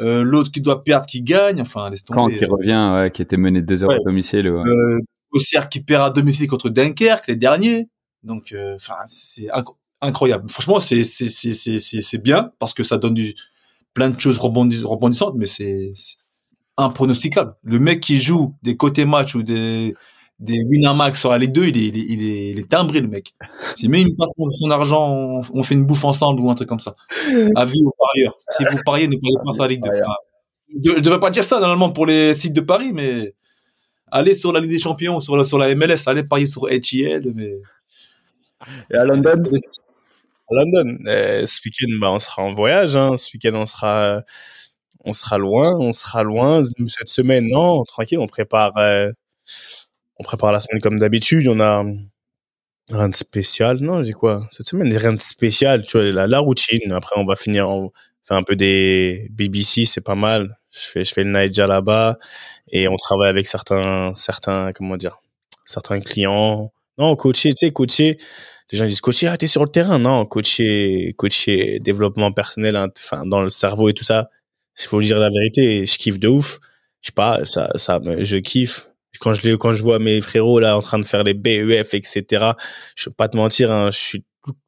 [0.00, 1.60] Euh, L'autre qui doit perdre, qui gagne.
[1.62, 2.20] Enfin, laisse tomber.
[2.20, 4.50] Quand qui revient, ouais, qui était mené 2 heures à domicile.
[4.50, 4.68] Ouais.
[4.68, 4.98] Euh,
[5.32, 7.88] Auxerre qui perd à domicile contre Dunkerque, les derniers.
[8.22, 9.48] Donc, euh, enfin, c'est
[10.00, 10.48] incroyable.
[10.50, 13.34] Franchement, c'est c'est c'est c'est bien parce que ça donne du
[13.94, 15.92] plein de choses rebondissantes, mais c'est
[16.76, 17.54] impronosticable.
[17.62, 19.94] Le mec qui joue des côtés match ou des
[20.42, 23.00] des Winamax sur la Ligue 2, il est, il est, il est, il est timbré,
[23.00, 23.32] le mec.
[23.76, 26.80] C'est même une passe son argent, on, fait une bouffe ensemble ou un truc comme
[26.80, 26.96] ça.
[27.54, 28.36] Avis aux parieurs.
[28.50, 29.90] Si vous pariez, ne pariez pas sur la Ligue 2.
[30.96, 33.34] Je, devrais pas dire ça, normalement, pour les sites de Paris, mais
[34.10, 37.32] allez sur la Ligue des Champions, sur la, sur la MLS, allez parier sur HIL,
[37.34, 37.52] mais...
[38.90, 39.34] Et à London?
[40.50, 43.16] À London, euh, ce week-end, bah, on sera en voyage, hein.
[43.16, 44.22] Ce week-end, on sera,
[45.04, 46.62] on sera loin, on sera loin.
[46.86, 49.10] Cette semaine, non, tranquille, on prépare, euh,
[50.18, 51.48] on prépare la semaine comme d'habitude.
[51.48, 51.84] On a
[52.90, 54.46] rien de spécial, non, j'ai quoi?
[54.50, 56.92] Cette semaine, rien de spécial, tu vois, la, routine.
[56.92, 57.92] Après, on va finir, on
[58.24, 60.58] fait un peu des BBC, c'est pas mal.
[60.70, 62.18] Je fais, je fais le Naija là-bas
[62.68, 65.18] et on travaille avec certains, certains, comment dire,
[65.64, 66.72] certains clients.
[66.98, 68.18] Non, coacher, tu sais, coacher.
[68.70, 69.98] Les gens disent coacher, ah, t'es sur le terrain.
[69.98, 74.28] Non, coacher, coacher développement personnel, hein, enfin, dans le cerveau et tout ça
[74.78, 76.60] il faut dire la vérité, je kiffe de ouf.
[77.00, 78.88] Je sais pas, ça, ça, je kiffe.
[79.20, 82.52] Quand je, quand je vois mes frérots là en train de faire les BEF, etc.
[82.96, 84.24] Je peux pas te mentir, hein, je suis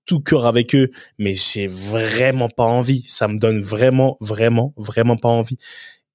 [0.06, 3.04] tout, cœur avec eux, mais j'ai vraiment pas envie.
[3.08, 5.56] Ça me donne vraiment, vraiment, vraiment pas envie.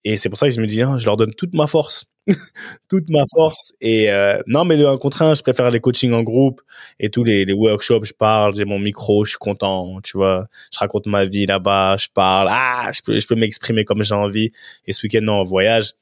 [0.06, 2.06] Et c'est pour ça que je me dis, hein, je leur donne toute ma force.
[2.90, 3.74] toute ma force.
[3.82, 6.62] Et euh, non, mais le 1 contre 1, je préfère les coachings en groupe
[7.00, 10.48] et tous les, workshops, je parle, j'ai mon micro, je suis content, tu vois.
[10.74, 14.16] Je raconte ma vie là-bas, je parle, ah, je peux, je peux m'exprimer comme j'ai
[14.16, 14.52] envie.
[14.86, 15.94] Et ce week-end, non, en voyage,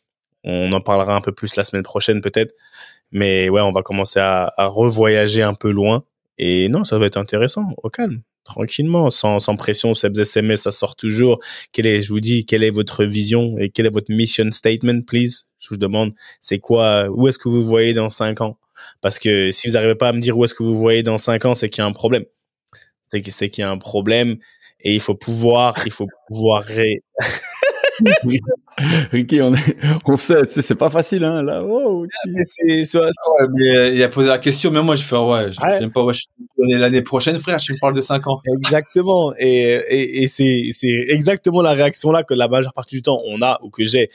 [0.43, 2.53] on en parlera un peu plus la semaine prochaine peut-être.
[3.11, 6.03] Mais ouais, on va commencer à revoyager un peu loin.
[6.37, 9.93] Et non, ça va être intéressant, au calme tranquillement, sans, sans pression.
[9.93, 11.39] Sebs SMS, ça sort toujours.
[11.71, 15.01] Quelle est, je vous dis, quelle est votre vision et quel est votre mission statement,
[15.01, 15.45] please?
[15.59, 18.57] Je vous demande, c'est quoi, où est-ce que vous voyez dans cinq ans?
[19.01, 21.17] Parce que si vous n'arrivez pas à me dire où est-ce que vous voyez dans
[21.17, 22.25] cinq ans, c'est qu'il y a un problème.
[23.09, 24.37] C'est qu'il y a un problème
[24.81, 27.03] et il faut pouvoir, il faut pouvoir ré...
[29.11, 31.63] Ricky, on, est, on sait, c'est pas facile, hein, là.
[31.63, 33.09] Oh, mais c'est, c'est, ouais,
[33.53, 35.89] mais il a posé la question, mais moi, je fais, ouais, je ouais.
[35.89, 36.13] pas, ouais,
[36.57, 38.41] l'année prochaine, frère, je me parle de 5 ans.
[38.59, 39.33] Exactement.
[39.37, 43.21] Et, et, et c'est, c'est exactement la réaction là que la majeure partie du temps
[43.25, 44.09] on a ou que j'ai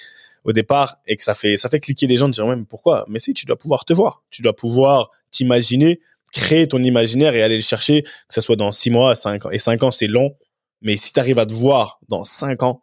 [0.44, 2.64] au départ et que ça fait, ça fait cliquer les gens de dire, ouais, mais
[2.68, 3.04] pourquoi?
[3.08, 4.22] Mais si, tu dois pouvoir te voir.
[4.30, 6.00] Tu dois pouvoir t'imaginer,
[6.32, 9.50] créer ton imaginaire et aller le chercher, que ce soit dans 6 mois, 5 ans.
[9.50, 10.36] Et 5 ans, c'est long.
[10.80, 12.80] Mais si tu arrives à te voir dans 5 ans,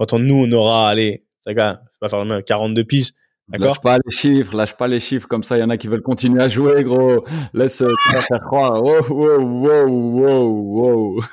[0.00, 3.12] quand on, nous, on aura, allez, ça va, je vais faire le même, 42 piges.
[3.48, 3.68] D'accord?
[3.68, 5.88] Lâche pas les chiffres, lâche pas les chiffres, comme ça, il y en a qui
[5.88, 7.22] veulent continuer à jouer, gros.
[7.52, 8.82] Laisse, tu vas faire croire.
[8.82, 11.24] Wow, wow, wow, wow, wow.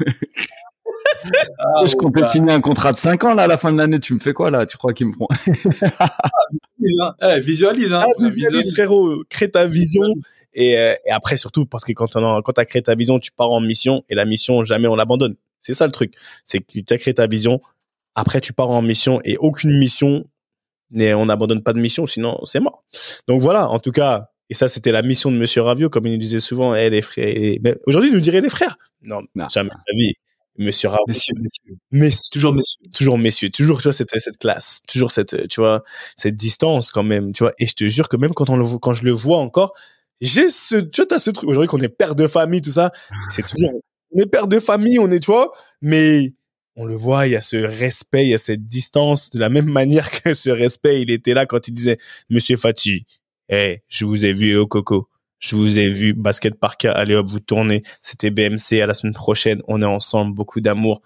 [1.60, 2.28] Ah, je comptais bah.
[2.28, 4.02] signer un contrat de 5 ans là à la fin de l'année.
[4.02, 4.66] Tu me fais quoi là?
[4.66, 5.28] Tu crois qu'ils me font
[7.20, 8.02] ah, Visualise, hein.
[8.04, 9.24] Ah, visualise, frérot.
[9.30, 10.14] Crée ta vision.
[10.54, 13.20] Et, euh, et après, surtout, parce que quand, on quand tu as créé ta vision,
[13.20, 14.04] tu pars en mission.
[14.10, 15.36] Et la mission, jamais on l'abandonne.
[15.62, 16.14] C'est ça le truc.
[16.44, 17.62] C'est que tu as créé ta vision.
[18.18, 19.22] Après, tu pars en mission.
[19.24, 20.26] Et aucune mission,
[20.92, 22.84] on n'abandonne pas de mission, sinon c'est mort.
[23.28, 26.14] Donc voilà, en tout cas, et ça, c'était la mission de Monsieur Ravio, comme il
[26.14, 27.28] nous disait souvent, eh, les frères.
[27.86, 28.78] Aujourd'hui, il nous dirait les frères.
[29.06, 30.14] Non, non jamais de la vie.
[30.58, 31.06] Monsieur Raoult.
[31.08, 31.36] Messieurs,
[31.92, 32.30] messieurs.
[32.32, 32.92] Toujours messieurs.
[32.92, 33.50] Toujours messieurs.
[33.52, 34.82] Toujours, tu vois, cette, cette classe.
[34.88, 35.84] Toujours cette, tu vois,
[36.16, 37.54] cette distance quand même, tu vois.
[37.60, 39.74] Et je te jure que même quand on le quand je le vois encore,
[40.22, 41.48] j'ai ce, tu vois, t'as ce truc.
[41.48, 42.92] Aujourd'hui qu'on est père de famille, tout ça.
[43.30, 43.70] C'est toujours,
[44.12, 46.32] on est père de famille, on est, tu vois, mais
[46.78, 49.50] on le voit, il y a ce respect, il y a cette distance, de la
[49.50, 51.98] même manière que ce respect, il était là quand il disait,
[52.30, 53.06] Monsieur Fati,
[53.50, 55.10] eh, je vous ai vu au coco.
[55.40, 57.84] Je vous ai vu, basket par cas, allez hop, vous tournez.
[58.02, 59.62] C'était BMC, à la semaine prochaine.
[59.68, 61.02] On est ensemble, beaucoup d'amour.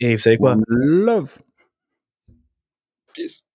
[0.00, 0.56] Et vous savez quoi?
[0.68, 1.30] Love.
[3.14, 3.46] Peace.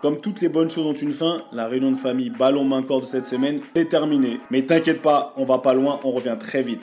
[0.00, 3.00] Comme toutes les bonnes choses ont une fin, la réunion de famille ballon main corps
[3.00, 4.40] de cette semaine est terminée.
[4.50, 6.82] Mais t'inquiète pas, on va pas loin, on revient très vite.